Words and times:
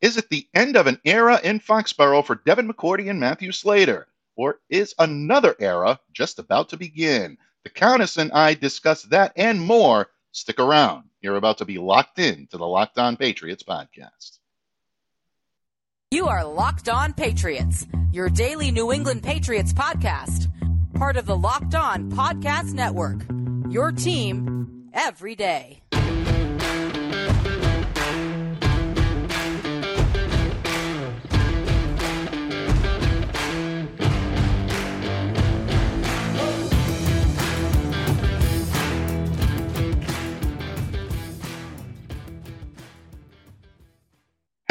Is 0.00 0.16
it 0.16 0.28
the 0.28 0.46
end 0.54 0.76
of 0.76 0.86
an 0.86 1.00
era 1.04 1.40
in 1.42 1.58
Foxborough 1.58 2.24
for 2.24 2.40
Devin 2.46 2.68
McCourty 2.68 3.10
and 3.10 3.18
Matthew 3.18 3.50
Slater? 3.52 4.06
Or 4.36 4.60
is 4.70 4.94
another 4.98 5.56
era 5.58 5.98
just 6.12 6.38
about 6.38 6.68
to 6.68 6.76
begin? 6.76 7.36
The 7.64 7.70
Countess 7.70 8.16
and 8.16 8.30
I 8.32 8.54
discuss 8.54 9.02
that 9.04 9.32
and 9.36 9.60
more. 9.60 10.08
Stick 10.30 10.60
around. 10.60 11.04
You're 11.20 11.36
about 11.36 11.58
to 11.58 11.64
be 11.64 11.78
locked 11.78 12.20
in 12.20 12.46
to 12.52 12.58
the 12.58 12.66
Locked 12.66 12.98
On 12.98 13.16
Patriots 13.16 13.64
podcast. 13.64 14.38
You 16.12 16.28
are 16.28 16.44
Locked 16.44 16.88
On 16.88 17.12
Patriots, 17.12 17.86
your 18.12 18.28
daily 18.28 18.70
New 18.70 18.92
England 18.92 19.24
Patriots 19.24 19.72
podcast. 19.72 20.46
Part 20.94 21.16
of 21.16 21.26
the 21.26 21.36
Locked 21.36 21.74
On 21.74 22.10
Podcast 22.10 22.72
Network. 22.72 23.26
Your 23.68 23.92
team 23.92 24.88
every 24.94 25.34
day. 25.34 25.82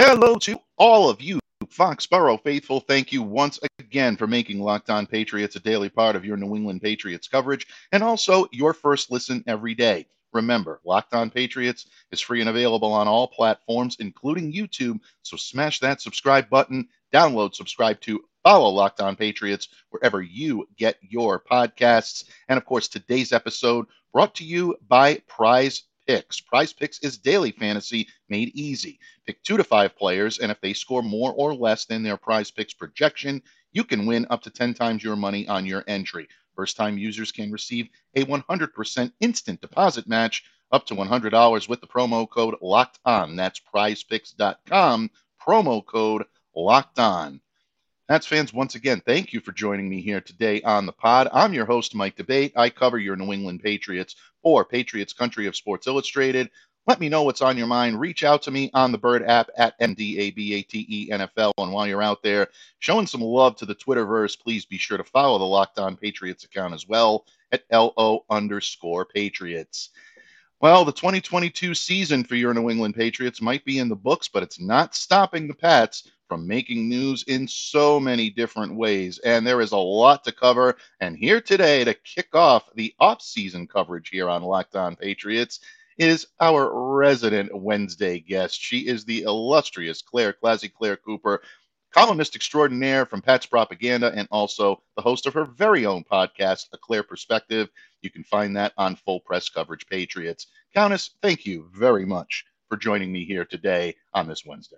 Hello 0.10 0.38
to 0.38 0.58
all 0.78 1.10
of 1.10 1.20
you 1.20 1.38
Foxborough 1.66 2.42
faithful. 2.42 2.80
Thank 2.80 3.12
you 3.12 3.22
once 3.22 3.60
again 3.78 4.16
for 4.16 4.26
making 4.26 4.62
Locked 4.62 4.90
On 4.90 5.06
Patriots 5.06 5.58
a 5.58 5.60
daily 5.60 5.90
part 5.90 6.16
of 6.16 6.24
your 6.24 6.38
New 6.38 6.56
England 6.56 6.82
Patriots 6.82 7.28
coverage 7.28 7.68
and 7.92 8.02
also 8.02 8.48
your 8.54 8.74
first 8.74 9.12
listen 9.12 9.44
every 9.48 9.76
day. 9.76 10.08
Remember, 10.32 10.80
Locked 10.86 11.14
On 11.14 11.30
Patriots 11.30 11.88
is 12.14 12.22
free 12.22 12.40
and 12.40 12.50
available 12.50 12.94
on 12.94 13.10
all 13.10 13.28
platforms, 13.28 13.98
including 14.00 14.54
YouTube. 14.54 15.02
So 15.24 15.36
smash 15.36 15.82
that 15.82 16.00
subscribe 16.00 16.50
button, 16.50 16.88
download, 17.14 17.54
subscribe 17.54 17.99
to, 18.02 18.24
follow 18.46 18.70
Locked 18.70 19.02
On 19.02 19.18
Patriots 19.18 19.68
wherever 19.90 20.21
you 20.21 20.70
get 20.77 20.96
your 21.02 21.38
podcasts. 21.38 22.24
And 22.48 22.58
of 22.58 22.64
course, 22.64 22.88
today's 22.88 23.34
episode 23.34 23.88
brought 24.14 24.36
to 24.36 24.46
you 24.46 24.77
by 24.88 25.21
Prize 25.27 25.84
Picks. 26.08 26.40
Prize 26.40 26.74
Picks 26.74 27.00
is 27.00 27.18
daily 27.18 27.52
fantasy 27.52 28.08
made 28.30 28.55
easy. 28.55 29.00
Pick 29.26 29.44
two 29.44 29.58
to 29.58 29.63
five 29.63 29.96
players, 29.96 30.40
and 30.40 30.52
if 30.52 30.62
they 30.62 30.74
score 30.74 31.04
more 31.04 31.34
or 31.34 31.54
less 31.54 31.86
than 31.86 32.02
their 32.02 32.18
Prize 32.18 32.49
Picks 32.49 32.74
projection, 32.74 33.41
you 33.74 33.84
can 33.84 34.05
win 34.05 34.26
up 34.30 34.41
to 34.44 34.49
10 34.49 34.74
times 34.74 35.04
your 35.04 35.16
money 35.16 35.48
on 35.48 35.66
your 35.66 35.84
entry. 35.88 36.27
First 36.55 36.77
time 36.77 36.98
users 36.98 37.32
can 37.32 37.52
receive 37.52 37.90
a 38.16 38.24
100% 38.26 39.12
instant 39.20 39.62
deposit 39.62 40.08
match 40.08 40.44
up 40.72 40.86
to 40.88 40.96
$100 40.96 41.70
with 41.70 41.82
the 41.82 41.88
promo 41.88 42.30
code 42.30 42.55
locked 42.62 42.99
on. 43.05 43.36
That's 43.36 43.62
prizepicks.com, 43.74 45.12
promo 45.46 45.86
code 45.86 46.24
locked 46.55 46.99
on. 46.99 47.42
Pats 48.08 48.26
fans, 48.26 48.54
once 48.54 48.76
again, 48.76 49.02
thank 49.05 49.34
you 49.34 49.41
for 49.41 49.52
joining 49.52 49.90
me 49.90 50.02
here 50.02 50.22
today 50.22 50.62
on 50.62 50.86
the 50.86 50.94
pod. 50.94 51.27
I'm 51.34 51.54
your 51.54 51.66
host, 51.66 51.94
Mike 51.94 52.16
D'Abate. 52.16 52.54
I 52.55 52.70
cover 52.70 52.98
your 52.98 53.18
New 53.18 53.34
England 53.34 53.62
Patriots 53.62 54.16
for 54.41 54.64
Patriots 54.64 55.12
Country 55.12 55.46
of 55.46 55.58
Sports 55.58 55.88
Illustrated. 55.88 56.49
Let 56.88 57.02
me 57.02 57.10
know 57.10 57.24
what's 57.24 57.41
on 57.41 57.58
your 57.58 57.68
mind. 57.68 57.99
Reach 57.99 58.24
out 58.24 58.44
to 58.44 58.52
me 58.52 58.72
on 58.74 58.94
the 58.94 58.98
Bird 58.98 59.24
app 59.24 59.49
at 59.58 59.77
MDABATE 59.82 61.10
NFL. 61.10 61.52
And 61.58 61.74
while 61.74 61.86
you're 61.86 62.02
out 62.02 62.24
there 62.24 62.48
showing 62.80 63.08
some 63.08 63.20
love 63.20 63.58
to 63.58 63.66
the 63.66 63.76
Twitterverse, 63.76 64.40
please 64.40 64.64
be 64.64 64.78
sure 64.78 64.97
to 64.97 65.03
follow 65.03 65.38
the 65.38 65.44
Locked 65.44 65.78
On 65.78 65.97
Patriots 65.97 66.46
account 66.46 66.74
as 66.74 66.88
well 66.88 67.25
at 67.52 67.66
LO 67.69 68.24
underscore 68.30 69.03
Patriots. 69.03 69.90
Well, 70.62 70.86
the 70.86 70.94
2022 70.94 71.75
season 71.75 72.24
for 72.24 72.36
your 72.36 72.53
New 72.53 72.69
England 72.69 72.96
Patriots 72.96 73.42
might 73.42 73.66
be 73.66 73.80
in 73.80 73.90
the 73.90 73.97
books, 73.97 74.30
but 74.30 74.44
it's 74.44 74.62
not 74.62 74.96
stopping 74.96 75.50
the 75.50 75.53
Pats 75.53 76.09
from 76.28 76.47
making 76.47 76.90
news 76.90 77.24
in 77.24 77.47
so 77.47 78.00
many 78.00 78.30
different 78.30 78.75
ways. 78.75 79.20
And 79.20 79.46
there 79.46 79.62
is 79.62 79.72
a 79.72 79.78
lot 79.78 80.24
to 80.25 80.31
cover. 80.31 80.78
And 81.00 81.18
here 81.18 81.42
today 81.42 81.84
to 81.84 81.94
kick 81.94 82.36
off 82.36 82.70
the 82.76 82.94
off-season 83.00 83.68
coverage 83.68 84.10
here 84.10 84.30
on 84.30 84.44
Locked 84.44 84.76
On 84.76 84.96
Patriots 84.96 85.60
is 85.98 86.28
our 86.40 86.72
resident 86.96 87.50
Wednesday 87.60 88.20
guest. 88.20 88.62
She 88.62 88.88
is 88.88 89.04
the 89.04 89.24
illustrious 89.24 90.02
Claire 90.02 90.34
Classy 90.34 90.70
Claire 90.70 90.98
Cooper, 90.98 91.42
columnist 91.92 92.36
extraordinaire 92.36 93.06
from 93.06 93.22
Pat's 93.22 93.48
Propaganda, 93.48 94.12
and 94.14 94.28
also 94.30 94.84
the 94.96 95.02
host 95.02 95.26
of 95.26 95.34
her 95.34 95.46
very 95.46 95.86
own 95.86 96.04
podcast, 96.04 96.68
A 96.74 96.78
Claire 96.78 97.04
Perspective. 97.04 97.70
You 98.02 98.12
can 98.12 98.24
find 98.24 98.56
that 98.58 98.74
on 98.78 98.96
Full 98.96 99.22
Press 99.22 99.50
Coverage 99.50 99.88
Patriots. 99.88 100.48
Countess, 100.76 101.12
thank 101.22 101.46
you 101.46 101.68
very 101.74 102.06
much 102.06 102.46
for 102.70 102.78
joining 102.78 103.12
me 103.12 103.26
here 103.26 103.46
today 103.46 103.96
on 104.14 104.28
this 104.28 104.46
Wednesday. 104.46 104.78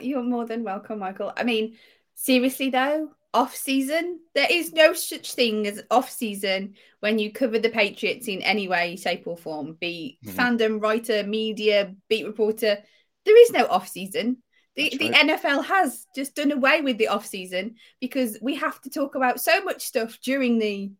You're 0.00 0.22
more 0.22 0.46
than 0.46 0.64
welcome, 0.64 0.98
Michael. 0.98 1.32
I 1.36 1.44
mean, 1.44 1.76
seriously 2.14 2.70
though, 2.70 3.10
off 3.34 3.54
season, 3.56 4.20
there 4.34 4.48
is 4.50 4.72
no 4.72 4.92
such 4.92 5.34
thing 5.34 5.66
as 5.66 5.82
off 5.90 6.10
season 6.10 6.74
when 7.00 7.18
you 7.18 7.32
cover 7.32 7.58
the 7.58 7.70
Patriots 7.70 8.28
in 8.28 8.42
any 8.42 8.68
way, 8.68 8.96
shape, 8.96 9.26
or 9.26 9.36
form. 9.36 9.76
Be 9.80 10.18
mm-hmm. 10.24 10.38
fandom, 10.38 10.82
writer, 10.82 11.22
media, 11.22 11.94
beat 12.08 12.26
reporter. 12.26 12.78
There 13.24 13.42
is 13.42 13.50
no 13.50 13.66
off 13.66 13.88
season. 13.88 14.38
The, 14.76 14.84
right. 14.84 14.98
the 14.98 15.10
NFL 15.10 15.64
has 15.66 16.06
just 16.14 16.34
done 16.34 16.52
away 16.52 16.80
with 16.80 16.98
the 16.98 17.08
off 17.08 17.26
season 17.26 17.76
because 18.00 18.38
we 18.40 18.54
have 18.56 18.80
to 18.82 18.90
talk 18.90 19.14
about 19.14 19.40
so 19.40 19.62
much 19.62 19.82
stuff 19.82 20.18
during 20.22 20.58
the 20.58 20.92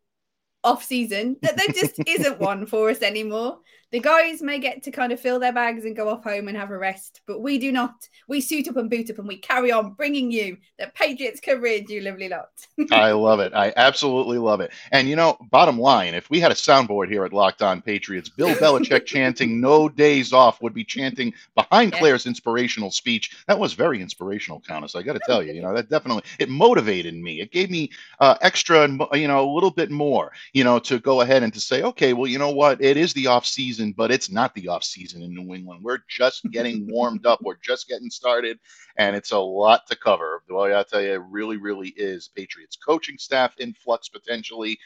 off 0.63 0.83
season 0.83 1.37
that 1.41 1.57
there 1.57 1.67
just 1.67 1.99
isn't 2.07 2.39
one 2.39 2.65
for 2.65 2.89
us 2.89 3.01
anymore. 3.01 3.59
The 3.93 3.99
guys 3.99 4.41
may 4.41 4.57
get 4.57 4.81
to 4.83 4.91
kind 4.91 5.11
of 5.11 5.19
fill 5.19 5.37
their 5.37 5.53
bags 5.53 5.85
and 5.85 5.95
go 5.95 6.09
off 6.09 6.23
home 6.23 6.47
and 6.47 6.57
have 6.57 6.71
a 6.71 6.77
rest, 6.79 7.21
but 7.27 7.41
we 7.41 7.59
do 7.59 7.71
not. 7.71 8.09
We 8.27 8.41
suit 8.41 8.67
up 8.67 8.77
and 8.77 8.89
boot 8.89 9.11
up 9.11 9.19
and 9.19 9.27
we 9.27 9.37
carry 9.37 9.71
on 9.71 9.93
bringing 9.93 10.31
you 10.31 10.57
the 10.79 10.91
Patriots 10.95 11.39
coverage, 11.39 11.91
you 11.91 12.01
lovely 12.01 12.27
lot. 12.27 12.49
I 12.91 13.11
love 13.11 13.39
it. 13.39 13.53
I 13.53 13.71
absolutely 13.75 14.39
love 14.39 14.61
it. 14.61 14.71
And 14.91 15.07
you 15.07 15.15
know, 15.15 15.37
bottom 15.51 15.79
line, 15.79 16.15
if 16.15 16.27
we 16.31 16.39
had 16.39 16.51
a 16.51 16.55
soundboard 16.55 17.07
here 17.07 17.23
at 17.23 17.33
Locked 17.33 17.61
On 17.61 17.83
Patriots, 17.83 18.29
Bill 18.29 18.55
Belichick 18.55 19.05
chanting 19.05 19.61
"No 19.61 19.87
days 19.87 20.33
off" 20.33 20.59
would 20.63 20.73
be 20.73 20.83
chanting 20.83 21.31
behind 21.53 21.93
yeah. 21.93 21.99
Claire's 21.99 22.25
inspirational 22.25 22.89
speech. 22.89 23.37
That 23.47 23.59
was 23.59 23.73
very 23.73 24.01
inspirational, 24.01 24.59
Countess. 24.61 24.95
I 24.95 25.03
got 25.03 25.13
to 25.13 25.21
tell 25.27 25.43
you, 25.43 25.53
you 25.53 25.61
know, 25.61 25.75
that 25.75 25.91
definitely 25.91 26.23
it 26.39 26.49
motivated 26.49 27.13
me. 27.13 27.41
It 27.41 27.51
gave 27.51 27.69
me 27.69 27.91
uh, 28.19 28.37
extra, 28.41 28.87
you 29.13 29.27
know, 29.27 29.47
a 29.47 29.53
little 29.53 29.69
bit 29.69 29.91
more, 29.91 30.31
you 30.53 30.63
know, 30.63 30.79
to 30.79 30.97
go 30.97 31.21
ahead 31.21 31.43
and 31.43 31.53
to 31.53 31.59
say, 31.59 31.83
okay, 31.83 32.13
well, 32.13 32.25
you 32.25 32.39
know 32.39 32.49
what, 32.49 32.81
it 32.83 32.97
is 32.97 33.13
the 33.13 33.27
off 33.27 33.45
season 33.45 33.82
season, 33.83 33.93
but 33.95 34.11
it's 34.11 34.31
not 34.31 34.53
the 34.55 34.67
off 34.67 34.83
season 34.83 35.21
in 35.21 35.33
New 35.33 35.53
England. 35.53 35.83
We're 35.83 35.99
just 36.09 36.43
getting 36.51 36.87
warmed 36.89 37.25
up. 37.25 37.39
We're 37.41 37.57
just 37.61 37.87
getting 37.87 38.09
started, 38.09 38.59
and 38.97 39.15
it's 39.15 39.31
a 39.31 39.39
lot 39.39 39.87
to 39.87 39.95
cover. 39.95 40.43
Boy, 40.47 40.77
I 40.77 40.83
tell 40.83 41.01
you, 41.01 41.13
it 41.13 41.21
really, 41.29 41.57
really 41.57 41.89
is. 41.89 42.29
Patriots 42.35 42.77
coaching 42.77 43.17
staff 43.17 43.53
in 43.57 43.73
flux 43.73 44.09
potentially. 44.09 44.77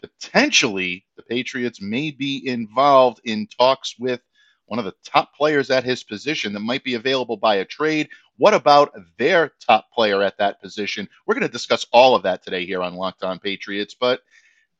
Potentially, 0.00 1.04
the 1.16 1.22
Patriots 1.22 1.80
may 1.80 2.10
be 2.10 2.48
involved 2.48 3.20
in 3.24 3.46
talks 3.46 3.94
with 3.98 4.20
one 4.66 4.80
of 4.80 4.84
the 4.84 4.94
top 5.04 5.34
players 5.36 5.70
at 5.70 5.84
his 5.84 6.02
position 6.02 6.52
that 6.52 6.60
might 6.60 6.82
be 6.82 6.94
available 6.94 7.36
by 7.36 7.56
a 7.56 7.64
trade. 7.64 8.08
What 8.36 8.54
about 8.54 8.92
their 9.18 9.52
top 9.64 9.92
player 9.92 10.22
at 10.22 10.38
that 10.38 10.60
position? 10.60 11.08
We're 11.26 11.34
going 11.34 11.46
to 11.46 11.52
discuss 11.52 11.86
all 11.92 12.16
of 12.16 12.22
that 12.24 12.42
today 12.42 12.64
here 12.66 12.82
on 12.82 12.96
Locked 12.96 13.22
On 13.22 13.38
Patriots, 13.38 13.94
but 13.94 14.22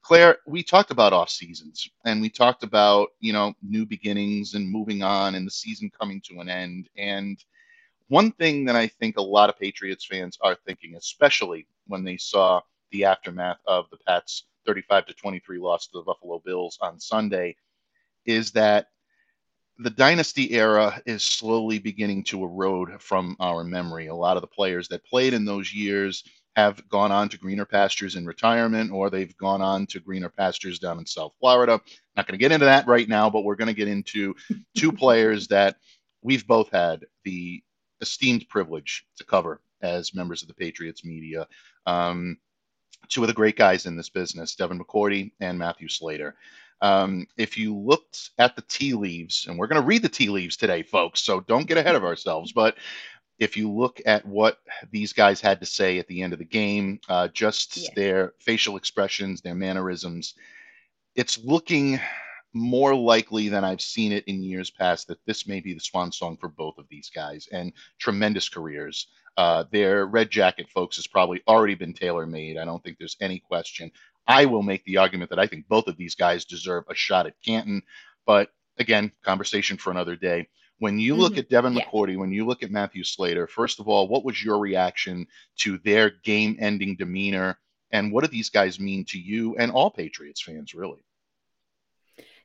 Claire, 0.03 0.39
we 0.47 0.63
talked 0.63 0.91
about 0.91 1.13
off 1.13 1.31
seasons 1.31 1.89
and 2.05 2.21
we 2.21 2.29
talked 2.29 2.65
about, 2.65 3.11
you 3.21 3.33
know, 3.33 3.55
new 3.63 3.87
beginnings 3.87 4.55
and 4.55 4.69
moving 4.69 5.03
on 5.03 5.37
and 5.37 5.47
the 5.47 5.51
season 5.51 5.91
coming 5.99 6.21
to 6.23 6.41
an 6.41 6.49
end. 6.49 6.89
And 6.97 7.43
one 8.09 8.33
thing 8.33 8.65
that 8.65 8.77
I 8.77 8.89
think 8.89 9.17
a 9.17 9.23
lot 9.23 9.49
of 9.49 9.59
Patriots 9.59 10.05
fans 10.05 10.37
are 10.43 10.57
thinking, 10.67 10.97
especially 10.97 11.67
when 11.87 12.05
they 12.05 12.17
saw 12.17 12.61
the 12.91 13.05
aftermath 13.05 13.61
of 13.67 13.87
the 13.91 13.97
Pats 14.07 14.45
35 14.67 15.07
to 15.07 15.15
23 15.15 15.59
loss 15.59 15.87
to 15.87 15.99
the 15.99 16.03
Buffalo 16.03 16.43
Bills 16.45 16.79
on 16.81 16.99
Sunday, 16.99 17.57
is 18.27 18.51
that 18.53 18.89
the 19.79 19.91
dynasty 19.91 20.53
era 20.53 21.01
is 21.07 21.23
slowly 21.23 21.79
beginning 21.79 22.25
to 22.25 22.45
erode 22.45 23.01
from 23.01 23.37
our 23.41 23.65
memory. 23.65 24.09
A 24.09 24.15
lot 24.15 24.37
of 24.37 24.43
the 24.43 24.47
players 24.47 24.89
that 24.89 25.05
played 25.07 25.33
in 25.33 25.45
those 25.45 25.73
years 25.73 26.25
have 26.57 26.87
gone 26.89 27.11
on 27.11 27.29
to 27.31 27.39
greener 27.39 27.65
pastures 27.65 28.17
in 28.17 28.27
retirement 28.27 28.91
or 28.91 29.09
they've 29.09 29.37
gone 29.37 29.63
on 29.63 29.87
to 29.87 30.01
greener 30.01 30.29
pastures 30.29 30.79
down 30.79 30.99
in 30.99 31.07
South 31.07 31.33
Florida. 31.41 31.81
Not 32.17 32.27
going 32.27 32.39
to 32.39 32.43
get 32.43 32.53
into 32.53 32.67
that 32.67 32.87
right 32.87 33.09
now, 33.09 33.31
but 33.31 33.45
we're 33.45 33.57
going 33.57 33.69
to 33.69 33.75
get 33.75 33.89
into 33.89 34.35
two 34.77 34.93
players 34.93 35.49
that 35.49 35.77
we've 36.23 36.47
both 36.47 36.71
had 36.71 37.07
the 37.25 37.63
esteemed 38.01 38.49
privilege 38.49 39.07
to 39.17 39.25
cover 39.25 39.61
as 39.81 40.15
members 40.15 40.43
of 40.43 40.49
the 40.49 40.55
Patriots 40.55 41.05
media. 41.05 41.47
Um, 41.87 42.39
two 43.09 43.23
of 43.23 43.29
the 43.29 43.35
great 43.35 43.57
guys 43.57 43.87
in 43.87 43.97
this 43.97 44.11
business, 44.11 44.55
Devin 44.55 44.79
McCourty 44.79 45.33
and 45.41 45.59
Matthew 45.59 45.89
Slater. 45.89 46.35
Um, 46.81 47.27
if 47.37 47.57
you 47.57 47.77
looked 47.77 48.31
at 48.39 48.57
the 48.57 48.63
tea 48.63 48.95
leaves, 48.95 49.47
and 49.49 49.57
we're 49.57 49.69
going 49.69 49.81
to 49.81 49.87
read 49.87 50.03
the 50.03 50.09
tea 50.09 50.29
leaves 50.29 50.57
today, 50.57 50.83
folks, 50.83 51.23
so 51.23 51.41
don't 51.41 51.67
get 51.67 51.79
ahead 51.79 51.95
of 51.95 52.05
ourselves, 52.05 52.53
but 52.53 52.77
if 53.43 53.57
you 53.57 53.69
look 53.69 54.01
at 54.07 54.25
what 54.25 54.59
these 54.93 55.13
guys 55.13 55.41
had 55.41 55.59
to 55.59 55.67
say 55.67 55.99
at 55.99 56.07
the 56.07 56.23
end 56.23 56.33
of 56.33 56.39
the 56.39 56.45
game, 56.45 57.01
uh, 57.09 57.27
just 57.27 57.77
yeah. 57.77 57.89
their 57.97 58.35
facial 58.39 58.77
expressions, 58.77 59.41
their 59.41 59.57
mannerisms, 59.57 60.35
it's 61.17 61.43
looking 61.43 61.99
more 62.53 62.95
likely 62.95 63.49
than 63.49 63.65
I've 63.65 63.81
seen 63.81 64.13
it 64.13 64.23
in 64.29 64.45
years 64.45 64.71
past 64.71 65.09
that 65.09 65.19
this 65.27 65.49
may 65.49 65.59
be 65.59 65.75
the 65.75 65.81
swan 65.81 66.13
song 66.13 66.37
for 66.37 66.49
both 66.49 66.79
of 66.79 66.87
these 66.89 67.11
guys 67.11 67.49
and 67.51 67.73
tremendous 67.99 68.49
careers. 68.49 69.09
Uh, 69.37 69.65
their 69.73 70.07
red 70.07 70.31
jacket, 70.31 70.69
folks, 70.69 70.95
has 70.95 71.09
probably 71.09 71.43
already 71.49 71.75
been 71.75 71.95
tailor 71.95 72.27
made. 72.27 72.57
I 72.57 72.65
don't 72.65 72.81
think 72.85 72.97
there's 72.97 73.17
any 73.21 73.41
question. 73.41 73.91
I 74.29 74.45
will 74.45 74.63
make 74.63 74.85
the 74.85 74.99
argument 74.99 75.31
that 75.31 75.41
I 75.41 75.49
think 75.49 75.67
both 75.67 75.89
of 75.89 75.97
these 75.97 76.15
guys 76.15 76.45
deserve 76.45 76.85
a 76.89 76.95
shot 76.95 77.27
at 77.27 77.35
Canton, 77.45 77.83
but 78.25 78.51
again, 78.79 79.11
conversation 79.25 79.79
for 79.79 79.91
another 79.91 80.15
day. 80.15 80.47
When 80.83 80.99
you 80.99 81.15
look 81.15 81.35
mm-hmm. 81.35 81.39
at 81.39 81.49
Devin 81.49 81.75
yeah. 81.75 81.85
McCourty, 81.85 82.19
when 82.19 82.33
you 82.33 82.45
look 82.45 82.65
at 82.65 82.73
Matthew 82.73 83.05
Slater, 83.05 83.47
first 83.47 83.79
of 83.79 83.87
all, 83.87 84.09
what 84.09 84.25
was 84.25 84.43
your 84.43 84.59
reaction 84.59 85.29
to 85.59 85.79
their 85.79 86.11
game 86.25 86.57
ending 86.59 86.97
demeanor? 86.97 87.57
And 87.93 88.11
what 88.11 88.25
do 88.25 88.29
these 88.29 88.51
guys 88.51 88.81
mean 88.81 89.05
to 89.05 89.17
you 89.17 89.55
and 89.59 89.71
all 89.71 89.93
Patriots 89.93 90.43
fans, 90.43 90.75
really? 90.75 91.05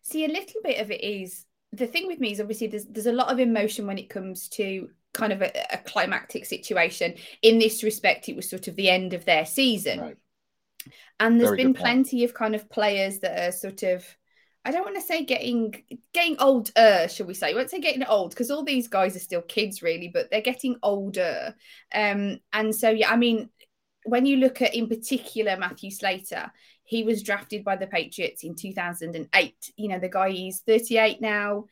See, 0.04 0.24
a 0.24 0.28
little 0.28 0.62
bit 0.64 0.80
of 0.80 0.92
it 0.92 1.04
is 1.04 1.46
the 1.72 1.88
thing 1.88 2.06
with 2.06 2.20
me 2.20 2.32
is 2.32 2.40
obviously 2.40 2.68
there's 2.68 2.86
there's 2.86 3.08
a 3.08 3.12
lot 3.12 3.32
of 3.32 3.40
emotion 3.40 3.88
when 3.88 3.98
it 3.98 4.08
comes 4.08 4.48
to 4.50 4.90
kind 5.16 5.34
of 5.34 5.42
a, 5.42 5.52
a 5.74 5.80
climactic 5.80 6.46
situation. 6.46 7.16
In 7.42 7.58
this 7.58 7.82
respect, 7.82 8.30
it 8.30 8.36
was 8.36 8.48
sort 8.48 8.68
of 8.68 8.76
the 8.76 8.92
end 8.92 9.14
of 9.14 9.26
their 9.26 9.48
season. 9.48 10.00
Right. 10.00 10.18
And 11.20 11.40
there's 11.40 11.50
Very 11.50 11.64
been 11.64 11.74
plenty 11.74 12.24
of 12.24 12.36
kind 12.36 12.54
of 12.54 12.70
players 12.70 13.18
that 13.22 13.50
are 13.50 13.52
sort 13.52 13.82
of 13.82 14.06
I 14.68 14.72
don't 14.72 14.84
want 14.84 14.98
to 14.98 15.02
say 15.02 15.24
getting 15.24 15.82
getting 16.14 16.36
older, 16.40 17.08
shall 17.08 17.26
we 17.26 17.34
say? 17.34 17.52
I 17.52 17.54
won't 17.54 17.70
say 17.70 17.80
getting 17.80 18.04
old 18.04 18.32
because 18.32 18.52
all 18.52 18.66
these 18.66 18.90
guys 18.90 19.16
are 19.16 19.20
still 19.20 19.42
kids, 19.42 19.82
really, 19.82 20.10
but 20.10 20.30
they're 20.30 20.42
getting 20.42 20.76
older. 20.84 21.56
Um, 21.96 22.42
and 22.52 22.76
so 22.76 22.90
yeah, 22.90 23.10
I 23.10 23.16
mean, 23.16 23.50
when 24.04 24.26
you 24.26 24.36
look 24.36 24.62
at 24.62 24.76
in 24.76 24.90
particular 24.90 25.56
Matthew 25.56 25.90
Slater, 25.90 26.52
he 26.84 27.04
was 27.04 27.24
drafted 27.24 27.64
by 27.64 27.78
the 27.78 27.88
Patriots 27.88 28.44
in 28.44 28.56
2008. 28.56 29.72
You 29.78 29.88
know, 29.88 30.00
the 30.00 30.10
guy 30.10 30.32
is 30.32 30.62
38 30.68 31.22
now. 31.22 31.64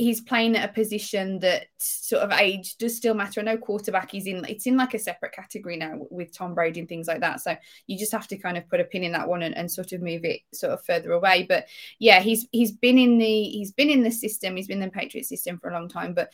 He's 0.00 0.22
playing 0.22 0.56
at 0.56 0.68
a 0.68 0.72
position 0.72 1.38
that 1.40 1.66
sort 1.78 2.22
of 2.22 2.32
age 2.32 2.76
does 2.78 2.96
still 2.96 3.12
matter. 3.12 3.40
I 3.40 3.44
know 3.44 3.58
quarterback 3.58 4.14
is 4.14 4.26
in 4.26 4.44
it's 4.46 4.66
in 4.66 4.76
like 4.76 4.94
a 4.94 4.98
separate 4.98 5.32
category 5.32 5.76
now 5.76 5.98
with 6.10 6.32
Tom 6.32 6.54
Brady 6.54 6.80
and 6.80 6.88
things 6.88 7.06
like 7.06 7.20
that. 7.20 7.42
So 7.42 7.54
you 7.86 7.98
just 7.98 8.12
have 8.12 8.26
to 8.28 8.38
kind 8.38 8.56
of 8.56 8.68
put 8.68 8.80
a 8.80 8.84
pin 8.84 9.04
in 9.04 9.12
that 9.12 9.28
one 9.28 9.42
and, 9.42 9.54
and 9.56 9.70
sort 9.70 9.92
of 9.92 10.00
move 10.00 10.24
it 10.24 10.40
sort 10.54 10.72
of 10.72 10.82
further 10.84 11.12
away. 11.12 11.44
But 11.46 11.66
yeah, 11.98 12.20
he's 12.20 12.48
he's 12.50 12.72
been 12.72 12.98
in 12.98 13.18
the 13.18 13.42
he's 13.44 13.72
been 13.72 13.90
in 13.90 14.02
the 14.02 14.10
system, 14.10 14.56
he's 14.56 14.68
been 14.68 14.82
in 14.82 14.88
the 14.88 14.98
Patriot 14.98 15.24
system 15.24 15.58
for 15.58 15.68
a 15.68 15.74
long 15.74 15.88
time. 15.88 16.14
But 16.14 16.30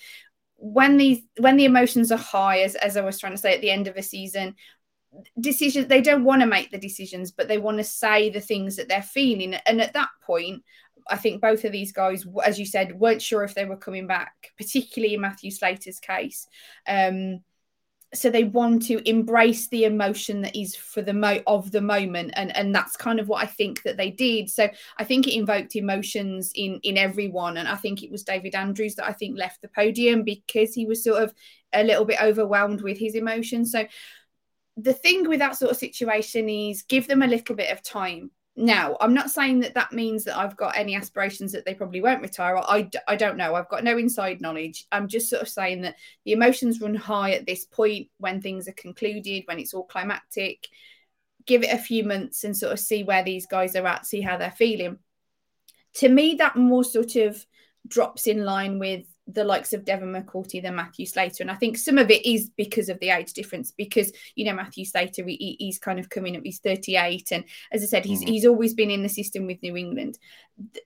when 0.55 0.97
these 0.97 1.23
when 1.39 1.57
the 1.57 1.65
emotions 1.65 2.12
are 2.12 2.19
high, 2.19 2.61
as 2.61 2.77
as 2.77 2.97
I 2.97 3.01
was 3.01 3.19
trying 3.19 3.33
to 3.33 3.39
say 3.39 3.55
at 3.55 3.61
the 3.61 3.71
end 3.71 3.89
of 3.89 3.97
a 3.97 4.03
season, 4.03 4.55
decisions 5.41 5.87
they 5.87 6.01
don't 6.01 6.25
want 6.25 6.43
to 6.43 6.47
make 6.47 6.71
the 6.71 6.79
decisions 6.79 7.31
but 7.31 7.49
they 7.49 7.59
want 7.59 7.79
to 7.79 7.85
say 7.85 8.29
the 8.31 8.41
things 8.41 8.77
that 8.77 8.89
they're 8.89 9.03
feeling 9.03 9.55
and 9.55 9.81
at 9.81 9.93
that 9.95 10.09
point 10.23 10.62
i 11.08 11.17
think 11.17 11.41
both 11.41 11.64
of 11.64 11.73
these 11.73 11.93
guys 11.93 12.26
as 12.44 12.58
you 12.58 12.67
said 12.67 12.99
weren't 12.99 13.23
sure 13.23 13.44
if 13.44 13.55
they 13.55 13.64
were 13.64 13.76
coming 13.76 14.06
back 14.06 14.53
particularly 14.56 15.14
in 15.14 15.20
matthew 15.20 15.50
slater's 15.50 16.00
case. 16.00 16.47
Um, 16.87 17.41
so 18.14 18.31
they 18.31 18.44
want 18.44 18.82
to 18.87 19.06
embrace 19.06 19.69
the 19.69 19.85
emotion 19.85 20.43
that 20.43 20.56
is 20.56 20.76
for 20.76 21.03
the 21.03 21.12
mo 21.12 21.41
of 21.47 21.73
the 21.73 21.81
moment 21.81 22.31
and 22.35 22.56
and 22.56 22.73
that's 22.75 22.97
kind 22.97 23.19
of 23.19 23.29
what 23.29 23.43
i 23.43 23.47
think 23.47 23.82
that 23.82 23.97
they 23.97 24.11
did. 24.11 24.49
So 24.49 24.69
i 24.97 25.05
think 25.05 25.26
it 25.26 25.37
invoked 25.37 25.76
emotions 25.76 26.53
in 26.55 26.79
in 26.82 26.97
everyone 26.97 27.56
and 27.56 27.69
i 27.69 27.75
think 27.75 28.02
it 28.02 28.11
was 28.11 28.23
david 28.23 28.55
andrews 28.55 28.94
that 28.94 29.09
i 29.09 29.12
think 29.12 29.37
left 29.37 29.61
the 29.61 29.69
podium 29.69 30.23
because 30.23 30.73
he 30.73 30.87
was 30.87 31.02
sort 31.02 31.23
of 31.23 31.35
a 31.73 31.85
little 31.85 32.05
bit 32.05 32.20
overwhelmed 32.20 32.81
with 32.82 32.99
his 32.99 33.14
emotions. 33.14 33.70
So 33.70 33.87
the 34.76 34.93
thing 34.93 35.29
with 35.29 35.38
that 35.38 35.56
sort 35.56 35.70
of 35.70 35.76
situation 35.76 36.49
is 36.49 36.82
give 36.82 37.06
them 37.06 37.23
a 37.23 37.26
little 37.26 37.55
bit 37.55 37.70
of 37.70 37.82
time. 37.82 38.31
Now, 38.58 38.97
I'm 39.03 39.12
not 39.12 39.31
saying 39.31 39.61
that 39.61 39.75
that 39.75 39.93
means 39.93 40.25
that 40.25 40.38
I've 40.38 40.56
got 40.56 40.79
any 40.79 40.97
aspirations 40.97 41.53
that 41.53 41.67
they 41.67 41.75
probably 41.75 42.00
won't 42.00 42.23
retire. 42.23 42.56
I, 42.56 42.88
I 43.06 43.14
don't 43.14 43.37
know. 43.37 43.55
I've 43.55 43.69
got 43.69 43.85
no 43.85 43.99
inside 43.99 44.41
knowledge. 44.41 44.87
I'm 44.91 45.08
just 45.08 45.29
sort 45.29 45.43
of 45.43 45.49
saying 45.49 45.82
that 45.82 45.97
the 46.25 46.32
emotions 46.32 46.81
run 46.81 46.94
high 46.94 47.32
at 47.32 47.47
this 47.47 47.67
point 47.67 48.08
when 48.17 48.41
things 48.41 48.67
are 48.67 48.73
concluded, 48.73 49.43
when 49.44 49.58
it's 49.58 49.75
all 49.75 49.85
climactic. 49.85 50.69
Give 51.44 51.62
it 51.62 51.73
a 51.73 51.79
few 51.79 52.03
months 52.03 52.44
and 52.44 52.56
sort 52.56 52.73
of 52.73 52.81
see 52.81 53.05
where 53.05 53.23
these 53.23 53.47
guys 53.47 53.76
are 53.76 53.87
at, 53.87 54.06
see 54.06 54.23
how 54.23 54.38
they're 54.38 54.50
feeling. 54.50 54.99
To 55.97 56.09
me, 56.09 56.37
that 56.37 56.56
more 56.56 56.82
sort 56.82 57.17
of 57.17 57.44
drops 57.87 58.26
in 58.26 58.43
line 58.43 58.79
with 58.79 59.05
the 59.26 59.44
likes 59.44 59.73
of 59.73 59.84
Devin 59.84 60.12
McCourty 60.12 60.62
than 60.62 60.76
Matthew 60.76 61.05
Slater. 61.05 61.43
And 61.43 61.50
I 61.50 61.56
think 61.56 61.76
some 61.76 61.99
of 61.99 62.11
it 62.11 62.25
is 62.25 62.50
because 62.56 62.88
of 62.88 62.99
the 63.00 63.11
age 63.11 63.32
difference, 63.32 63.73
because, 63.73 64.12
you 64.37 64.44
know, 64.44 64.55
Matthew 64.55 64.84
Slater, 64.84 65.25
he, 65.25 65.56
he's 65.58 65.78
kind 65.78 65.99
of 65.99 66.08
coming 66.08 66.37
up, 66.37 66.43
he's 66.44 66.61
38. 66.61 67.32
And 67.32 67.44
as 67.73 67.82
I 67.82 67.87
said, 67.87 68.05
he's, 68.05 68.20
mm-hmm. 68.20 68.31
he's 68.31 68.46
always 68.46 68.75
been 68.75 68.90
in 68.90 69.02
the 69.02 69.08
system 69.08 69.46
with 69.46 69.62
New 69.62 69.76
England. 69.76 70.19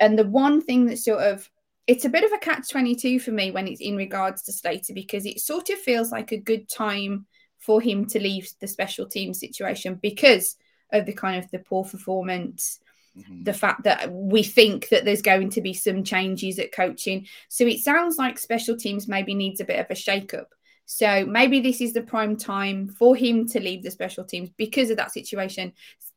And 0.00 0.18
the 0.18 0.26
one 0.26 0.62
thing 0.62 0.86
that 0.86 0.98
sort 0.98 1.22
of, 1.22 1.48
it's 1.86 2.04
a 2.04 2.10
bit 2.10 2.24
of 2.24 2.32
a 2.32 2.38
catch 2.38 2.70
22 2.70 3.20
for 3.20 3.32
me 3.32 3.50
when 3.50 3.68
it's 3.68 3.80
in 3.80 3.96
regards 3.96 4.42
to 4.42 4.52
Slater, 4.52 4.94
because 4.94 5.26
it 5.26 5.40
sort 5.40 5.68
of 5.68 5.78
feels 5.78 6.10
like 6.10 6.32
a 6.32 6.38
good 6.38 6.68
time 6.68 7.26
for 7.58 7.80
him 7.80 8.06
to 8.06 8.20
leave 8.20 8.50
the 8.60 8.68
special 8.68 9.06
team 9.06 9.34
situation 9.34 9.96
because 10.00 10.56
of 10.92 11.04
the 11.04 11.12
kind 11.12 11.42
of 11.42 11.50
the 11.50 11.58
poor 11.58 11.84
performance 11.84 12.80
Mm-hmm. 13.20 13.44
The 13.44 13.52
fact 13.52 13.84
that 13.84 14.10
we 14.12 14.42
think 14.42 14.88
that 14.88 15.04
there's 15.04 15.22
going 15.22 15.50
to 15.50 15.60
be 15.60 15.74
some 15.74 16.02
changes 16.04 16.58
at 16.58 16.72
coaching. 16.72 17.26
So 17.48 17.66
it 17.66 17.80
sounds 17.80 18.16
like 18.16 18.38
special 18.38 18.76
teams 18.76 19.08
maybe 19.08 19.34
needs 19.34 19.60
a 19.60 19.64
bit 19.64 19.80
of 19.80 19.86
a 19.90 19.94
shake-up. 19.94 20.54
So 20.86 21.24
maybe 21.24 21.60
this 21.60 21.80
is 21.80 21.92
the 21.92 22.02
prime 22.02 22.36
time 22.36 22.88
for 22.88 23.14
him 23.14 23.46
to 23.48 23.60
leave 23.60 23.84
the 23.84 23.90
special 23.92 24.24
teams 24.24 24.50
because 24.56 24.90
of 24.90 24.96
that 24.96 25.12
situation. 25.12 25.72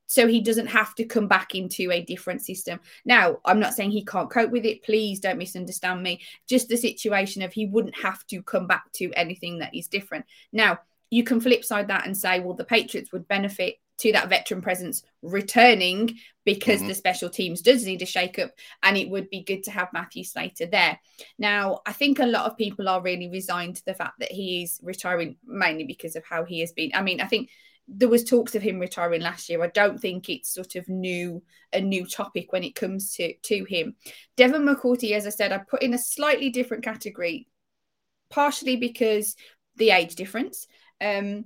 So 0.07 0.27
he 0.27 0.41
doesn't 0.41 0.67
have 0.67 0.95
to 0.95 1.05
come 1.05 1.27
back 1.27 1.55
into 1.55 1.91
a 1.91 2.03
different 2.03 2.41
system. 2.43 2.79
Now, 3.05 3.37
I'm 3.45 3.59
not 3.59 3.73
saying 3.73 3.91
he 3.91 4.05
can't 4.05 4.29
cope 4.29 4.51
with 4.51 4.65
it. 4.65 4.83
Please 4.83 5.19
don't 5.19 5.37
misunderstand 5.37 6.01
me. 6.03 6.21
Just 6.47 6.69
the 6.69 6.77
situation 6.77 7.41
of 7.41 7.53
he 7.53 7.67
wouldn't 7.67 7.97
have 7.97 8.25
to 8.27 8.41
come 8.41 8.67
back 8.67 8.91
to 8.93 9.11
anything 9.13 9.59
that 9.59 9.75
is 9.75 9.87
different. 9.87 10.25
Now, 10.51 10.79
you 11.09 11.23
can 11.23 11.39
flip 11.39 11.63
side 11.63 11.87
that 11.89 12.05
and 12.07 12.17
say, 12.17 12.39
well, 12.39 12.55
the 12.55 12.63
Patriots 12.63 13.11
would 13.11 13.27
benefit 13.27 13.75
to 13.99 14.11
that 14.11 14.29
veteran 14.29 14.61
presence 14.61 15.03
returning 15.21 16.17
because 16.45 16.79
mm-hmm. 16.79 16.89
the 16.89 16.95
special 16.95 17.29
teams 17.29 17.61
does 17.61 17.85
need 17.85 18.01
a 18.01 18.05
shake 18.05 18.39
up 18.39 18.51
and 18.81 18.97
it 18.97 19.09
would 19.09 19.29
be 19.29 19.43
good 19.43 19.63
to 19.63 19.71
have 19.71 19.93
Matthew 19.93 20.23
Slater 20.23 20.65
there. 20.65 20.99
Now, 21.37 21.81
I 21.85 21.93
think 21.93 22.19
a 22.19 22.25
lot 22.25 22.49
of 22.49 22.57
people 22.57 22.89
are 22.89 23.01
really 23.01 23.29
resigned 23.29 23.77
to 23.77 23.85
the 23.85 23.93
fact 23.93 24.19
that 24.19 24.31
he 24.31 24.63
is 24.63 24.79
retiring 24.83 25.37
mainly 25.45 25.85
because 25.85 26.15
of 26.15 26.25
how 26.25 26.43
he 26.43 26.59
has 26.61 26.71
been. 26.73 26.91
I 26.93 27.01
mean, 27.01 27.21
I 27.21 27.27
think 27.27 27.49
there 27.87 28.09
was 28.09 28.23
talks 28.23 28.55
of 28.55 28.61
him 28.61 28.79
retiring 28.79 29.21
last 29.21 29.49
year. 29.49 29.63
I 29.63 29.67
don't 29.67 29.99
think 29.99 30.29
it's 30.29 30.53
sort 30.53 30.75
of 30.75 30.87
new 30.87 31.43
a 31.73 31.81
new 31.81 32.05
topic 32.05 32.51
when 32.51 32.63
it 32.63 32.75
comes 32.75 33.13
to 33.15 33.33
to 33.33 33.65
him. 33.65 33.95
Devin 34.37 34.63
McCourty, 34.63 35.11
as 35.11 35.27
I 35.27 35.31
said, 35.31 35.51
I 35.51 35.57
put 35.59 35.81
in 35.81 35.93
a 35.93 35.97
slightly 35.97 36.49
different 36.49 36.83
category, 36.83 37.47
partially 38.29 38.77
because 38.77 39.35
the 39.75 39.91
age 39.91 40.15
difference. 40.15 40.67
Um, 41.01 41.45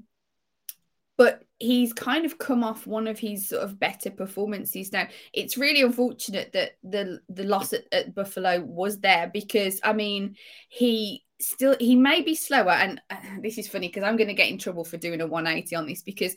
but 1.17 1.41
he's 1.59 1.91
kind 1.91 2.25
of 2.25 2.37
come 2.37 2.63
off 2.63 2.85
one 2.85 3.07
of 3.07 3.17
his 3.17 3.49
sort 3.49 3.63
of 3.63 3.79
better 3.79 4.11
performances. 4.11 4.91
Now 4.91 5.07
it's 5.33 5.57
really 5.57 5.81
unfortunate 5.81 6.53
that 6.53 6.73
the 6.83 7.19
the 7.29 7.43
loss 7.43 7.73
at, 7.73 7.85
at 7.91 8.13
buffalo 8.13 8.61
was 8.61 8.99
there 8.99 9.29
because 9.33 9.79
i 9.83 9.93
mean 9.93 10.35
he 10.69 11.23
still 11.39 11.75
he 11.79 11.95
may 11.95 12.21
be 12.21 12.35
slower. 12.35 12.71
And 12.71 13.01
uh, 13.09 13.15
this 13.41 13.57
is 13.57 13.67
funny 13.67 13.87
because 13.87 14.03
i'm 14.03 14.17
going 14.17 14.27
to 14.27 14.33
get 14.33 14.49
in 14.49 14.57
trouble 14.57 14.83
for 14.83 14.97
doing 14.97 15.21
a 15.21 15.27
180 15.27 15.75
on 15.75 15.87
this 15.87 16.03
because 16.03 16.35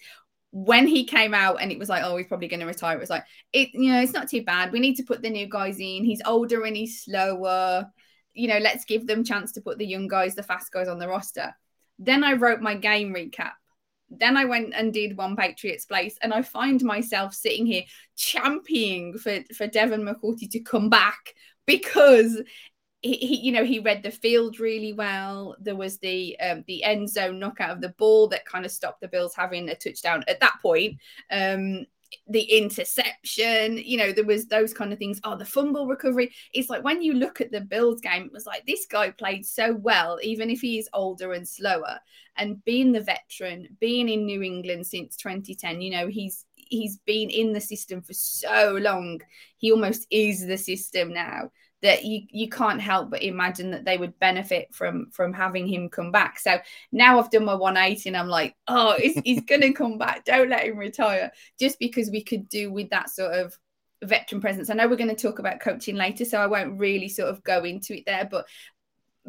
when 0.52 0.88
he 0.88 1.04
came 1.04 1.32
out 1.32 1.60
and 1.60 1.70
it 1.70 1.78
was 1.78 1.88
like 1.88 2.02
oh 2.04 2.16
he's 2.16 2.26
probably 2.26 2.48
going 2.48 2.58
to 2.58 2.66
retire 2.66 2.96
it 2.96 3.00
was 3.00 3.10
like 3.10 3.24
it 3.52 3.68
you 3.72 3.92
know 3.92 4.00
it's 4.00 4.12
not 4.12 4.28
too 4.28 4.42
bad. 4.42 4.72
We 4.72 4.80
need 4.80 4.96
to 4.96 5.04
put 5.04 5.22
the 5.22 5.30
new 5.30 5.48
guys 5.48 5.78
in. 5.78 6.04
He's 6.04 6.22
older 6.26 6.64
and 6.64 6.76
he's 6.76 7.04
slower. 7.04 7.86
You 8.32 8.48
know 8.48 8.58
let's 8.58 8.84
give 8.84 9.06
them 9.06 9.24
chance 9.24 9.52
to 9.52 9.60
put 9.60 9.78
the 9.78 9.86
young 9.86 10.08
guys 10.08 10.34
the 10.34 10.42
fast 10.42 10.72
guys 10.72 10.88
on 10.88 10.98
the 10.98 11.08
roster. 11.08 11.54
Then 11.98 12.24
i 12.24 12.32
wrote 12.32 12.62
my 12.62 12.74
game 12.74 13.14
recap 13.14 13.52
then 14.10 14.36
I 14.36 14.44
went 14.44 14.74
and 14.74 14.92
did 14.92 15.16
One 15.16 15.36
Patriots 15.36 15.84
Place, 15.84 16.18
and 16.20 16.32
I 16.32 16.42
find 16.42 16.82
myself 16.82 17.34
sitting 17.34 17.66
here 17.66 17.84
championing 18.16 19.16
for, 19.18 19.38
for 19.54 19.66
Devin 19.66 20.02
McCourty 20.02 20.50
to 20.50 20.60
come 20.60 20.88
back 20.88 21.34
because 21.66 22.42
he, 23.02 23.14
he, 23.14 23.36
you 23.36 23.52
know, 23.52 23.64
he 23.64 23.78
read 23.78 24.02
the 24.02 24.10
field 24.10 24.60
really 24.60 24.92
well. 24.92 25.56
There 25.60 25.76
was 25.76 25.98
the 25.98 26.38
um, 26.40 26.64
the 26.66 26.84
end 26.84 27.08
zone 27.08 27.38
knockout 27.38 27.70
of 27.70 27.80
the 27.80 27.94
ball 27.96 28.28
that 28.28 28.44
kind 28.44 28.64
of 28.64 28.70
stopped 28.70 29.00
the 29.00 29.08
Bills 29.08 29.34
having 29.34 29.68
a 29.68 29.74
touchdown 29.74 30.24
at 30.28 30.40
that 30.40 30.58
point. 30.60 30.98
Um, 31.30 31.86
the 32.26 32.42
interception, 32.42 33.78
you 33.78 33.96
know, 33.96 34.12
there 34.12 34.24
was 34.24 34.46
those 34.46 34.72
kind 34.72 34.92
of 34.92 34.98
things. 34.98 35.20
Oh, 35.24 35.36
the 35.36 35.44
fumble 35.44 35.86
recovery. 35.86 36.32
It's 36.52 36.68
like 36.68 36.84
when 36.84 37.02
you 37.02 37.14
look 37.14 37.40
at 37.40 37.52
the 37.52 37.60
Bills 37.60 38.00
game, 38.00 38.24
it 38.24 38.32
was 38.32 38.46
like 38.46 38.66
this 38.66 38.86
guy 38.86 39.10
played 39.10 39.46
so 39.46 39.74
well, 39.74 40.18
even 40.22 40.50
if 40.50 40.60
he 40.60 40.78
is 40.78 40.88
older 40.92 41.32
and 41.32 41.48
slower. 41.48 41.98
And 42.36 42.64
being 42.64 42.92
the 42.92 43.00
veteran, 43.00 43.68
being 43.80 44.08
in 44.08 44.24
New 44.24 44.42
England 44.42 44.86
since 44.86 45.16
2010, 45.16 45.80
you 45.80 45.90
know, 45.90 46.06
he's 46.06 46.46
he's 46.54 46.98
been 46.98 47.30
in 47.30 47.52
the 47.52 47.60
system 47.60 48.02
for 48.02 48.14
so 48.14 48.78
long. 48.80 49.20
He 49.58 49.72
almost 49.72 50.06
is 50.10 50.46
the 50.46 50.56
system 50.56 51.12
now 51.12 51.50
that 51.82 52.04
you 52.04 52.22
you 52.30 52.48
can't 52.48 52.80
help 52.80 53.10
but 53.10 53.22
imagine 53.22 53.70
that 53.70 53.84
they 53.84 53.96
would 53.96 54.18
benefit 54.18 54.74
from 54.74 55.10
from 55.10 55.32
having 55.32 55.66
him 55.66 55.88
come 55.88 56.12
back. 56.12 56.38
So 56.38 56.58
now 56.92 57.18
I've 57.18 57.30
done 57.30 57.44
my 57.44 57.54
180 57.54 58.10
and 58.10 58.16
I'm 58.16 58.28
like, 58.28 58.54
oh, 58.68 58.96
he's, 58.98 59.20
he's 59.24 59.40
gonna 59.46 59.72
come 59.72 59.98
back. 59.98 60.24
Don't 60.24 60.50
let 60.50 60.66
him 60.66 60.76
retire. 60.76 61.30
Just 61.58 61.78
because 61.78 62.10
we 62.10 62.22
could 62.22 62.48
do 62.48 62.72
with 62.72 62.90
that 62.90 63.10
sort 63.10 63.32
of 63.32 63.56
veteran 64.02 64.40
presence. 64.40 64.70
I 64.70 64.74
know 64.74 64.88
we're 64.88 64.96
going 64.96 65.14
to 65.14 65.28
talk 65.28 65.38
about 65.40 65.60
coaching 65.60 65.94
later, 65.94 66.24
so 66.24 66.38
I 66.38 66.46
won't 66.46 66.78
really 66.78 67.08
sort 67.08 67.28
of 67.28 67.42
go 67.42 67.64
into 67.64 67.98
it 67.98 68.04
there, 68.06 68.26
but 68.30 68.46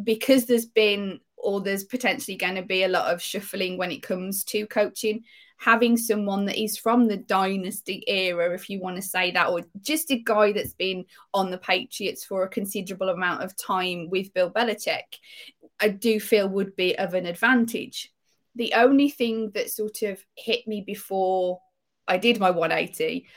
because 0.02 0.46
there's 0.46 0.66
been 0.66 1.20
or 1.38 1.62
there's 1.62 1.84
potentially 1.84 2.38
going 2.38 2.56
to 2.56 2.62
be 2.62 2.84
a 2.84 2.88
lot 2.88 3.12
of 3.12 3.22
shuffling 3.22 3.78
when 3.78 3.92
it 3.92 4.04
comes 4.04 4.44
to 4.46 4.68
coaching 4.68 5.24
having 5.62 5.96
someone 5.96 6.44
that 6.48 6.60
is 6.60 6.76
from 6.76 7.08
the 7.08 7.18
dynasty 7.18 8.04
era, 8.08 8.52
if 8.52 8.68
you 8.68 8.82
want 8.82 8.96
to 8.96 9.02
say 9.02 9.30
that, 9.30 9.48
or 9.48 9.62
just 9.82 10.10
a 10.10 10.16
guy 10.16 10.52
that's 10.52 10.74
been 10.74 11.06
on 11.36 11.52
the 11.52 11.58
Patriots 11.60 12.26
for 12.26 12.44
a 12.44 12.50
considerable 12.50 13.10
amount 13.10 13.44
of 13.44 13.56
time 13.56 14.10
with 14.10 14.34
Bill 14.34 14.50
Belichick, 14.50 15.20
I 15.80 15.90
do 15.90 16.20
feel 16.20 16.50
would 16.50 16.76
be 16.76 16.98
of 16.98 17.14
an 17.14 17.28
advantage. 17.28 18.12
The 18.56 18.74
only 18.74 19.12
thing 19.12 19.52
that 19.54 19.70
sort 19.70 20.02
of 20.02 20.26
hit 20.36 20.68
me 20.68 20.82
before 20.82 21.62
I 22.08 22.18
did 22.18 22.40
my 22.40 22.50
180 22.50 23.28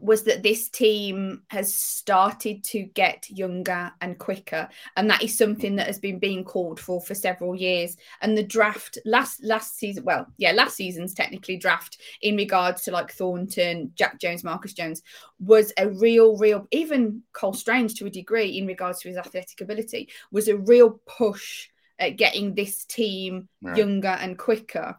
was 0.00 0.22
that 0.24 0.42
this 0.42 0.68
team 0.68 1.42
has 1.48 1.74
started 1.74 2.64
to 2.64 2.82
get 2.82 3.28
younger 3.30 3.92
and 4.00 4.18
quicker 4.18 4.68
and 4.96 5.10
that 5.10 5.22
is 5.22 5.36
something 5.36 5.76
that 5.76 5.86
has 5.86 5.98
been 5.98 6.18
being 6.18 6.44
called 6.44 6.80
for 6.80 7.00
for 7.00 7.14
several 7.14 7.54
years. 7.54 7.96
And 8.20 8.36
the 8.36 8.42
draft 8.42 8.98
last 9.04 9.42
last 9.42 9.78
season 9.78 10.04
well 10.04 10.26
yeah 10.36 10.52
last 10.52 10.76
season's 10.76 11.14
technically 11.14 11.56
draft 11.56 11.98
in 12.22 12.36
regards 12.36 12.82
to 12.82 12.90
like 12.90 13.12
thornton 13.12 13.92
jack 13.94 14.18
jones 14.20 14.44
marcus 14.44 14.72
jones 14.72 15.02
was 15.38 15.72
a 15.78 15.88
real 15.88 16.36
real 16.36 16.66
even 16.70 17.22
cole 17.32 17.52
strange 17.52 17.94
to 17.94 18.06
a 18.06 18.10
degree 18.10 18.58
in 18.58 18.66
regards 18.66 19.00
to 19.00 19.08
his 19.08 19.16
athletic 19.16 19.60
ability 19.60 20.08
was 20.30 20.48
a 20.48 20.56
real 20.56 21.00
push 21.06 21.68
at 21.98 22.16
getting 22.16 22.54
this 22.54 22.84
team 22.84 23.48
younger 23.76 24.08
and 24.08 24.38
quicker 24.38 24.96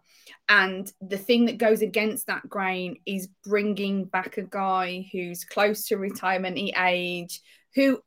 and 0.48 0.92
the 1.02 1.18
thing 1.18 1.46
that 1.46 1.58
goes 1.58 1.82
against 1.82 2.28
that 2.28 2.48
grain 2.48 2.98
is 3.06 3.30
bringing 3.44 4.06
back 4.06 4.38
a 4.38 4.44
guy 4.44 5.08
who's 5.12 5.44
close 5.44 5.86
to 5.88 5.98
retirement 5.98 6.58
age, 6.58 7.42
who 7.76 8.00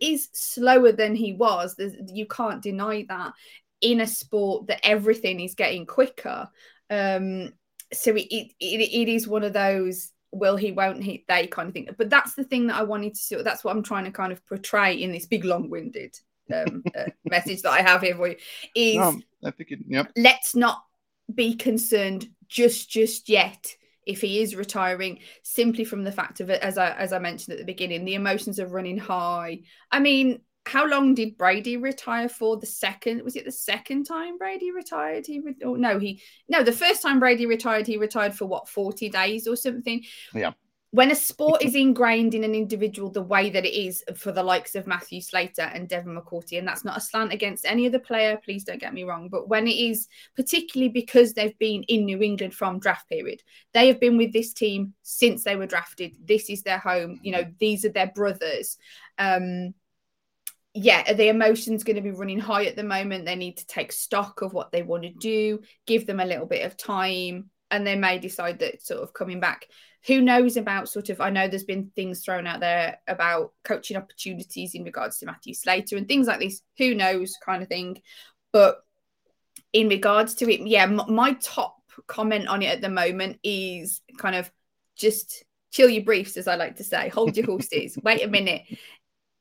is 0.00 0.28
slower 0.32 0.92
than 0.92 1.14
he 1.14 1.34
was. 1.34 1.74
There's, 1.76 1.94
you 2.08 2.26
can't 2.26 2.62
deny 2.62 3.04
that 3.08 3.32
in 3.80 4.00
a 4.00 4.06
sport 4.06 4.66
that 4.68 4.84
everything 4.84 5.40
is 5.40 5.54
getting 5.54 5.86
quicker. 5.86 6.48
Um, 6.88 7.52
so 7.92 8.12
it, 8.12 8.28
it, 8.30 8.54
it 8.60 9.08
is 9.08 9.28
one 9.28 9.44
of 9.44 9.52
those 9.52 10.12
will 10.32 10.56
he 10.56 10.70
won't 10.70 11.02
he 11.02 11.24
they 11.26 11.48
kind 11.48 11.66
of 11.66 11.74
thing 11.74 11.88
but 11.98 12.08
that's 12.08 12.34
the 12.34 12.44
thing 12.44 12.68
that 12.68 12.76
i 12.76 12.84
wanted 12.84 13.12
to 13.12 13.18
see 13.18 13.42
that's 13.42 13.64
what 13.64 13.74
i'm 13.74 13.82
trying 13.82 14.04
to 14.04 14.12
kind 14.12 14.30
of 14.30 14.46
portray 14.46 14.94
in 14.94 15.10
this 15.10 15.26
big 15.26 15.44
long-winded 15.44 16.16
um, 16.52 16.82
uh, 16.96 17.04
message 17.24 17.62
that 17.62 17.72
i 17.72 17.82
have 17.82 18.02
here 18.02 18.14
for 18.14 18.28
you 18.28 18.36
is 18.74 18.98
um, 18.98 19.22
i 19.44 19.50
think 19.50 19.70
it, 19.70 19.78
yep. 19.86 20.10
let's 20.16 20.54
not 20.54 20.82
be 21.34 21.54
concerned 21.54 22.26
just 22.48 22.90
just 22.90 23.28
yet 23.28 23.74
if 24.06 24.20
he 24.20 24.40
is 24.40 24.56
retiring 24.56 25.20
simply 25.42 25.84
from 25.84 26.04
the 26.04 26.12
fact 26.12 26.40
of 26.40 26.50
it 26.50 26.60
as 26.62 26.78
I 26.78 26.90
as 26.92 27.12
I 27.12 27.18
mentioned 27.18 27.52
at 27.52 27.58
the 27.58 27.64
beginning 27.64 28.04
the 28.04 28.14
emotions 28.14 28.58
are 28.58 28.66
running 28.66 28.98
high. 28.98 29.60
I 29.90 30.00
mean 30.00 30.40
how 30.66 30.86
long 30.86 31.14
did 31.14 31.38
Brady 31.38 31.76
retire 31.76 32.28
for? 32.28 32.56
The 32.56 32.66
second 32.66 33.22
was 33.22 33.36
it 33.36 33.44
the 33.44 33.52
second 33.52 34.04
time 34.04 34.38
Brady 34.38 34.72
retired? 34.72 35.26
He 35.26 35.40
re- 35.40 35.56
oh, 35.64 35.74
no 35.74 35.98
he 35.98 36.22
no 36.48 36.62
the 36.62 36.72
first 36.72 37.02
time 37.02 37.20
Brady 37.20 37.46
retired 37.46 37.86
he 37.86 37.96
retired 37.96 38.34
for 38.34 38.46
what 38.46 38.68
40 38.68 39.08
days 39.10 39.46
or 39.46 39.56
something? 39.56 40.02
Yeah 40.34 40.52
when 40.92 41.12
a 41.12 41.14
sport 41.14 41.62
is 41.62 41.76
ingrained 41.76 42.34
in 42.34 42.42
an 42.42 42.54
individual 42.54 43.10
the 43.10 43.22
way 43.22 43.48
that 43.48 43.64
it 43.64 43.74
is 43.74 44.02
for 44.16 44.32
the 44.32 44.42
likes 44.42 44.74
of 44.74 44.88
Matthew 44.88 45.20
Slater 45.20 45.62
and 45.62 45.88
Devin 45.88 46.16
McCourty, 46.16 46.58
and 46.58 46.66
that's 46.66 46.84
not 46.84 46.96
a 46.96 47.00
slant 47.00 47.32
against 47.32 47.64
any 47.64 47.86
other 47.86 48.00
player, 48.00 48.40
please 48.44 48.64
don't 48.64 48.80
get 48.80 48.92
me 48.92 49.04
wrong, 49.04 49.28
but 49.28 49.48
when 49.48 49.68
it 49.68 49.76
is 49.76 50.08
particularly 50.34 50.88
because 50.88 51.32
they've 51.32 51.58
been 51.60 51.84
in 51.84 52.06
New 52.06 52.20
England 52.20 52.54
from 52.54 52.80
draft 52.80 53.08
period, 53.08 53.40
they 53.72 53.86
have 53.86 54.00
been 54.00 54.16
with 54.16 54.32
this 54.32 54.52
team 54.52 54.94
since 55.02 55.44
they 55.44 55.54
were 55.54 55.66
drafted. 55.66 56.16
This 56.24 56.50
is 56.50 56.62
their 56.62 56.78
home, 56.78 57.20
you 57.22 57.30
know, 57.30 57.44
these 57.60 57.84
are 57.84 57.92
their 57.92 58.10
brothers. 58.12 58.76
Um, 59.16 59.74
yeah, 60.74 61.08
are 61.08 61.14
the 61.14 61.28
emotions 61.28 61.84
going 61.84 61.96
to 61.96 62.02
be 62.02 62.10
running 62.10 62.38
high 62.38 62.64
at 62.64 62.76
the 62.76 62.84
moment. 62.84 63.26
They 63.26 63.36
need 63.36 63.58
to 63.58 63.66
take 63.66 63.92
stock 63.92 64.42
of 64.42 64.52
what 64.52 64.72
they 64.72 64.82
want 64.82 65.04
to 65.04 65.10
do, 65.10 65.60
give 65.86 66.06
them 66.06 66.18
a 66.18 66.24
little 66.24 66.46
bit 66.46 66.64
of 66.64 66.76
time, 66.76 67.50
and 67.70 67.86
they 67.86 67.96
may 67.96 68.18
decide 68.18 68.58
that 68.58 68.82
sort 68.82 69.02
of 69.02 69.12
coming 69.12 69.38
back 69.38 69.66
who 70.06 70.20
knows 70.20 70.56
about 70.56 70.88
sort 70.88 71.10
of 71.10 71.20
i 71.20 71.30
know 71.30 71.48
there's 71.48 71.64
been 71.64 71.90
things 71.94 72.24
thrown 72.24 72.46
out 72.46 72.60
there 72.60 72.98
about 73.08 73.52
coaching 73.64 73.96
opportunities 73.96 74.74
in 74.74 74.84
regards 74.84 75.18
to 75.18 75.26
matthew 75.26 75.54
slater 75.54 75.96
and 75.96 76.08
things 76.08 76.26
like 76.26 76.40
this 76.40 76.62
who 76.78 76.94
knows 76.94 77.36
kind 77.44 77.62
of 77.62 77.68
thing. 77.68 78.00
But 78.52 78.82
in 79.72 79.88
regards 79.88 80.34
to 80.36 80.52
it 80.52 80.66
yeah 80.66 80.84
m- 80.84 81.02
my 81.08 81.34
top 81.34 81.76
comment 82.06 82.48
on 82.48 82.62
it 82.62 82.66
at 82.66 82.80
the 82.80 82.88
moment 82.88 83.38
is 83.44 84.00
kind 84.18 84.34
of 84.34 84.50
just 84.96 85.44
chill 85.70 85.88
your 85.88 86.02
briefs 86.02 86.36
as 86.36 86.48
i 86.48 86.56
like 86.56 86.76
to 86.76 86.84
say. 86.84 87.08
Hold 87.10 87.36
your 87.36 87.46
horses. 87.46 87.96
Wait 88.02 88.24
a 88.24 88.28
minute 88.28 88.62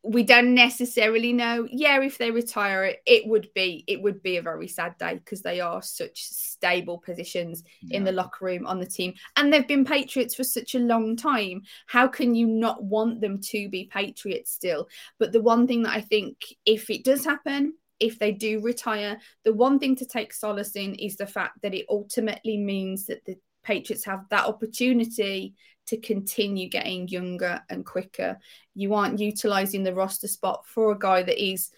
we 0.03 0.24
don't 0.24 0.53
necessarily 0.53 1.34
know. 1.34 1.68
Yeah, 1.70 2.01
if 2.01 2.18
they 2.18 2.32
retire 2.32 2.86
it, 2.86 3.01
it 3.06 3.27
would 3.27 3.50
be 3.53 3.84
it 3.88 4.01
would 4.01 4.24
be 4.24 4.38
a 4.38 4.41
very 4.41 4.68
sad 4.68 4.98
day 4.98 5.15
because 5.15 5.41
they 5.41 5.60
are 5.60 5.82
such 5.82 6.24
stable 6.24 7.00
positions 7.00 7.63
yeah. 7.82 7.98
in 7.98 8.03
the 8.06 8.12
locker 8.12 8.46
room 8.46 8.65
on 8.65 8.79
the 8.79 8.86
team, 8.86 9.13
and 9.36 9.51
they've 9.51 9.68
been 9.68 9.86
Patriots 9.86 10.36
for 10.36 10.44
such 10.44 10.74
a 10.74 10.79
long 10.79 11.18
time. 11.18 11.63
How 11.88 12.08
can 12.08 12.34
you 12.34 12.48
not 12.48 12.84
want 12.84 13.20
them 13.20 13.41
to 13.41 13.70
be 13.70 13.89
Patriots 13.91 14.51
still? 14.51 14.88
But 15.18 15.34
the 15.34 15.41
one 15.41 15.68
thing 15.68 15.84
that 15.84 15.96
I 15.96 16.01
think, 16.01 16.38
if 16.65 16.89
it 16.89 17.03
does 17.03 17.25
happen, 17.25 17.74
if 18.00 18.20
they 18.20 18.32
do 18.32 18.62
retire, 18.62 19.20
the 19.44 19.53
one 19.53 19.79
thing 19.79 19.98
to 19.98 20.06
take 20.06 20.32
solace 20.32 20.77
in 20.77 20.96
is 20.96 21.18
the 21.18 21.27
fact 21.27 21.62
that 21.62 21.74
it 21.74 21.86
ultimately 21.89 22.58
means 22.58 23.06
that 23.08 23.25
the 23.25 23.36
Patriots 23.63 24.06
have 24.06 24.24
that 24.29 24.46
opportunity 24.46 25.53
to 25.89 25.98
continue 25.98 26.69
getting 26.69 27.08
younger 27.08 27.62
and 27.69 27.86
quicker. 27.86 28.39
You 28.75 28.93
aren't 28.93 29.19
utilizing 29.19 29.84
the 29.84 29.93
roster 29.93 30.27
spot 30.27 30.65
for 30.65 30.91
a 30.91 31.00
guy 31.00 31.24
that 31.24 31.43
is 31.43 31.72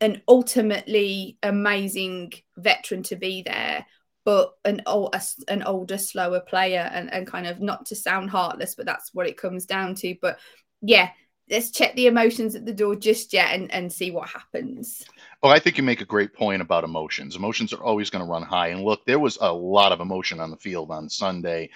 an 0.00 0.22
ultimately 0.26 1.36
amazing 1.42 2.32
veteran 2.56 3.02
to 3.04 3.16
be 3.16 3.42
there, 3.42 3.84
but 4.24 4.54
an 4.64 4.82
old, 4.86 5.14
an 5.48 5.62
older, 5.62 5.98
slower 5.98 6.40
player, 6.40 6.88
and, 6.92 7.12
and 7.12 7.26
kind 7.26 7.46
of 7.46 7.60
not 7.60 7.86
to 7.86 7.96
sound 7.96 8.30
heartless, 8.30 8.74
but 8.74 8.86
that's 8.86 9.12
what 9.12 9.26
it 9.26 9.36
comes 9.36 9.66
down 9.66 9.94
to. 9.96 10.14
But 10.22 10.38
yeah, 10.80 11.10
let's 11.50 11.70
check 11.70 11.94
the 11.96 12.06
emotions 12.06 12.54
at 12.54 12.64
the 12.64 12.72
door 12.72 12.94
just 12.94 13.32
yet 13.32 13.52
and, 13.52 13.70
and 13.72 13.92
see 13.92 14.10
what 14.10 14.28
happens. 14.28 15.04
Well, 15.42 15.52
I 15.52 15.58
think 15.58 15.76
you 15.76 15.82
make 15.82 16.00
a 16.00 16.06
great 16.06 16.32
point 16.32 16.62
about 16.62 16.84
emotions. 16.84 17.36
Emotions 17.36 17.72
are 17.72 17.82
always 17.82 18.08
going 18.08 18.24
to 18.24 18.30
run 18.30 18.42
high. 18.42 18.68
And 18.68 18.84
look, 18.84 19.04
there 19.04 19.18
was 19.18 19.36
a 19.40 19.52
lot 19.52 19.92
of 19.92 20.00
emotion 20.00 20.40
on 20.40 20.50
the 20.50 20.56
field 20.56 20.90
on 20.90 21.08
Sunday 21.08 21.70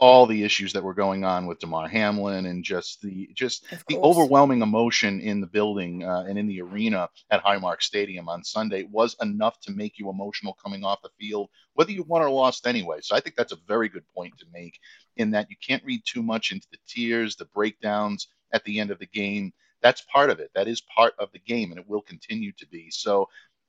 all 0.00 0.26
the 0.26 0.42
issues 0.42 0.72
that 0.72 0.82
were 0.82 0.94
going 0.94 1.24
on 1.24 1.46
with 1.46 1.58
Damar 1.58 1.86
Hamlin 1.86 2.46
and 2.46 2.64
just 2.64 3.02
the 3.02 3.28
just 3.34 3.66
the 3.86 3.98
overwhelming 3.98 4.62
emotion 4.62 5.20
in 5.20 5.42
the 5.42 5.46
building 5.46 6.02
uh, 6.04 6.24
and 6.26 6.38
in 6.38 6.46
the 6.46 6.62
arena 6.62 7.08
at 7.30 7.44
Highmark 7.44 7.82
Stadium 7.82 8.26
on 8.28 8.42
Sunday 8.42 8.88
was 8.90 9.14
enough 9.20 9.60
to 9.60 9.72
make 9.72 9.98
you 9.98 10.08
emotional 10.08 10.56
coming 10.64 10.84
off 10.84 11.02
the 11.02 11.10
field, 11.20 11.50
whether 11.74 11.92
you 11.92 12.02
won 12.02 12.22
or 12.22 12.30
lost 12.30 12.66
anyway. 12.66 12.98
So 13.02 13.14
I 13.14 13.20
think 13.20 13.36
that's 13.36 13.52
a 13.52 13.58
very 13.68 13.90
good 13.90 14.04
point 14.14 14.38
to 14.38 14.46
make 14.52 14.78
in 15.18 15.30
that 15.32 15.50
you 15.50 15.56
can't 15.64 15.84
read 15.84 16.00
too 16.06 16.22
much 16.22 16.50
into 16.50 16.66
the 16.72 16.78
tears, 16.88 17.36
the 17.36 17.44
breakdowns 17.44 18.28
at 18.52 18.64
the 18.64 18.80
end 18.80 18.90
of 18.90 18.98
the 18.98 19.06
game. 19.06 19.52
That's 19.82 20.00
part 20.02 20.30
of 20.30 20.40
it. 20.40 20.50
That 20.54 20.66
is 20.66 20.80
part 20.80 21.12
of 21.18 21.30
the 21.32 21.38
game, 21.38 21.72
and 21.72 21.78
it 21.78 21.88
will 21.88 22.02
continue 22.02 22.52
to 22.52 22.66
be. 22.68 22.90
So 22.90 23.28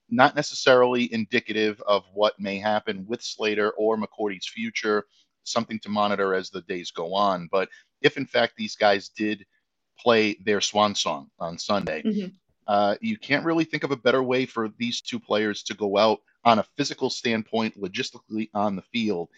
not 0.09 0.35
necessarily 0.35 1.13
indicative 1.13 1.81
of 1.85 2.03
what 2.13 2.39
may 2.39 2.57
happen 2.57 3.05
with 3.07 3.21
Slater 3.21 3.71
or 3.71 3.97
McCourty's 3.97 4.47
future 4.47 5.05
something 5.43 5.79
to 5.79 5.89
monitor 5.89 6.33
as 6.33 6.49
the 6.49 6.61
days 6.61 6.91
go 6.91 7.13
on. 7.13 7.47
But 7.51 7.69
if 8.01 8.17
in 8.17 8.25
fact 8.25 8.53
these 8.57 8.75
guys 8.75 9.09
did 9.09 9.45
play 9.99 10.35
their 10.43 10.61
swan 10.61 10.95
song 10.95 11.29
on 11.39 11.57
Sunday, 11.57 12.01
mm-hmm. 12.03 12.27
uh, 12.67 12.95
you 13.01 13.17
can't 13.17 13.45
really 13.45 13.63
think 13.63 13.83
of 13.83 13.91
a 13.91 13.97
better 13.97 14.23
way 14.23 14.45
for 14.45 14.69
these 14.77 15.01
two 15.01 15.19
players 15.19 15.63
to 15.63 15.73
go 15.73 15.97
out 15.97 16.19
on 16.43 16.59
a 16.59 16.65
physical 16.77 17.09
standpoint, 17.09 17.79
logistically 17.79 18.49
on 18.53 18.75
the 18.75 18.81
field. 18.81 19.29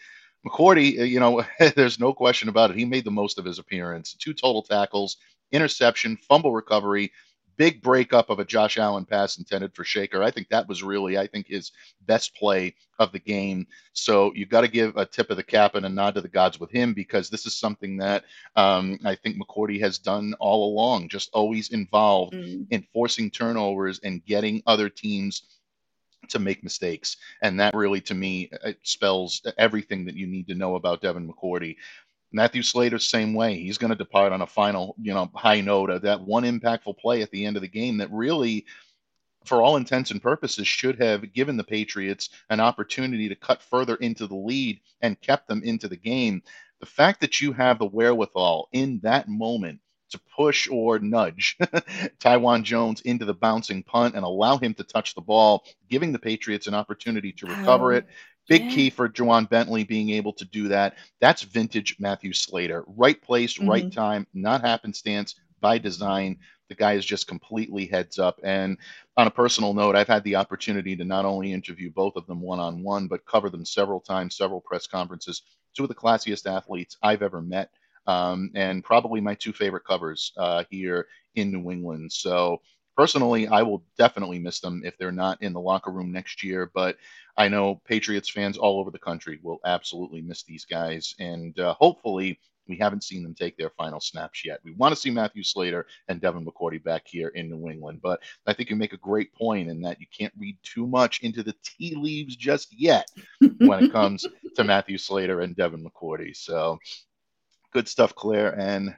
McCourty, 0.46 1.00
uh, 1.00 1.04
you 1.04 1.20
know, 1.20 1.44
there's 1.76 2.00
no 2.00 2.14
question 2.14 2.50
about 2.50 2.72
it. 2.72 2.78
He 2.78 2.86
made 2.86 3.06
the 3.06 3.12
most 3.12 3.38
of 3.38 3.46
his 3.46 3.60
appearance. 3.60 4.14
Two 4.14 4.34
total 4.34 4.62
tackles, 4.62 5.18
interception, 5.52 6.18
fumble 6.18 6.52
recovery, 6.52 7.12
big 7.58 7.82
breakup 7.82 8.30
of 8.30 8.40
a 8.40 8.46
Josh 8.46 8.78
Allen 8.78 9.06
pass 9.06 9.38
intended 9.38 9.74
for 9.76 9.84
Shakir. 9.84 10.24
I 10.24 10.32
think 10.32 10.50
that 10.50 10.68
was 10.68 10.84
really, 10.84 11.18
I 11.18 11.28
think, 11.28 11.48
his 11.48 11.72
best 12.06 12.36
play 12.36 12.76
of 13.00 13.12
the 13.12 13.20
game. 13.20 13.68
So 13.94 14.34
you've 14.36 14.50
got 14.50 14.62
to 14.62 14.68
give 14.68 14.98
a 14.98 15.06
tip 15.06 15.30
of 15.30 15.38
the 15.38 15.44
cap 15.44 15.76
and 15.76 15.86
a 15.86 15.90
nod 15.90 16.16
to 16.16 16.22
the 16.22 16.28
gods 16.28 16.60
with 16.60 16.72
him 16.72 16.94
because 16.94 17.30
this 17.30 17.46
is 17.46 17.56
something 17.56 17.98
that 17.98 18.24
um, 18.56 19.00
I 19.06 19.16
think 19.16 19.38
McCourty 19.38 19.80
has 19.82 19.98
done 19.98 20.34
all 20.40 20.74
along, 20.74 21.10
just 21.10 21.30
always 21.34 21.70
involved 21.70 22.34
mm. 22.34 22.66
in 22.70 22.88
forcing 22.94 23.32
turnovers 23.32 24.00
and 24.04 24.26
getting 24.26 24.64
other 24.66 24.90
teams 24.90 25.44
to 26.30 26.40
make 26.40 26.64
mistakes. 26.64 27.18
And 27.42 27.60
that 27.60 27.76
really, 27.76 28.02
to 28.02 28.14
me, 28.14 28.50
spells 28.84 29.42
everything 29.58 30.06
that 30.06 30.16
you 30.16 30.28
need 30.28 30.48
to 30.48 30.56
know 30.56 30.76
about 30.76 31.02
Devin 31.02 31.28
McCourty. 31.28 31.76
Matthew 32.34 32.64
Slater, 32.64 33.00
same 33.00 33.34
way. 33.34 33.58
He's 33.58 33.78
going 33.78 33.92
to 33.92 33.96
depart 33.96 34.34
on 34.34 34.42
a 34.42 34.48
final, 34.48 34.96
you 35.00 35.14
know, 35.14 35.30
high 35.36 35.62
note 35.62 35.92
of 35.92 36.02
that 36.02 36.22
one 36.22 36.44
impactful 36.44 36.98
play 36.98 37.22
at 37.22 37.32
the 37.32 37.46
end 37.46 37.56
of 37.56 37.62
the 37.62 37.68
game 37.68 37.98
that 37.98 38.12
really, 38.12 38.66
for 39.46 39.62
all 39.62 39.78
intents 39.78 40.10
and 40.10 40.22
purposes, 40.22 40.68
should 40.68 41.00
have 41.00 41.32
given 41.32 41.58
the 41.58 41.64
Patriots 41.64 42.30
an 42.50 42.60
opportunity 42.60 43.30
to 43.30 43.36
cut 43.36 43.62
further 43.62 43.96
into 43.96 44.26
the 44.26 44.36
lead 44.36 44.80
and 45.02 45.22
kept 45.22 45.48
them 45.48 45.62
into 45.64 45.88
the 45.88 45.96
game. 45.96 46.42
The 46.80 46.88
fact 46.88 47.22
that 47.22 47.40
you 47.40 47.54
have 47.54 47.78
the 47.78 47.86
wherewithal 47.86 48.68
in 48.74 49.00
that 49.04 49.30
moment 49.30 49.80
to 50.14 50.20
push 50.36 50.68
or 50.72 51.00
nudge 51.00 51.58
Taiwan 52.20 52.64
Jones 52.64 53.02
into 53.02 53.26
the 53.26 53.34
bouncing 53.34 53.84
punt 53.84 54.16
and 54.16 54.24
allow 54.24 54.58
him 54.58 54.74
to 54.76 54.84
touch 54.84 55.16
the 55.16 55.22
ball, 55.22 55.64
giving 55.90 56.12
the 56.12 56.20
Patriots 56.20 56.68
an 56.68 56.74
opportunity 56.74 57.32
to 57.34 57.48
recover 57.48 57.94
oh. 57.94 57.98
it. 57.98 58.08
Big 58.48 58.64
Yeah. 58.64 58.70
key 58.70 58.90
for 58.90 59.10
Ja'Whaun 59.10 59.50
Bentley 59.50 59.84
being 59.84 60.10
able 60.12 60.34
to 60.34 60.46
do 60.46 60.68
that. 60.70 60.98
That's 61.22 61.44
vintage 61.44 61.96
Matthew 62.00 62.34
Slater. 62.34 62.84
Right 62.88 63.22
place, 63.22 63.60
right 63.60 63.86
Mhm. 63.86 63.94
time, 63.94 64.28
not 64.34 64.62
happenstance, 64.62 65.36
by 65.62 65.78
design. 65.78 66.38
The 66.70 66.76
guy 66.76 66.94
is 66.94 67.06
just 67.06 67.28
completely 67.28 67.86
heads 67.86 68.20
up. 68.20 68.40
And 68.44 68.78
on 69.16 69.28
a 69.28 69.32
personal 69.32 69.74
note, 69.74 69.96
I've 69.96 70.08
had 70.08 70.24
the 70.24 70.36
opportunity 70.36 70.96
to 70.96 71.06
not 71.06 71.26
only 71.26 71.54
interview 71.54 71.90
both 71.92 72.16
of 72.16 72.26
them 72.28 72.42
one 72.42 72.60
on 72.60 72.84
one, 72.84 73.08
but 73.08 73.26
cover 73.26 73.50
them 73.50 73.66
several 73.66 74.02
times, 74.02 74.36
several 74.36 74.60
press 74.62 74.88
conferences. 74.88 75.44
Two 75.76 75.84
of 75.84 75.90
the 75.90 75.96
classiest 75.96 76.46
athletes 76.46 76.98
I've 77.02 77.22
ever 77.22 77.42
met, 77.42 77.70
um, 78.08 78.52
and 78.56 78.84
probably 78.84 79.22
my 79.22 79.36
two 79.36 79.54
favorite 79.54 79.86
covers 79.86 80.34
uh, 80.38 80.64
here 80.70 81.08
in 81.36 81.52
New 81.52 81.72
England. 81.72 82.12
So 82.12 82.62
personally, 82.96 83.48
I 83.48 83.62
will 83.62 83.84
definitely 83.98 84.40
miss 84.40 84.60
them 84.60 84.82
if 84.86 84.98
they're 84.98 85.12
not 85.12 85.42
in 85.42 85.54
the 85.54 85.62
locker 85.62 85.92
room 85.92 86.12
next 86.12 86.44
year. 86.44 86.72
But 86.74 86.98
I 87.38 87.48
know 87.48 87.82
Patriots 87.86 88.30
fans 88.30 88.58
all 88.58 88.80
over 88.80 88.92
the 88.92 89.00
country 89.00 89.40
will 89.42 89.60
absolutely 89.66 90.22
miss 90.22 90.44
these 90.44 90.66
guys, 90.66 91.16
and 91.20 91.58
uh, 91.60 91.74
hopefully. 91.76 92.40
We 92.66 92.78
haven't 92.78 93.04
seen 93.04 93.24
them 93.24 93.36
take 93.36 93.58
their 93.58 93.72
final 93.72 94.00
snaps 94.00 94.46
yet. 94.46 94.62
We 94.64 94.72
want 94.72 94.96
to 94.96 95.02
see 95.02 95.12
Matthew 95.12 95.44
Slater 95.44 95.86
and 96.08 96.22
Devin 96.22 96.46
McCourty 96.46 96.82
back 96.82 97.04
here 97.06 97.28
in 97.28 97.50
New 97.50 97.70
England, 97.70 98.00
but 98.02 98.22
I 98.48 98.54
think 98.54 98.70
you 98.70 98.78
make 98.78 98.94
a 98.94 98.98
great 98.98 99.34
point 99.34 99.70
in 99.70 99.82
that 99.82 100.00
you 100.00 100.08
can't 100.18 100.32
read 100.40 100.58
too 100.64 100.88
much 100.88 101.20
into 101.24 101.44
the 101.44 101.54
tea 101.62 101.94
leaves 101.96 102.38
just 102.38 102.72
yet 102.72 103.10
when 103.58 103.84
it 103.84 103.92
comes 103.92 104.26
to 104.56 104.64
Matthew 104.64 104.98
Slater 104.98 105.42
and 105.42 105.58
Devin 105.58 105.84
McCourty. 105.84 106.34
So 106.34 106.80
good 107.74 107.88
stuff, 107.88 108.16
Claire. 108.16 108.58
And 108.58 108.96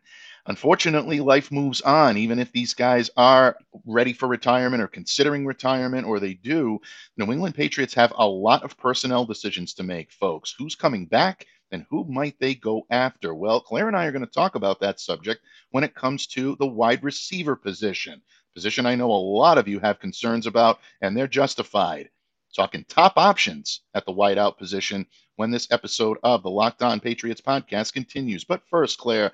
unfortunately, 0.48 1.20
life 1.20 1.52
moves 1.52 1.82
on. 1.82 2.18
Even 2.18 2.40
if 2.40 2.52
these 2.52 2.74
guys 2.74 3.10
are 3.18 3.58
ready 3.86 4.14
for 4.14 4.28
retirement 4.28 4.82
or 4.82 4.88
considering 4.88 5.46
retirement, 5.46 6.06
or 6.06 6.20
they 6.20 6.34
do, 6.34 6.80
New 7.18 7.32
England 7.32 7.56
Patriots 7.56 7.94
have 7.94 8.14
a 8.16 8.28
lot 8.28 8.64
of 8.64 8.78
personnel 8.78 9.25
decisions 9.25 9.74
to 9.74 9.84
make, 9.84 10.12
folks. 10.12 10.54
Who's 10.58 10.75
coming 10.75 11.06
back? 11.06 11.46
And 11.72 11.86
who 11.90 12.06
might 12.06 12.40
they 12.40 12.56
go 12.56 12.86
after? 12.90 13.34
Well, 13.34 13.60
Claire 13.60 13.88
and 13.88 13.98
I 13.98 14.06
are 14.06 14.12
going 14.12 14.25
to 14.25 14.32
talk 14.32 14.56
about 14.56 14.80
that 14.82 15.00
subject 15.00 15.42
when 15.72 15.84
it 15.84 15.96
comes 15.96 16.28
to 16.28 16.56
the 16.58 16.68
wide 16.68 17.04
receiver 17.04 17.56
position. 17.56 18.22
Position 18.54 18.86
I 18.86 18.96
know 18.96 19.12
a 19.12 19.14
lot 19.14 19.58
of 19.58 19.68
you 19.68 19.80
have 19.80 20.00
concerns 20.00 20.48
about, 20.48 20.80
and 21.02 21.18
they're 21.18 21.28
justified. 21.28 22.10
Talking 22.56 22.86
top 22.88 23.14
options 23.18 23.82
at 23.94 24.06
the 24.06 24.14
wideout 24.14 24.58
position 24.58 25.06
when 25.36 25.52
this 25.52 25.70
episode 25.72 26.18
of 26.24 26.42
the 26.42 26.50
Locked 26.50 26.82
On 26.82 27.02
Patriots 27.02 27.42
podcast 27.42 27.92
continues. 27.92 28.46
But 28.46 28.62
first, 28.70 28.98
Claire, 28.98 29.34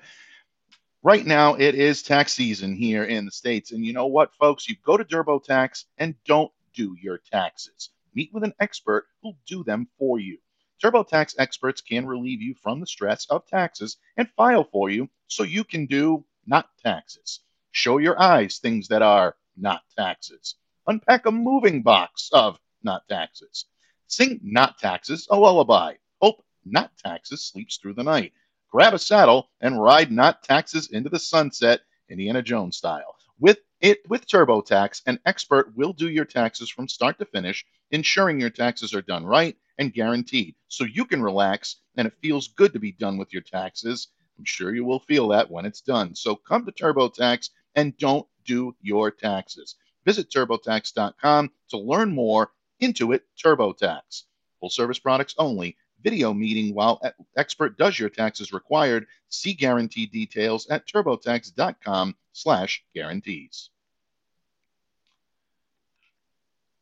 right 1.02 1.26
now 1.26 1.54
it 1.54 1.74
is 1.74 2.02
tax 2.02 2.32
season 2.32 2.74
here 2.74 3.04
in 3.04 3.24
the 3.24 3.30
States. 3.30 3.72
And 3.72 3.84
you 3.84 3.92
know 3.92 4.06
what, 4.06 4.34
folks? 4.34 4.68
You 4.68 4.76
go 4.84 4.96
to 4.96 5.04
TurboTax 5.04 5.84
and 5.98 6.14
don't 6.24 6.52
do 6.74 6.96
your 7.00 7.18
taxes. 7.18 7.90
Meet 8.14 8.32
with 8.32 8.44
an 8.44 8.54
expert 8.60 9.06
who'll 9.22 9.36
do 9.46 9.64
them 9.64 9.88
for 9.98 10.18
you. 10.18 10.38
TurboTax 10.82 11.34
experts 11.38 11.80
can 11.80 12.06
relieve 12.06 12.42
you 12.42 12.54
from 12.54 12.80
the 12.80 12.86
stress 12.86 13.26
of 13.26 13.46
taxes 13.46 13.98
and 14.16 14.28
file 14.36 14.64
for 14.64 14.90
you 14.90 15.08
so 15.28 15.44
you 15.44 15.64
can 15.64 15.86
do 15.86 16.24
not 16.46 16.68
taxes. 16.82 17.40
Show 17.70 17.98
your 17.98 18.20
eyes 18.20 18.58
things 18.58 18.88
that 18.88 19.02
are 19.02 19.36
not 19.56 19.82
taxes. 19.96 20.56
Unpack 20.86 21.26
a 21.26 21.32
moving 21.32 21.82
box 21.82 22.30
of 22.32 22.58
not 22.82 23.06
taxes. 23.08 23.66
Sing 24.08 24.40
not 24.42 24.78
taxes 24.78 25.28
a 25.30 25.38
lullaby. 25.38 25.94
Hope 26.20 26.44
not 26.64 26.90
taxes 26.98 27.44
sleeps 27.44 27.76
through 27.78 27.94
the 27.94 28.02
night. 28.02 28.32
Grab 28.72 28.94
a 28.94 28.98
saddle 28.98 29.50
and 29.60 29.82
ride 29.82 30.10
not 30.10 30.42
taxes 30.42 30.88
into 30.88 31.10
the 31.10 31.18
sunset, 31.18 31.80
Indiana 32.08 32.40
Jones 32.40 32.78
style. 32.78 33.16
With 33.38 33.58
it 33.82 34.00
with 34.08 34.26
TurboTax, 34.26 35.02
an 35.04 35.20
expert 35.26 35.76
will 35.76 35.92
do 35.92 36.08
your 36.08 36.24
taxes 36.24 36.70
from 36.70 36.88
start 36.88 37.18
to 37.18 37.26
finish, 37.26 37.66
ensuring 37.90 38.40
your 38.40 38.48
taxes 38.48 38.94
are 38.94 39.02
done 39.02 39.26
right 39.26 39.58
and 39.76 39.92
guaranteed, 39.92 40.54
so 40.68 40.84
you 40.84 41.04
can 41.04 41.22
relax 41.22 41.76
and 41.98 42.08
it 42.08 42.16
feels 42.22 42.48
good 42.48 42.72
to 42.72 42.78
be 42.78 42.92
done 42.92 43.18
with 43.18 43.30
your 43.30 43.42
taxes. 43.42 44.08
I'm 44.38 44.46
sure 44.46 44.74
you 44.74 44.86
will 44.86 45.00
feel 45.00 45.28
that 45.28 45.50
when 45.50 45.66
it's 45.66 45.82
done. 45.82 46.14
So 46.14 46.34
come 46.34 46.64
to 46.64 46.72
TurboTax 46.72 47.50
and 47.74 47.94
don't 47.98 48.26
do 48.46 48.74
your 48.80 49.10
taxes. 49.10 49.76
Visit 50.06 50.30
TurboTax.com 50.30 51.50
to 51.68 51.76
learn 51.76 52.14
more. 52.14 52.52
Intuit 52.80 53.20
TurboTax. 53.36 54.22
Full 54.60 54.70
service 54.70 54.98
products 54.98 55.34
only. 55.36 55.76
Video 56.02 56.32
meeting 56.34 56.74
while 56.74 57.00
expert 57.36 57.78
does 57.78 57.98
your 57.98 58.08
taxes 58.08 58.52
required. 58.52 59.06
See 59.28 59.54
guarantee 59.54 60.06
details 60.06 60.66
at 60.68 60.86
TurboTax.com 60.86 62.16
slash 62.32 62.84
guarantees. 62.94 63.70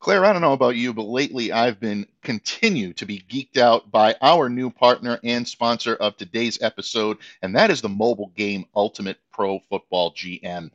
Claire, 0.01 0.25
I 0.25 0.33
don't 0.33 0.41
know 0.41 0.55
about 0.55 0.77
you, 0.77 0.95
but 0.95 1.03
lately 1.03 1.53
I've 1.53 1.79
been 1.79 2.07
continue 2.23 2.95
to 2.95 3.05
be 3.05 3.23
geeked 3.29 3.61
out 3.61 3.91
by 3.91 4.17
our 4.23 4.49
new 4.49 4.71
partner 4.71 5.21
and 5.23 5.47
sponsor 5.47 5.95
of 5.95 6.17
today's 6.17 6.63
episode, 6.63 7.19
and 7.43 7.55
that 7.55 7.71
is 7.71 7.83
the 7.83 7.91
mobile 7.91 8.33
game 8.35 8.65
Ultimate 8.75 9.19
Pro 9.31 9.59
Football 9.69 10.15
GM. 10.15 10.71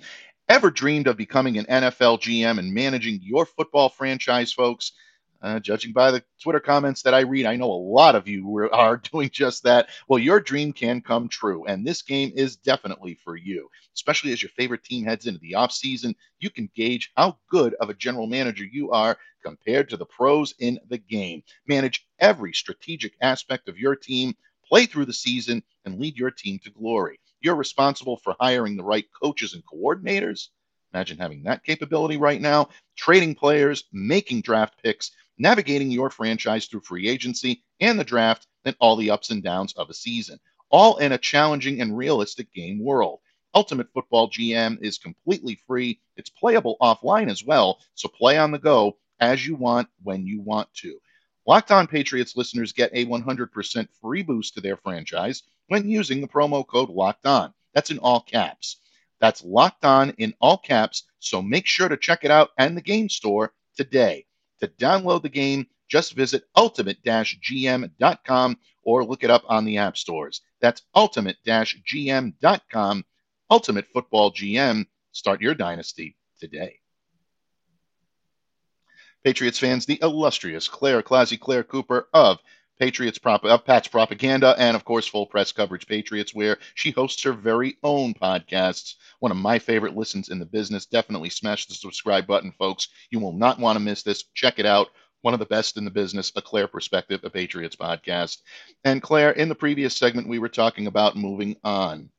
Ever 0.47 0.69
dreamed 0.69 1.07
of 1.07 1.17
becoming 1.17 1.57
an 1.57 1.65
NFL 1.65 2.19
GM 2.21 2.59
and 2.59 2.71
managing 2.71 3.19
your 3.23 3.47
football 3.47 3.89
franchise, 3.89 4.53
folks? 4.53 4.91
Uh, 5.45 5.59
judging 5.59 5.93
by 5.93 6.09
the 6.09 6.23
Twitter 6.41 6.59
comments 6.59 7.03
that 7.03 7.13
I 7.13 7.19
read, 7.19 7.45
I 7.45 7.55
know 7.55 7.71
a 7.71 7.85
lot 7.93 8.15
of 8.15 8.27
you 8.27 8.67
are 8.73 8.97
doing 8.97 9.29
just 9.31 9.61
that. 9.61 9.89
Well, 10.07 10.17
your 10.17 10.39
dream 10.39 10.73
can 10.73 11.01
come 11.01 11.29
true, 11.29 11.65
and 11.65 11.85
this 11.85 12.01
game 12.01 12.31
is 12.35 12.55
definitely 12.55 13.13
for 13.23 13.35
you. 13.35 13.69
Especially 13.93 14.33
as 14.33 14.41
your 14.41 14.49
favorite 14.57 14.83
team 14.83 15.05
heads 15.05 15.27
into 15.27 15.39
the 15.39 15.51
offseason, 15.51 16.15
you 16.39 16.49
can 16.49 16.67
gauge 16.75 17.11
how 17.15 17.37
good 17.47 17.75
of 17.75 17.91
a 17.91 17.93
general 17.93 18.25
manager 18.25 18.63
you 18.63 18.89
are 18.89 19.19
compared 19.43 19.87
to 19.89 19.97
the 19.97 20.05
pros 20.07 20.55
in 20.57 20.79
the 20.89 20.97
game. 20.97 21.43
Manage 21.67 22.07
every 22.17 22.51
strategic 22.51 23.13
aspect 23.21 23.69
of 23.69 23.77
your 23.77 23.95
team, 23.95 24.33
play 24.67 24.87
through 24.87 25.05
the 25.05 25.13
season, 25.13 25.61
and 25.85 25.99
lead 25.99 26.17
your 26.17 26.31
team 26.31 26.57
to 26.63 26.71
glory. 26.71 27.19
You're 27.39 27.53
responsible 27.53 28.17
for 28.17 28.35
hiring 28.39 28.77
the 28.77 28.83
right 28.83 29.05
coaches 29.21 29.53
and 29.53 29.61
coordinators. 29.63 30.47
Imagine 30.91 31.17
having 31.17 31.43
that 31.43 31.63
capability 31.63 32.17
right 32.17 32.41
now, 32.41 32.69
trading 32.95 33.35
players, 33.35 33.83
making 33.91 34.41
draft 34.41 34.81
picks, 34.81 35.11
navigating 35.37 35.91
your 35.91 36.09
franchise 36.09 36.65
through 36.65 36.81
free 36.81 37.07
agency 37.07 37.63
and 37.79 37.99
the 37.99 38.03
draft, 38.03 38.47
and 38.63 38.75
all 38.79 38.95
the 38.95 39.11
ups 39.11 39.29
and 39.29 39.43
downs 39.43 39.73
of 39.73 39.89
a 39.89 39.93
season, 39.93 40.39
all 40.69 40.97
in 40.97 41.11
a 41.11 41.17
challenging 41.17 41.81
and 41.81 41.95
realistic 41.95 42.51
game 42.53 42.83
world. 42.83 43.19
Ultimate 43.53 43.91
Football 43.93 44.29
GM 44.29 44.81
is 44.81 44.97
completely 44.97 45.59
free. 45.67 45.99
It's 46.17 46.29
playable 46.29 46.77
offline 46.81 47.29
as 47.29 47.43
well, 47.43 47.79
so 47.93 48.09
play 48.09 48.37
on 48.37 48.51
the 48.51 48.59
go 48.59 48.97
as 49.19 49.45
you 49.45 49.55
want 49.55 49.87
when 50.03 50.25
you 50.25 50.41
want 50.41 50.73
to. 50.75 50.99
Locked 51.47 51.71
On 51.71 51.87
Patriots 51.87 52.35
listeners 52.35 52.73
get 52.73 52.89
a 52.93 53.05
100% 53.05 53.87
free 54.01 54.23
boost 54.23 54.55
to 54.55 54.61
their 54.61 54.77
franchise 54.77 55.43
when 55.67 55.89
using 55.89 56.19
the 56.19 56.27
promo 56.27 56.65
code 56.65 56.89
Locked 56.89 57.25
On. 57.25 57.53
That's 57.73 57.91
in 57.91 57.99
all 57.99 58.21
caps. 58.21 58.77
That's 59.19 59.43
Locked 59.43 59.85
On 59.85 60.09
in 60.17 60.33
all 60.41 60.57
caps, 60.57 61.03
so 61.19 61.41
make 61.41 61.67
sure 61.67 61.87
to 61.87 61.97
check 61.97 62.23
it 62.23 62.31
out 62.31 62.49
and 62.57 62.75
the 62.75 62.81
game 62.81 63.09
store 63.09 63.53
today. 63.77 64.25
To 64.61 64.67
download 64.67 65.21
the 65.21 65.29
game, 65.29 65.67
just 65.87 66.13
visit 66.13 66.43
ultimate-gm.com 66.55 68.57
or 68.83 69.05
look 69.05 69.23
it 69.23 69.29
up 69.29 69.43
on 69.47 69.65
the 69.65 69.77
app 69.77 69.97
stores. 69.97 70.41
That's 70.61 70.81
ultimate-gm.com. 70.95 73.05
Ultimate 73.49 73.85
Football 73.93 74.31
GM. 74.31 74.85
Start 75.11 75.41
your 75.41 75.53
dynasty 75.53 76.15
today. 76.39 76.79
Patriots 79.23 79.59
fans, 79.59 79.85
the 79.85 79.99
illustrious 80.01 80.67
Claire 80.67 81.01
Classy 81.01 81.37
Claire 81.37 81.63
Cooper 81.63 82.07
of 82.13 82.39
Patriots 82.79 83.17
prop 83.17 83.45
of 83.45 83.65
Pat's 83.65 83.87
Propaganda 83.87 84.55
and 84.57 84.75
of 84.75 84.83
course 84.83 85.07
Full 85.07 85.25
Press 85.25 85.51
Coverage 85.51 85.87
Patriots, 85.87 86.35
where 86.35 86.57
she 86.73 86.91
hosts 86.91 87.23
her 87.23 87.33
very 87.33 87.77
own 87.83 88.13
podcasts. 88.13 88.95
One 89.19 89.31
of 89.31 89.37
my 89.37 89.59
favorite 89.59 89.95
listens 89.95 90.29
in 90.29 90.39
the 90.39 90.45
business. 90.45 90.85
Definitely 90.85 91.29
smash 91.29 91.65
the 91.65 91.73
subscribe 91.73 92.27
button, 92.27 92.51
folks. 92.51 92.89
You 93.11 93.19
will 93.19 93.33
not 93.33 93.59
want 93.59 93.77
to 93.77 93.83
miss 93.83 94.03
this. 94.03 94.23
Check 94.33 94.59
it 94.59 94.65
out. 94.65 94.87
One 95.21 95.33
of 95.33 95.39
the 95.39 95.45
best 95.45 95.77
in 95.77 95.85
the 95.85 95.91
business, 95.91 96.31
a 96.35 96.41
Claire 96.41 96.67
Perspective, 96.67 97.21
a 97.23 97.29
Patriots 97.29 97.75
podcast. 97.75 98.37
And 98.83 99.01
Claire, 99.01 99.31
in 99.31 99.49
the 99.49 99.55
previous 99.55 99.95
segment, 99.95 100.27
we 100.27 100.37
were 100.37 100.49
talking 100.49 100.85
about 100.85 101.15
moving 101.15 101.55
on. 101.63 102.11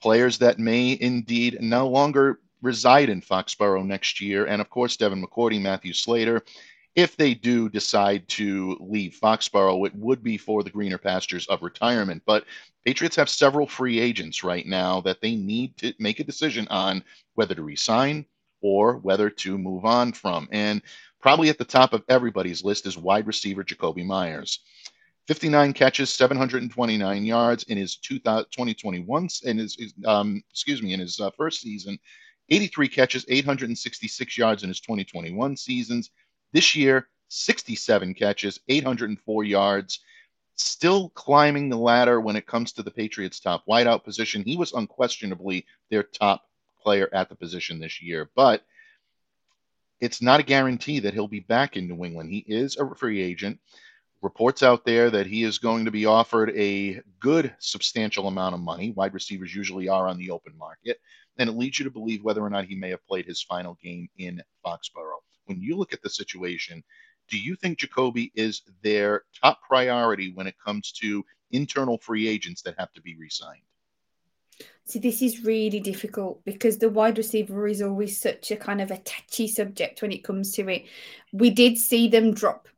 Players 0.00 0.38
that 0.38 0.58
may 0.58 0.96
indeed 1.00 1.58
no 1.60 1.88
longer 1.88 2.38
reside 2.62 3.08
in 3.08 3.20
Foxborough 3.20 3.84
next 3.84 4.20
year, 4.20 4.46
and 4.46 4.60
of 4.60 4.70
course, 4.70 4.96
Devin 4.96 5.24
McCourty, 5.24 5.60
Matthew 5.60 5.92
Slater. 5.92 6.44
If 6.96 7.16
they 7.16 7.34
do 7.34 7.68
decide 7.68 8.26
to 8.30 8.76
leave 8.80 9.18
Foxborough, 9.22 9.86
it 9.86 9.94
would 9.94 10.22
be 10.22 10.36
for 10.36 10.62
the 10.62 10.70
greener 10.70 10.98
pastures 10.98 11.46
of 11.46 11.62
retirement. 11.62 12.22
But 12.26 12.44
Patriots 12.84 13.16
have 13.16 13.28
several 13.28 13.66
free 13.66 14.00
agents 14.00 14.42
right 14.42 14.66
now 14.66 15.00
that 15.02 15.20
they 15.20 15.36
need 15.36 15.76
to 15.78 15.92
make 15.98 16.18
a 16.18 16.24
decision 16.24 16.66
on 16.68 17.04
whether 17.34 17.54
to 17.54 17.62
resign 17.62 18.24
or 18.62 18.96
whether 18.96 19.30
to 19.30 19.58
move 19.58 19.84
on 19.84 20.12
from. 20.12 20.48
And 20.50 20.82
probably 21.20 21.50
at 21.50 21.58
the 21.58 21.64
top 21.64 21.92
of 21.92 22.04
everybody's 22.08 22.64
list 22.64 22.86
is 22.86 22.96
wide 22.96 23.26
receiver 23.26 23.62
Jakobi 23.62 24.04
Meyers. 24.04 24.60
59 25.28 25.74
catches, 25.74 26.10
729 26.12 27.24
yards 27.24 27.64
in 27.64 27.76
his 27.76 27.96
2021 27.98 29.28
in 29.44 29.58
his, 29.58 29.94
um, 30.06 30.42
excuse 30.50 30.82
me 30.82 30.92
in 30.92 31.00
his 31.00 31.20
uh, 31.20 31.30
first 31.36 31.60
season. 31.60 31.98
83 32.48 32.88
catches, 32.88 33.24
866 33.28 34.38
yards 34.38 34.62
in 34.64 34.68
his 34.68 34.80
2021 34.80 35.56
seasons. 35.56 36.10
This 36.52 36.74
year, 36.74 37.08
67 37.28 38.14
catches, 38.14 38.60
804 38.68 39.44
yards. 39.44 40.00
Still 40.56 41.08
climbing 41.10 41.68
the 41.68 41.78
ladder 41.78 42.20
when 42.20 42.36
it 42.36 42.46
comes 42.46 42.72
to 42.72 42.82
the 42.82 42.90
Patriots' 42.90 43.40
top 43.40 43.64
wideout 43.66 44.04
position. 44.04 44.42
He 44.42 44.56
was 44.56 44.72
unquestionably 44.72 45.64
their 45.90 46.02
top 46.02 46.42
player 46.82 47.08
at 47.12 47.28
the 47.28 47.34
position 47.34 47.78
this 47.78 48.02
year, 48.02 48.30
but 48.34 48.62
it's 50.00 50.20
not 50.20 50.40
a 50.40 50.44
guarantee 50.44 51.00
that 51.00 51.14
he'll 51.14 51.28
be 51.28 51.40
back 51.40 51.76
in 51.76 51.86
New 51.86 52.04
England. 52.04 52.30
He 52.30 52.44
is 52.46 52.76
a 52.76 52.94
free 52.94 53.22
agent 53.22 53.58
reports 54.22 54.62
out 54.62 54.84
there 54.84 55.10
that 55.10 55.26
he 55.26 55.44
is 55.44 55.58
going 55.58 55.84
to 55.84 55.90
be 55.90 56.06
offered 56.06 56.50
a 56.50 57.00
good 57.20 57.54
substantial 57.58 58.28
amount 58.28 58.54
of 58.54 58.60
money. 58.60 58.92
Wide 58.92 59.14
receivers 59.14 59.54
usually 59.54 59.88
are 59.88 60.08
on 60.08 60.18
the 60.18 60.30
open 60.30 60.56
market. 60.58 60.98
And 61.38 61.48
it 61.48 61.56
leads 61.56 61.78
you 61.78 61.84
to 61.84 61.90
believe 61.90 62.22
whether 62.22 62.42
or 62.42 62.50
not 62.50 62.66
he 62.66 62.74
may 62.74 62.90
have 62.90 63.06
played 63.06 63.24
his 63.24 63.42
final 63.42 63.78
game 63.82 64.08
in 64.18 64.42
Foxborough. 64.64 65.09
When 65.50 65.60
you 65.60 65.76
look 65.76 65.92
at 65.92 66.00
the 66.00 66.08
situation, 66.08 66.84
do 67.28 67.36
you 67.36 67.56
think 67.56 67.80
Jakobi 67.80 68.30
is 68.36 68.62
their 68.84 69.24
top 69.42 69.58
priority 69.66 70.30
when 70.32 70.46
it 70.46 70.54
comes 70.64 70.92
to 71.02 71.24
internal 71.50 71.98
free 71.98 72.28
agents 72.28 72.62
that 72.62 72.76
have 72.78 72.92
to 72.92 73.02
be 73.02 73.16
re 73.16 73.28
signed? 73.28 73.62
See, 74.84 75.00
this 75.00 75.20
is 75.20 75.42
really 75.42 75.80
difficult 75.80 76.44
because 76.44 76.78
the 76.78 76.88
wide 76.88 77.18
receiver 77.18 77.66
is 77.66 77.82
always 77.82 78.20
such 78.20 78.52
a 78.52 78.56
kind 78.56 78.80
of 78.80 78.92
a 78.92 78.98
touchy 78.98 79.48
subject 79.48 80.02
when 80.02 80.12
it 80.12 80.22
comes 80.22 80.52
to 80.52 80.68
it. 80.68 80.84
We 81.32 81.50
did 81.50 81.78
see 81.78 82.06
them 82.06 82.32
drop 82.32 82.68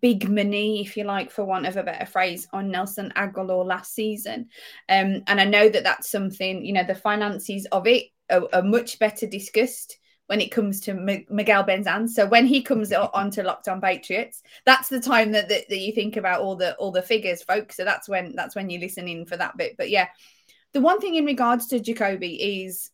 big 0.00 0.30
money, 0.30 0.80
if 0.80 0.96
you 0.96 1.02
like, 1.02 1.32
for 1.32 1.44
want 1.44 1.66
of 1.66 1.76
a 1.76 1.82
better 1.82 2.06
phrase, 2.06 2.46
on 2.52 2.70
Nelson 2.70 3.12
Agholor 3.16 3.66
last 3.66 3.92
season. 3.92 4.50
Um, 4.88 5.24
and 5.26 5.40
I 5.40 5.46
know 5.46 5.68
that 5.68 5.82
that's 5.82 6.08
something, 6.08 6.64
you 6.64 6.74
know, 6.74 6.84
the 6.84 6.94
finances 6.94 7.66
of 7.72 7.88
it 7.88 8.04
are, 8.30 8.46
are 8.52 8.62
much 8.62 9.00
better 9.00 9.26
discussed 9.26 9.98
when 10.28 10.40
it 10.40 10.52
comes 10.52 10.80
to 10.80 10.92
M- 10.92 11.26
Miguel 11.28 11.64
Benzan. 11.64 12.08
So 12.08 12.26
when 12.26 12.46
he 12.46 12.62
comes 12.62 12.92
onto 13.14 13.42
Locked 13.42 13.68
On 13.68 13.80
Patriots, 13.80 14.42
that's 14.64 14.88
the 14.88 15.00
time 15.00 15.32
that, 15.32 15.48
that, 15.48 15.68
that 15.68 15.78
you 15.78 15.92
think 15.92 16.16
about 16.16 16.40
all 16.40 16.54
the 16.54 16.74
all 16.76 16.92
the 16.92 17.02
figures, 17.02 17.42
folks. 17.42 17.76
So 17.76 17.84
that's 17.84 18.08
when 18.08 18.34
that's 18.36 18.54
when 18.54 18.70
you 18.70 18.78
listen 18.78 19.08
in 19.08 19.26
for 19.26 19.36
that 19.36 19.56
bit. 19.56 19.76
But 19.76 19.90
yeah, 19.90 20.08
the 20.72 20.80
one 20.80 21.00
thing 21.00 21.16
in 21.16 21.24
regards 21.24 21.66
to 21.68 21.80
Jakobi 21.80 22.64
is 22.64 22.90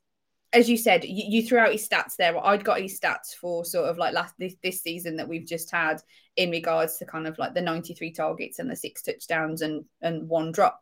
as 0.55 0.71
you 0.71 0.77
said, 0.77 1.05
you, 1.05 1.25
you, 1.27 1.43
threw 1.43 1.59
out 1.59 1.73
his 1.73 1.87
stats 1.87 2.15
there. 2.17 2.39
I'd 2.47 2.63
got 2.65 2.81
his 2.81 2.99
stats 2.99 3.35
for 3.35 3.65
sort 3.65 3.91
of 3.91 3.99
like 3.99 4.15
last 4.15 4.35
this, 4.39 4.55
this 4.63 4.83
season 4.83 5.17
that 5.17 5.29
we've 5.29 5.45
just 5.45 5.69
had 5.69 6.01
in 6.37 6.51
regards 6.51 6.97
to 6.99 7.05
kind 7.05 7.27
of 7.27 7.37
like 7.39 7.55
the 7.55 7.61
93 7.61 8.13
targets 8.13 8.61
and 8.61 8.71
the 8.71 8.77
six 8.77 9.03
touchdowns 9.03 9.63
and 9.63 9.85
and 10.01 10.29
one 10.29 10.53
drop. 10.53 10.81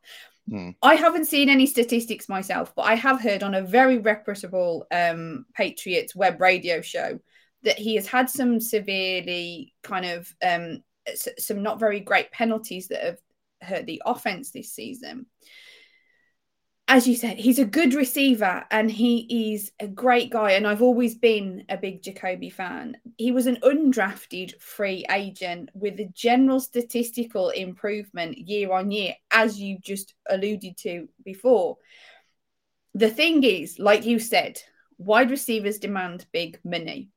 Mm. 0.50 0.74
I 0.82 0.94
haven't 0.94 1.26
seen 1.26 1.48
any 1.48 1.66
statistics 1.66 2.28
myself, 2.28 2.74
but 2.74 2.82
I 2.82 2.94
have 2.94 3.20
heard 3.20 3.42
on 3.42 3.54
a 3.54 3.62
very 3.62 3.98
reputable 3.98 4.86
um, 4.90 5.46
Patriots 5.54 6.14
web 6.14 6.40
radio 6.40 6.80
show 6.80 7.18
that 7.62 7.78
he 7.78 7.94
has 7.94 8.06
had 8.06 8.28
some 8.28 8.60
severely 8.60 9.72
kind 9.82 10.04
of 10.04 10.32
um, 10.44 10.82
some 11.38 11.62
not 11.62 11.80
very 11.80 12.00
great 12.00 12.30
penalties 12.32 12.88
that 12.88 13.02
have 13.02 13.18
hurt 13.62 13.86
the 13.86 14.02
offense 14.04 14.50
this 14.50 14.72
season 14.72 15.26
as 16.88 17.06
you 17.06 17.14
said, 17.14 17.38
he's 17.38 17.58
a 17.58 17.64
good 17.64 17.94
receiver 17.94 18.64
and 18.70 18.90
he 18.90 19.54
is 19.54 19.72
a 19.80 19.86
great 19.86 20.30
guy. 20.30 20.52
And 20.52 20.66
I've 20.66 20.82
always 20.82 21.14
been 21.14 21.64
a 21.68 21.76
big 21.76 22.02
Jakobi 22.02 22.52
fan. 22.52 22.96
He 23.16 23.30
was 23.32 23.46
an 23.46 23.58
undrafted 23.62 24.60
free 24.60 25.06
agent 25.10 25.70
with 25.74 25.98
a 26.00 26.10
general 26.12 26.60
statistical 26.60 27.50
improvement 27.50 28.36
year 28.36 28.72
on 28.72 28.90
year, 28.90 29.14
as 29.30 29.58
you 29.58 29.78
just 29.80 30.14
alluded 30.28 30.76
to 30.78 31.08
before. 31.24 31.78
The 32.94 33.10
thing 33.10 33.42
is, 33.42 33.78
like 33.78 34.04
you 34.04 34.18
said, 34.18 34.60
wide 34.98 35.30
receivers 35.30 35.78
demand 35.78 36.26
big 36.32 36.58
money. 36.64 37.10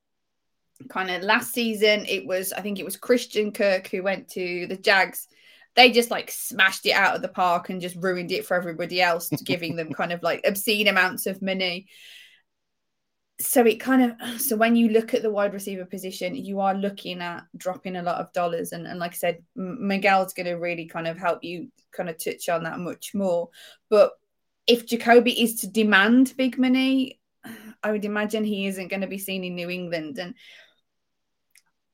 Kind 0.89 1.10
of 1.10 1.23
last 1.23 1.54
season, 1.54 2.06
it 2.08 2.25
was, 2.25 2.54
I 2.54 2.62
think 2.62 2.80
it 2.80 2.86
was 2.86 2.97
Christian 2.97 3.51
Kirk 3.51 3.88
who 3.88 4.04
went 4.04 4.30
to 4.30 4.67
the 4.67 4.78
Jags 4.78 5.28
they 5.75 5.91
just 5.91 6.09
like 6.09 6.31
smashed 6.31 6.85
it 6.85 6.91
out 6.91 7.15
of 7.15 7.21
the 7.21 7.27
park 7.27 7.69
and 7.69 7.81
just 7.81 7.95
ruined 7.97 8.31
it 8.31 8.45
for 8.45 8.55
everybody 8.55 9.01
else, 9.01 9.29
giving 9.45 9.75
them 9.75 9.93
kind 9.93 10.11
of 10.11 10.23
like 10.23 10.41
obscene 10.45 10.88
amounts 10.88 11.27
of 11.27 11.41
money. 11.41 11.88
So 13.41 13.65
it 13.65 13.81
kind 13.81 14.15
of 14.21 14.41
so 14.41 14.55
when 14.55 14.77
you 14.77 14.89
look 14.89 15.13
at 15.13 15.21
the 15.21 15.29
wide 15.29 15.53
receiver 15.53 15.85
position, 15.85 16.35
you 16.35 16.61
are 16.61 16.73
looking 16.73 17.21
at 17.21 17.43
dropping 17.57 17.97
a 17.97 18.03
lot 18.03 18.21
of 18.21 18.31
dollars, 18.31 18.71
and, 18.71 18.88
and 18.88 18.97
like 18.97 19.11
I 19.11 19.17
said, 19.17 19.43
Miguel's 19.55 20.33
going 20.33 20.45
to 20.45 20.53
really 20.53 20.85
kind 20.85 21.05
of 21.05 21.17
help 21.17 21.43
you 21.43 21.69
kind 21.91 22.09
of 22.09 22.17
touch 22.17 22.47
on 22.47 22.63
that 22.63 22.79
much 22.79 23.13
more. 23.13 23.49
But 23.89 24.13
if 24.67 24.88
Jakobi 24.88 25.35
is 25.38 25.59
to 25.61 25.67
demand 25.67 26.33
big 26.38 26.57
money, 26.57 27.19
I 27.83 27.91
would 27.91 28.05
imagine 28.05 28.45
he 28.45 28.67
isn't 28.67 28.88
going 28.88 29.01
to 29.01 29.07
be 29.07 29.17
seen 29.17 29.43
in 29.43 29.55
New 29.55 29.69
England, 29.69 30.17
and 30.17 30.35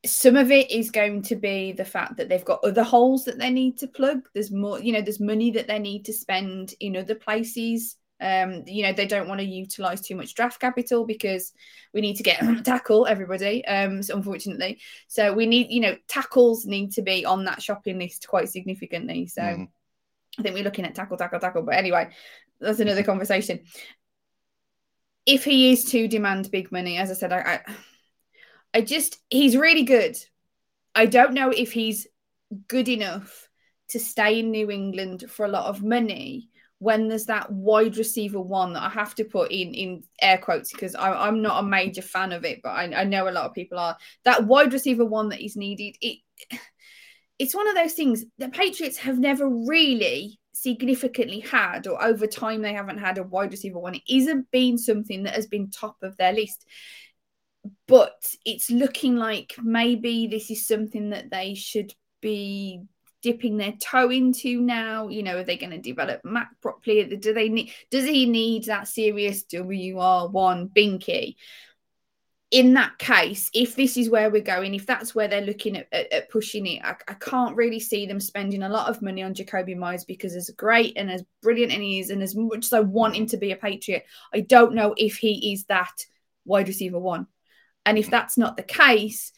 some 0.04 0.36
of 0.36 0.50
it 0.50 0.70
is 0.70 0.90
going 0.90 1.22
to 1.22 1.36
be 1.36 1.72
the 1.72 1.84
fact 1.84 2.16
that 2.16 2.28
they've 2.28 2.44
got 2.44 2.64
other 2.64 2.82
holes 2.82 3.24
that 3.24 3.38
they 3.38 3.50
need 3.50 3.78
to 3.78 3.86
plug. 3.86 4.28
There's 4.34 4.50
more, 4.50 4.80
you 4.80 4.92
know, 4.92 5.00
there's 5.00 5.20
money 5.20 5.52
that 5.52 5.68
they 5.68 5.78
need 5.78 6.04
to 6.06 6.12
spend 6.12 6.74
in 6.80 6.96
other 6.96 7.14
places. 7.14 7.96
Um, 8.20 8.62
you 8.66 8.84
know, 8.84 8.92
they 8.92 9.06
don't 9.06 9.28
want 9.28 9.40
to 9.40 9.46
utilize 9.46 10.00
too 10.00 10.14
much 10.16 10.34
draft 10.34 10.60
capital 10.60 11.04
because 11.04 11.52
we 11.92 12.00
need 12.00 12.16
to 12.16 12.22
get 12.22 12.40
tackle 12.64 13.06
everybody. 13.06 13.64
Um, 13.64 14.02
so 14.02 14.16
unfortunately, 14.16 14.80
so 15.06 15.32
we 15.32 15.46
need, 15.46 15.70
you 15.70 15.80
know, 15.80 15.96
tackles 16.08 16.64
need 16.64 16.92
to 16.92 17.02
be 17.02 17.24
on 17.24 17.44
that 17.44 17.62
shopping 17.62 17.98
list 17.98 18.26
quite 18.28 18.48
significantly. 18.48 19.26
So 19.26 19.42
mm. 19.42 19.68
I 20.38 20.42
think 20.42 20.54
we're 20.54 20.64
looking 20.64 20.84
at 20.84 20.94
tackle, 20.94 21.16
tackle, 21.16 21.40
tackle. 21.40 21.62
But 21.62 21.76
anyway, 21.76 22.10
that's 22.60 22.80
another 22.80 23.02
conversation. 23.04 23.60
If 25.26 25.44
he 25.44 25.72
is 25.72 25.84
to 25.86 26.08
demand 26.08 26.50
big 26.50 26.72
money, 26.72 26.98
as 26.98 27.10
I 27.10 27.14
said, 27.14 27.32
I, 27.32 27.60
I 27.68 27.74
I 28.74 28.80
just 28.80 29.18
he's 29.30 29.56
really 29.56 29.84
good. 29.84 30.16
I 30.94 31.06
don't 31.06 31.34
know 31.34 31.50
if 31.50 31.72
he's 31.72 32.06
good 32.68 32.88
enough 32.88 33.48
to 33.88 34.00
stay 34.00 34.40
in 34.40 34.50
New 34.50 34.70
England 34.70 35.24
for 35.28 35.44
a 35.44 35.50
lot 35.50 35.66
of 35.66 35.82
money 35.82 36.48
when 36.78 37.06
there's 37.06 37.26
that 37.26 37.50
wide 37.52 37.96
receiver 37.96 38.40
one 38.40 38.72
that 38.72 38.82
I 38.82 38.88
have 38.88 39.14
to 39.14 39.24
put 39.24 39.52
in 39.52 39.72
in 39.72 40.02
air 40.20 40.36
quotes 40.36 40.72
because 40.72 40.96
I, 40.96 41.28
am 41.28 41.40
not 41.40 41.62
a 41.62 41.66
major 41.66 42.02
fan 42.02 42.32
of 42.32 42.44
it, 42.44 42.60
but 42.60 42.70
I, 42.70 42.92
I, 42.92 43.04
know 43.04 43.28
a 43.28 43.30
lot 43.30 43.44
of 43.44 43.54
people 43.54 43.78
are. 43.78 43.96
That 44.24 44.46
wide 44.46 44.72
receiver 44.72 45.04
one 45.04 45.28
that 45.28 45.44
is 45.44 45.54
needed, 45.54 45.96
it 46.00 46.18
it's 47.38 47.54
one 47.54 47.68
of 47.68 47.76
those 47.76 47.92
things. 47.92 48.24
The 48.38 48.48
Patriots 48.48 48.98
have 48.98 49.18
never 49.18 49.48
really 49.48 50.40
significantly 50.54 51.40
had, 51.40 51.86
or 51.86 52.02
over 52.02 52.26
time 52.26 52.62
they 52.62 52.72
haven't 52.72 52.98
had 52.98 53.18
a 53.18 53.22
wide 53.22 53.52
receiver 53.52 53.78
one. 53.78 53.94
It 53.94 54.02
isn't 54.08 54.50
been 54.50 54.76
something 54.76 55.22
that 55.22 55.34
has 55.34 55.46
been 55.46 55.70
top 55.70 55.96
of 56.02 56.16
their 56.16 56.32
list 56.32 56.66
but 57.92 58.34
it's 58.46 58.70
looking 58.70 59.16
like 59.16 59.54
maybe 59.62 60.26
this 60.26 60.50
is 60.50 60.66
something 60.66 61.10
that 61.10 61.30
they 61.30 61.52
should 61.52 61.94
be 62.22 62.80
dipping 63.20 63.58
their 63.58 63.72
toe 63.72 64.08
into 64.08 64.62
now. 64.62 65.08
You 65.08 65.22
know 65.22 65.36
are 65.36 65.44
they 65.44 65.58
going 65.58 65.72
to 65.72 65.78
develop 65.78 66.24
mac 66.24 66.58
properly? 66.62 67.04
Do 67.18 67.34
they 67.34 67.50
need 67.50 67.70
does 67.90 68.06
he 68.06 68.24
need 68.24 68.64
that 68.64 68.88
serious 68.88 69.44
wr1 69.44 70.70
binky? 70.72 71.36
In 72.50 72.72
that 72.72 72.96
case 72.96 73.50
if 73.52 73.76
this 73.76 73.98
is 73.98 74.08
where 74.08 74.30
we're 74.30 74.40
going 74.40 74.74
if 74.74 74.86
that's 74.86 75.14
where 75.14 75.28
they're 75.28 75.42
looking 75.42 75.76
at, 75.76 75.86
at, 75.92 76.10
at 76.14 76.30
pushing 76.30 76.66
it 76.66 76.80
I, 76.82 76.96
I, 77.08 77.14
can't 77.14 77.56
really 77.56 77.80
see 77.80 78.06
them 78.06 78.20
spending 78.20 78.62
a 78.62 78.70
lot 78.70 78.88
of 78.88 79.02
money 79.02 79.22
on 79.22 79.34
jakobi 79.34 79.76
meyers 79.76 80.04
because 80.04 80.34
as 80.34 80.50
great 80.50 80.94
and 80.96 81.10
as 81.10 81.24
brilliant 81.42 81.72
as 81.72 81.78
he 81.78 82.00
is 82.00 82.10
and 82.10 82.22
as 82.22 82.34
much 82.36 82.66
as 82.66 82.74
i 82.74 82.80
want 82.80 83.16
him 83.16 83.24
to 83.28 83.38
be 83.38 83.52
a 83.52 83.56
patriot 83.56 84.04
i 84.34 84.40
don't 84.40 84.74
know 84.74 84.94
if 84.98 85.16
he 85.16 85.54
is 85.54 85.64
that 85.64 86.04
wide 86.44 86.68
receiver 86.68 86.98
one 86.98 87.26
and 87.86 87.98
if 87.98 88.10
that's 88.10 88.38
not 88.38 88.56
the 88.56 88.62
case, 88.62 89.32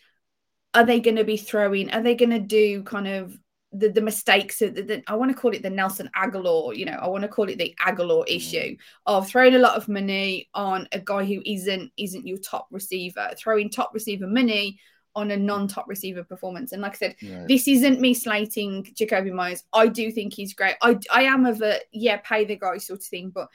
are 0.74 0.85
they 0.85 1.00
going 1.00 1.16
to 1.16 1.24
be 1.24 1.37
throwing? 1.37 1.90
Are 1.90 2.02
they 2.02 2.14
going 2.14 2.30
to 2.30 2.40
do 2.40 2.83
kind 2.83 3.09
of 3.09 3.37
the, 3.74 3.88
the 3.88 4.00
mistakes 4.00 4.59
that 4.59 4.74
the, 4.74 4.83
the, 4.83 5.02
I 5.07 5.16
want 5.16 5.33
to 5.33 5.37
call 5.37 5.52
it 5.52 5.62
the 5.62 5.70
Nelson 5.70 6.09
Agholor, 6.16 6.76
you 6.76 6.85
know, 6.85 6.98
I 7.00 7.09
want 7.09 7.22
to 7.22 7.28
call 7.28 7.48
it 7.48 7.59
the 7.59 7.74
Agholor 7.85 8.24
mm. 8.24 8.37
issue 8.37 8.76
of 9.07 9.28
throwing 9.28 9.54
a 9.54 9.59
lot 9.59 9.76
of 9.76 9.88
money 9.88 10.48
on 10.54 10.88
a 10.92 11.00
guy 11.00 11.24
who 11.24 11.42
isn't 11.44 11.90
isn't 11.96 12.26
your 12.26 12.38
top 12.38 12.68
receiver, 12.70 13.30
throwing 13.37 13.68
top 13.68 13.90
receiver 13.92 14.26
money 14.26 14.78
on 15.16 15.30
a 15.30 15.37
non-top 15.37 15.87
receiver 15.88 16.24
performance. 16.24 16.72
And 16.72 16.83
like 16.83 16.94
I 16.94 16.96
said, 16.96 17.16
right. 17.22 17.46
this 17.46 17.68
isn't 17.68 18.00
me 18.00 18.14
slating 18.14 18.85
Jakobi 18.85 19.33
Meyers. 19.33 19.62
I 19.72 19.87
do 19.87 20.11
think 20.11 20.35
he's 20.35 20.54
great. 20.54 20.76
I 20.83 20.98
I 21.12 21.24
am 21.24 21.44
of 21.46 21.61
a 21.62 21.80
yeah, 21.92 22.18
pay 22.18 22.44
the 22.44 22.57
guy 22.57 22.78
sort 22.78 23.00
of 23.00 23.07
thing, 23.07 23.30
but 23.35 23.48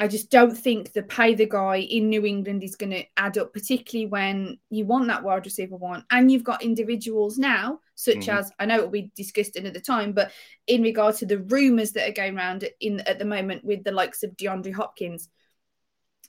I 0.00 0.06
just 0.06 0.30
don't 0.30 0.56
think 0.56 0.92
the 0.92 1.02
pay 1.02 1.34
the 1.34 1.48
guy 1.48 1.78
in 1.78 2.08
New 2.08 2.24
England 2.24 2.62
is 2.62 2.76
going 2.76 2.92
to 2.92 3.04
add 3.16 3.36
up, 3.36 3.52
particularly 3.52 4.06
when 4.06 4.58
you 4.70 4.84
want 4.84 5.08
that 5.08 5.24
wide 5.24 5.44
receiver 5.44 5.76
one. 5.76 6.04
And 6.10 6.30
you've 6.30 6.44
got 6.44 6.62
individuals 6.62 7.36
now, 7.36 7.80
such 7.96 8.18
mm-hmm. 8.18 8.38
as 8.38 8.52
I 8.60 8.66
know 8.66 8.76
it 8.76 8.82
will 8.82 8.90
be 8.90 9.12
discussed 9.16 9.56
another 9.56 9.80
time, 9.80 10.12
but 10.12 10.30
in 10.68 10.82
regard 10.82 11.16
to 11.16 11.26
the 11.26 11.38
rumours 11.38 11.92
that 11.92 12.08
are 12.08 12.12
going 12.12 12.36
around 12.36 12.68
in 12.80 13.00
at 13.00 13.18
the 13.18 13.24
moment 13.24 13.64
with 13.64 13.82
the 13.82 13.90
likes 13.90 14.22
of 14.22 14.36
DeAndre 14.36 14.72
Hopkins, 14.72 15.28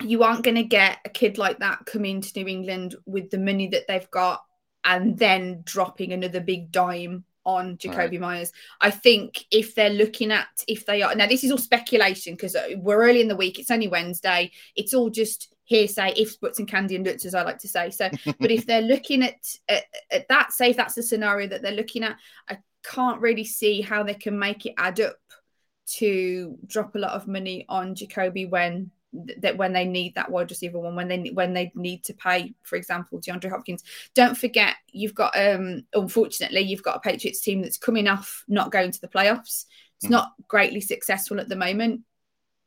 you 0.01 0.23
aren't 0.23 0.43
going 0.43 0.55
to 0.55 0.63
get 0.63 0.97
a 1.05 1.09
kid 1.09 1.37
like 1.37 1.59
that 1.59 1.85
coming 1.85 2.21
to 2.21 2.39
New 2.39 2.47
England 2.47 2.95
with 3.05 3.29
the 3.29 3.37
money 3.37 3.67
that 3.67 3.85
they've 3.87 4.09
got 4.09 4.41
and 4.83 5.17
then 5.17 5.61
dropping 5.63 6.13
another 6.13 6.39
big 6.39 6.71
dime 6.71 7.23
on 7.45 7.77
Jakobi 7.77 8.11
right. 8.11 8.19
Meyers. 8.19 8.51
I 8.81 8.91
think 8.91 9.45
if 9.51 9.75
they're 9.75 9.89
looking 9.89 10.31
at 10.31 10.47
if 10.67 10.85
they 10.85 11.01
are 11.01 11.15
now, 11.15 11.27
this 11.27 11.43
is 11.43 11.51
all 11.51 11.57
speculation 11.57 12.33
because 12.33 12.55
uh, 12.55 12.69
we're 12.77 13.03
early 13.03 13.21
in 13.21 13.27
the 13.27 13.35
week. 13.35 13.59
It's 13.59 13.71
only 13.71 13.87
Wednesday. 13.87 14.51
It's 14.75 14.93
all 14.93 15.09
just 15.09 15.53
hearsay, 15.65 16.13
ifs, 16.17 16.37
buts, 16.37 16.59
and 16.59 16.67
candy 16.67 16.95
and 16.95 17.05
nuts, 17.05 17.25
as 17.25 17.35
I 17.35 17.43
like 17.43 17.59
to 17.59 17.67
say. 17.67 17.91
So, 17.91 18.09
but 18.39 18.51
if 18.51 18.65
they're 18.65 18.81
looking 18.81 19.23
at, 19.23 19.39
at, 19.67 19.83
at 20.11 20.27
that, 20.27 20.51
say 20.51 20.71
if 20.71 20.77
that's 20.77 20.95
the 20.95 21.03
scenario 21.03 21.47
that 21.47 21.61
they're 21.61 21.71
looking 21.71 22.03
at, 22.03 22.17
I 22.49 22.57
can't 22.83 23.21
really 23.21 23.43
see 23.43 23.81
how 23.81 24.03
they 24.03 24.15
can 24.15 24.37
make 24.37 24.65
it 24.65 24.73
add 24.77 24.99
up 24.99 25.17
to 25.85 26.57
drop 26.67 26.95
a 26.95 26.99
lot 26.99 27.11
of 27.11 27.27
money 27.27 27.65
on 27.67 27.95
Jakobi 27.95 28.49
when 28.49 28.91
that 29.13 29.57
when 29.57 29.73
they 29.73 29.85
need 29.85 30.13
that 30.15 30.29
wide 30.29 30.49
receiver 30.49 30.79
one 30.79 30.95
when 30.95 31.07
they 31.07 31.29
when 31.33 31.53
they 31.53 31.71
need 31.73 32.03
to 32.03 32.13
pay 32.13 32.53
for 32.63 32.75
example 32.75 33.19
DeAndre 33.19 33.49
Hopkins. 33.49 33.83
Don't 34.13 34.37
forget 34.37 34.75
you've 34.91 35.15
got 35.15 35.35
um 35.37 35.83
unfortunately 35.93 36.61
you've 36.61 36.83
got 36.83 36.97
a 36.97 36.99
Patriots 36.99 37.41
team 37.41 37.61
that's 37.61 37.77
coming 37.77 38.07
off 38.07 38.43
not 38.47 38.71
going 38.71 38.91
to 38.91 39.01
the 39.01 39.07
playoffs. 39.07 39.65
It's 39.97 40.07
mm. 40.07 40.11
not 40.11 40.31
greatly 40.47 40.81
successful 40.81 41.39
at 41.39 41.49
the 41.49 41.55
moment. 41.55 42.01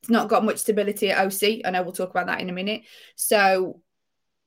It's 0.02 0.11
not 0.11 0.28
got 0.28 0.44
much 0.44 0.59
stability 0.59 1.11
at 1.11 1.24
OC 1.24 1.61
I 1.64 1.70
know 1.70 1.83
we'll 1.83 1.92
talk 1.92 2.11
about 2.11 2.26
that 2.26 2.40
in 2.40 2.50
a 2.50 2.55
minute. 2.55 2.83
So 3.14 3.81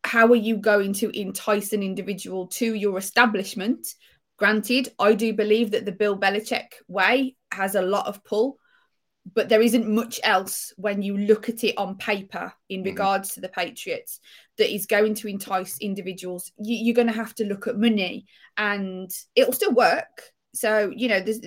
how 0.03 0.27
are 0.27 0.36
you 0.36 0.58
going 0.58 0.93
to 0.93 1.17
entice 1.17 1.71
an 1.73 1.81
individual 1.81 2.47
to 2.47 2.73
your 2.75 2.97
establishment? 2.97 3.88
Granted 4.38 4.89
I 4.99 5.13
do 5.13 5.34
believe 5.34 5.71
that 5.71 5.86
the 5.86 5.93
Bill 5.93 6.19
Belichick 6.19 6.73
way 6.89 7.38
has 7.53 7.75
a 7.75 7.81
lot 7.81 8.08
of 8.08 8.21
pull 8.25 8.60
but 9.33 9.49
there 9.49 9.61
isn't 9.61 9.89
much 9.89 10.19
else 10.23 10.73
when 10.77 11.01
you 11.01 11.17
look 11.17 11.49
at 11.49 11.63
it 11.63 11.77
on 11.77 11.97
paper 11.97 12.53
in 12.69 12.81
mm-hmm. 12.81 12.89
regards 12.89 13.33
to 13.33 13.41
the 13.41 13.49
Patriots 13.49 14.19
that 14.57 14.73
is 14.73 14.85
going 14.85 15.15
to 15.15 15.27
entice 15.27 15.77
individuals. 15.79 16.51
You, 16.57 16.91
are 16.91 16.95
going 16.95 17.07
to 17.07 17.13
have 17.13 17.33
to 17.35 17.45
look 17.45 17.67
at 17.67 17.77
money, 17.77 18.27
and 18.57 19.11
it'll 19.35 19.53
still 19.53 19.73
work. 19.73 20.31
So 20.53 20.91
you 20.95 21.09
know, 21.09 21.19
there's 21.19 21.41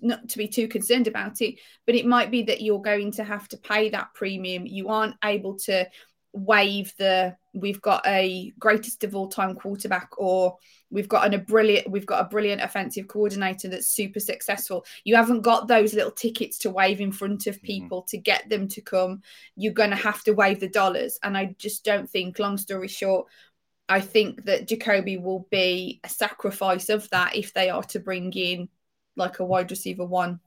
not 0.00 0.28
to 0.28 0.38
be 0.38 0.48
too 0.48 0.68
concerned 0.68 1.08
about 1.08 1.40
it, 1.40 1.56
but 1.86 1.94
it 1.94 2.06
might 2.06 2.30
be 2.30 2.44
that 2.44 2.62
you're 2.62 2.80
going 2.80 3.12
to 3.12 3.24
have 3.24 3.48
to 3.48 3.58
pay 3.58 3.90
that 3.90 4.14
premium. 4.14 4.66
You 4.66 4.88
aren't 4.88 5.16
able 5.24 5.58
to 5.60 5.88
waive 6.32 6.94
the 6.98 7.36
we've 7.54 7.80
got 7.80 8.06
a 8.06 8.52
greatest 8.58 9.04
of 9.04 9.14
all 9.14 9.28
time 9.28 9.54
quarterback 9.54 10.10
or 10.16 10.56
we've 10.90 11.08
got 11.08 11.26
an, 11.26 11.34
a 11.34 11.38
brilliant 11.38 11.88
we've 11.90 12.06
got 12.06 12.24
a 12.24 12.28
brilliant 12.28 12.62
offensive 12.62 13.08
coordinator 13.08 13.68
that's 13.68 13.86
super 13.86 14.20
successful 14.20 14.84
you 15.04 15.14
haven't 15.14 15.42
got 15.42 15.68
those 15.68 15.94
little 15.94 16.10
tickets 16.10 16.58
to 16.58 16.70
wave 16.70 17.00
in 17.00 17.12
front 17.12 17.46
of 17.46 17.56
mm-hmm. 17.56 17.66
people 17.66 18.00
mm-hmm. 18.00 18.16
to 18.16 18.18
get 18.18 18.48
them 18.48 18.68
to 18.68 18.80
come 18.80 19.22
you're 19.56 19.72
going 19.72 19.90
to 19.90 19.96
have 19.96 20.22
to 20.22 20.32
wave 20.32 20.60
the 20.60 20.68
dollars 20.68 21.18
and 21.22 21.36
i 21.36 21.54
just 21.58 21.84
don't 21.84 22.08
think 22.08 22.38
long 22.38 22.56
story 22.56 22.88
short 22.88 23.26
i 23.88 24.00
think 24.00 24.44
that 24.44 24.66
jakobi 24.66 25.20
will 25.20 25.46
be 25.50 26.00
a 26.04 26.08
sacrifice 26.08 26.88
of 26.88 27.08
that 27.10 27.36
if 27.36 27.52
they 27.52 27.68
are 27.68 27.82
to 27.82 28.00
bring 28.00 28.32
in 28.32 28.68
like 29.16 29.40
a 29.40 29.44
wide 29.44 29.70
receiver 29.70 30.06
one 30.06 30.40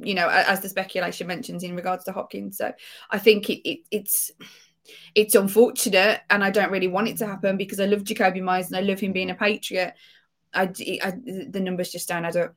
you 0.00 0.14
know 0.14 0.28
as 0.28 0.60
the 0.60 0.68
speculation 0.68 1.26
mentions 1.26 1.62
in 1.62 1.76
regards 1.76 2.04
to 2.04 2.12
hopkins 2.12 2.56
so 2.56 2.72
i 3.10 3.18
think 3.18 3.50
it, 3.50 3.68
it 3.68 3.80
it's 3.90 4.30
it's 5.14 5.34
unfortunate 5.34 6.20
and 6.30 6.42
I 6.42 6.50
don't 6.50 6.70
really 6.70 6.88
want 6.88 7.08
it 7.08 7.18
to 7.18 7.26
happen 7.26 7.56
because 7.56 7.80
I 7.80 7.86
love 7.86 8.04
Jakobi 8.04 8.42
Meyers 8.42 8.66
and 8.68 8.76
I 8.76 8.80
love 8.80 9.00
him 9.00 9.12
being 9.12 9.30
a 9.30 9.34
mm. 9.34 9.38
Patriot. 9.38 9.94
I, 10.54 10.64
I 11.02 11.12
the 11.24 11.60
numbers 11.60 11.90
just 11.90 12.08
don't 12.08 12.24
add 12.24 12.36
up. 12.36 12.54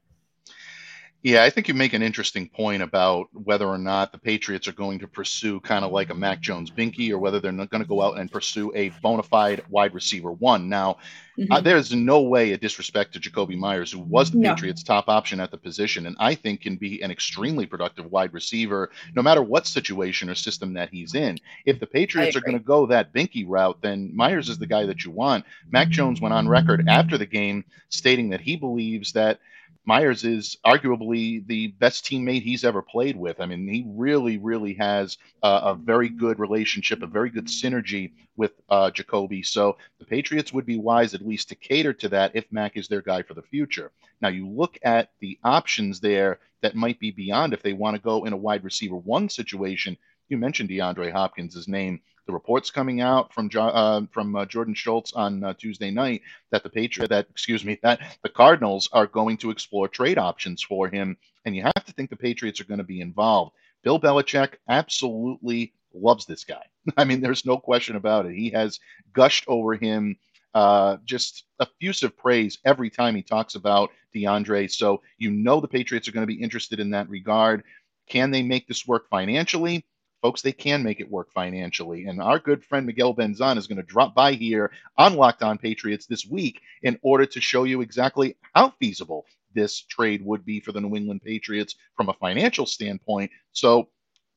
Yeah, 1.26 1.44
I 1.44 1.50
think 1.50 1.68
you 1.68 1.74
make 1.74 1.94
an 1.94 2.04
interesting 2.04 2.48
point 2.48 2.84
about 2.84 3.30
whether 3.34 3.66
or 3.66 3.80
not 3.80 4.12
the 4.12 4.20
Patriots 4.20 4.68
are 4.68 4.74
going 4.74 5.00
to 5.00 5.08
pursue 5.08 5.60
kind 5.62 5.84
of 5.84 5.92
like 5.92 6.12
a 6.12 6.14
Mac 6.14 6.40
Jones 6.40 6.70
binky 6.70 7.10
or 7.10 7.18
whether 7.18 7.40
they're 7.40 7.52
not 7.52 7.72
going 7.72 7.82
to 7.82 7.90
go 7.90 8.04
out 8.04 8.20
and 8.20 8.32
pursue 8.32 8.72
a 8.76 8.90
bona 9.02 9.24
fide 9.24 9.64
wide 9.68 9.96
receiver 9.96 10.32
one. 10.32 10.70
Now, 10.70 11.00
mm-hmm. 11.36 11.52
uh, 11.52 11.62
there's 11.62 11.92
no 11.92 12.22
way 12.22 12.52
a 12.52 12.60
disrespect 12.60 13.14
to 13.14 13.20
Jakobi 13.20 13.58
Meyers, 13.58 13.92
who 13.92 14.02
was 14.02 14.30
the 14.30 14.38
no. 14.38 14.54
Patriots' 14.54 14.84
top 14.84 15.10
option 15.10 15.40
at 15.40 15.50
the 15.50 15.58
position, 15.58 16.06
and 16.06 16.16
I 16.20 16.36
think 16.36 16.62
can 16.62 16.76
be 16.76 17.02
an 17.02 17.10
extremely 17.10 17.66
productive 17.66 18.12
wide 18.12 18.32
receiver 18.32 18.92
no 19.16 19.24
matter 19.24 19.42
what 19.42 19.66
situation 19.66 20.30
or 20.30 20.36
system 20.36 20.76
that 20.76 20.90
he's 20.92 21.16
in. 21.16 21.40
If 21.66 21.80
the 21.80 21.88
Patriots 21.88 22.36
are 22.36 22.42
going 22.42 22.54
to 22.54 22.64
go 22.64 22.86
that 22.86 23.14
binky 23.14 23.46
route, 23.48 23.80
then 23.82 24.16
Meyers 24.16 24.48
is 24.48 24.60
the 24.60 24.68
guy 24.68 24.86
that 24.86 25.04
you 25.04 25.10
want. 25.10 25.44
Mac 25.72 25.90
Jones 25.90 26.22
went 26.22 26.36
on 26.36 26.48
record 26.48 26.88
after 26.88 27.18
the 27.18 27.26
game 27.26 27.66
stating 27.90 28.30
that 28.30 28.42
he 28.42 28.56
believes 28.58 29.14
that– 29.14 29.40
Meyers 29.86 30.24
is 30.24 30.58
arguably 30.66 31.46
the 31.46 31.68
best 31.68 32.06
teammate 32.06 32.42
he's 32.42 32.66
ever 32.66 32.82
played 32.82 33.16
with. 33.16 33.40
I 33.40 33.46
mean, 33.46 33.68
he 33.68 33.86
really, 33.88 34.38
really 34.38 34.74
has 34.76 35.18
a, 35.44 35.48
a 35.48 35.76
very 35.76 36.10
good 36.10 36.40
relationship, 36.40 37.04
a 37.04 37.08
very 37.08 37.30
good 37.30 37.46
synergy 37.46 38.14
with 38.36 38.54
uh, 38.70 38.90
Jakobi. 38.92 39.46
So 39.46 39.78
the 40.00 40.06
Patriots 40.06 40.52
would 40.52 40.66
be 40.66 40.78
wise 40.78 41.14
at 41.14 41.26
least 41.26 41.50
to 41.50 41.56
cater 41.56 41.94
to 41.94 42.10
that 42.10 42.32
if 42.34 42.52
Mac 42.52 42.78
is 42.78 42.88
their 42.88 43.02
guy 43.02 43.22
for 43.22 43.36
the 43.36 43.44
future. 43.44 43.92
Now, 44.22 44.30
you 44.30 44.48
look 44.48 44.78
at 44.84 45.12
the 45.20 45.38
options 45.44 46.00
there 46.00 46.40
that 46.62 46.76
might 46.76 47.00
be 47.00 47.12
beyond 47.12 47.54
if 47.54 47.62
they 47.62 47.74
want 47.74 47.96
to 47.96 48.02
go 48.02 48.26
in 48.26 48.34
a 48.34 48.38
wide 48.38 48.64
receiver 48.64 48.96
one 48.96 49.30
situation. 49.30 49.98
You 50.30 50.38
mentioned 50.38 50.70
DeAndre 50.70 51.12
Hopkins' 51.12 51.68
name 51.68 52.02
the 52.26 52.34
reports 52.34 52.72
coming 52.72 53.02
out 53.02 53.34
from 53.34 53.50
uh, 53.56 54.02
from 54.12 54.36
uh, 54.36 54.46
Jordan 54.46 54.74
Schultz 54.74 55.14
on 55.14 55.44
uh, 55.44 55.54
Tuesday 55.54 55.92
night 55.92 56.22
that 56.52 56.64
the 56.64 56.70
Patriot 56.70 57.10
that 57.10 57.28
excuse 57.30 57.64
me 57.64 57.80
that 57.84 58.18
the 58.24 58.30
Cardinals 58.30 58.90
are 58.92 59.08
going 59.08 59.38
to 59.38 59.52
explore 59.52 59.88
trade 59.88 60.18
options 60.18 60.64
for 60.64 60.88
him, 60.88 61.18
and 61.46 61.56
you 61.56 61.64
have 61.64 61.86
to 61.86 61.94
think 61.94 62.10
the 62.10 62.16
Patriots 62.16 62.60
are 62.60 62.66
going 62.66 62.80
to 62.80 62.84
be 62.84 63.02
involved. 63.02 63.52
Bill 63.84 64.00
Belichick 64.00 64.56
absolutely 64.68 65.74
loves 65.94 66.26
this 66.26 66.44
guy. 66.44 66.64
I 66.98 67.04
mean, 67.06 67.22
there's 67.22 67.46
no 67.46 67.58
question 67.58 67.96
about 67.96 68.26
it. 68.26 68.34
He 68.34 68.50
has 68.52 68.80
gushed 69.14 69.46
over 69.48 69.76
him 69.76 70.18
uh, 70.56 70.98
just 71.04 71.44
effusive 71.60 72.18
praise 72.18 72.58
every 72.66 72.90
time 72.90 73.14
he 73.14 73.22
talks 73.22 73.56
about 73.56 73.92
DeAndre. 74.16 74.72
So 74.72 75.02
you 75.18 75.30
know 75.30 75.60
the 75.60 75.68
Patriots 75.68 76.08
are 76.08 76.14
going 76.14 76.26
to 76.26 76.34
be 76.34 76.42
interested 76.42 76.80
in 76.80 76.92
that 76.92 77.10
regard. 77.10 77.64
Can 78.08 78.32
they 78.32 78.42
make 78.42 78.68
this 78.68 78.88
work 78.88 79.10
financially? 79.10 79.86
Folks, 80.26 80.42
they 80.42 80.54
can 80.54 80.82
make 80.82 81.00
it 81.00 81.12
work 81.12 81.32
financially. 81.32 82.06
And 82.06 82.20
our 82.20 82.40
good 82.40 82.66
friend 82.66 82.88
Miguel 82.88 83.14
Benzan 83.14 83.60
is 83.60 83.68
going 83.68 83.78
to 83.78 83.84
drop 83.84 84.16
by 84.16 84.34
here 84.34 84.72
on 84.98 85.14
Locked 85.14 85.44
On 85.44 85.60
Patriots 85.60 86.08
this 86.08 86.26
week 86.26 86.62
in 86.82 86.98
order 87.04 87.28
to 87.28 87.40
show 87.40 87.64
you 87.64 87.82
exactly 87.82 88.36
how 88.56 88.72
feasible 88.80 89.28
this 89.54 89.82
trade 89.82 90.26
would 90.26 90.44
be 90.44 90.60
for 90.60 90.72
the 90.72 90.82
New 90.82 90.96
England 90.96 91.22
Patriots 91.24 91.76
from 91.96 92.10
a 92.10 92.14
financial 92.14 92.66
standpoint. 92.66 93.30
So, 93.52 93.90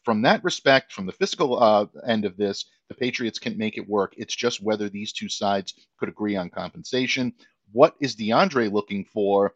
from 0.04 0.20
that 0.20 0.44
respect, 0.44 0.92
from 0.92 1.06
the 1.06 1.12
fiscal 1.12 1.58
uh, 1.58 1.86
end 2.06 2.26
of 2.26 2.36
this, 2.36 2.66
the 2.90 2.94
Patriots 2.94 3.38
can 3.38 3.56
make 3.56 3.78
it 3.78 3.88
work. 3.88 4.12
It's 4.18 4.36
just 4.36 4.62
whether 4.62 4.90
these 4.90 5.14
two 5.14 5.30
sides 5.30 5.72
could 5.98 6.10
agree 6.10 6.36
on 6.36 6.50
compensation. 6.50 7.32
What 7.72 7.94
is 7.98 8.14
DeAndre 8.14 8.70
looking 8.70 9.06
for? 9.06 9.54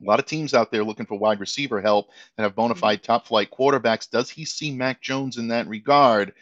A 0.00 0.04
lot 0.04 0.18
of 0.18 0.26
teams 0.26 0.54
out 0.54 0.70
there 0.70 0.84
looking 0.84 1.06
for 1.06 1.18
wide 1.18 1.40
receiver 1.40 1.80
help 1.80 2.10
that 2.36 2.42
have 2.42 2.54
bona 2.54 2.74
mm-hmm. 2.74 2.80
fide 2.80 3.02
top 3.02 3.26
flight 3.26 3.50
quarterbacks. 3.50 4.10
Does 4.10 4.30
he 4.30 4.44
see 4.44 4.70
Mac 4.70 5.00
Jones 5.00 5.36
in 5.36 5.48
that 5.48 5.68
regard? 5.68 6.34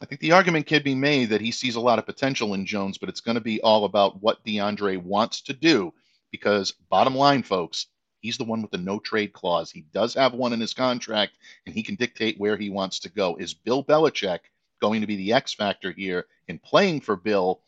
I 0.00 0.04
think 0.04 0.20
the 0.20 0.32
argument 0.32 0.66
can 0.66 0.82
be 0.82 0.96
made 0.96 1.30
that 1.30 1.40
he 1.40 1.52
sees 1.52 1.76
a 1.76 1.80
lot 1.80 2.00
of 2.00 2.06
potential 2.06 2.54
in 2.54 2.66
Jones, 2.66 2.98
but 2.98 3.08
it's 3.08 3.20
going 3.20 3.36
to 3.36 3.40
be 3.40 3.60
all 3.60 3.84
about 3.84 4.20
what 4.20 4.44
DeAndre 4.44 5.00
wants 5.00 5.42
to 5.42 5.52
do. 5.52 5.94
Because, 6.32 6.72
bottom 6.88 7.14
line, 7.14 7.42
folks, 7.42 7.86
he's 8.20 8.38
the 8.38 8.44
one 8.44 8.62
with 8.62 8.70
the 8.70 8.78
no 8.78 8.98
trade 8.98 9.32
clause. 9.32 9.70
He 9.70 9.84
does 9.92 10.14
have 10.14 10.32
one 10.32 10.52
in 10.52 10.60
his 10.60 10.74
contract, 10.74 11.34
and 11.66 11.74
he 11.74 11.82
can 11.82 11.94
dictate 11.94 12.40
where 12.40 12.56
he 12.56 12.70
wants 12.70 12.98
to 13.00 13.10
go. 13.10 13.36
Is 13.36 13.54
Bill 13.54 13.84
Belichick 13.84 14.40
going 14.80 15.02
to 15.02 15.06
be 15.06 15.16
the 15.16 15.34
X 15.34 15.52
factor 15.52 15.92
here 15.92 16.26
in 16.48 16.58
playing 16.58 17.02
for 17.02 17.14
Bill? 17.14 17.60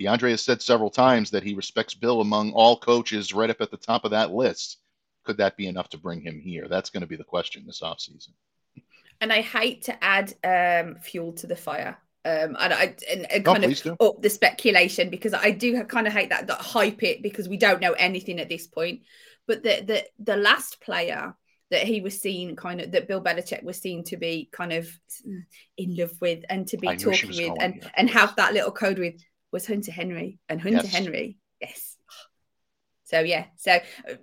DeAndre 0.00 0.30
has 0.30 0.42
said 0.42 0.60
several 0.60 0.90
times 0.90 1.30
that 1.30 1.42
he 1.42 1.54
respects 1.54 1.94
Bill 1.94 2.20
among 2.20 2.52
all 2.52 2.78
coaches 2.78 3.32
right 3.32 3.50
up 3.50 3.60
at 3.60 3.70
the 3.70 3.76
top 3.76 4.04
of 4.04 4.10
that 4.10 4.32
list. 4.32 4.78
Could 5.24 5.36
that 5.38 5.56
be 5.56 5.68
enough 5.68 5.88
to 5.90 5.98
bring 5.98 6.20
him 6.20 6.40
here? 6.40 6.66
That's 6.68 6.90
going 6.90 7.02
to 7.02 7.06
be 7.06 7.16
the 7.16 7.24
question 7.24 7.64
this 7.66 7.80
offseason. 7.80 8.30
And 9.20 9.32
I 9.32 9.40
hate 9.40 9.82
to 9.84 10.04
add 10.04 10.34
um, 10.44 10.96
fuel 10.96 11.32
to 11.34 11.46
the 11.46 11.56
fire. 11.56 11.96
Um, 12.26 12.56
and 12.58 12.72
I 12.72 12.96
and, 13.10 13.30
and 13.30 13.44
kind 13.44 13.64
of 13.64 13.96
up 14.00 14.22
the 14.22 14.30
speculation 14.30 15.10
because 15.10 15.34
I 15.34 15.50
do 15.50 15.84
kind 15.84 16.06
of 16.06 16.12
hate 16.12 16.30
that, 16.30 16.46
that 16.46 16.58
hype 16.58 17.02
it 17.02 17.22
because 17.22 17.48
we 17.48 17.58
don't 17.58 17.80
know 17.80 17.92
anything 17.92 18.40
at 18.40 18.48
this 18.48 18.66
point. 18.66 19.02
But 19.46 19.62
the 19.62 19.82
the 19.86 20.04
the 20.18 20.36
last 20.36 20.80
player 20.80 21.34
that 21.70 21.86
he 21.86 22.00
was 22.00 22.20
seen 22.20 22.56
kind 22.56 22.80
of 22.80 22.92
that 22.92 23.08
Bill 23.08 23.22
Belichick 23.22 23.62
was 23.62 23.78
seen 23.78 24.04
to 24.04 24.16
be 24.16 24.48
kind 24.52 24.72
of 24.72 24.88
in 25.76 25.96
love 25.96 26.12
with 26.20 26.44
and 26.48 26.66
to 26.68 26.78
be 26.78 26.96
talking 26.96 27.28
with 27.28 27.58
and 27.60 27.90
and 27.94 28.08
have 28.08 28.34
that 28.36 28.54
little 28.54 28.72
code 28.72 28.98
with 28.98 29.22
was 29.54 29.66
Hunter 29.68 29.92
Henry, 29.92 30.40
and 30.48 30.60
Hunter 30.60 30.82
yes. 30.82 30.92
Henry, 30.92 31.38
yes. 31.60 31.96
So 33.04 33.20
yeah, 33.20 33.44
so 33.56 33.72
uh, 33.72 34.14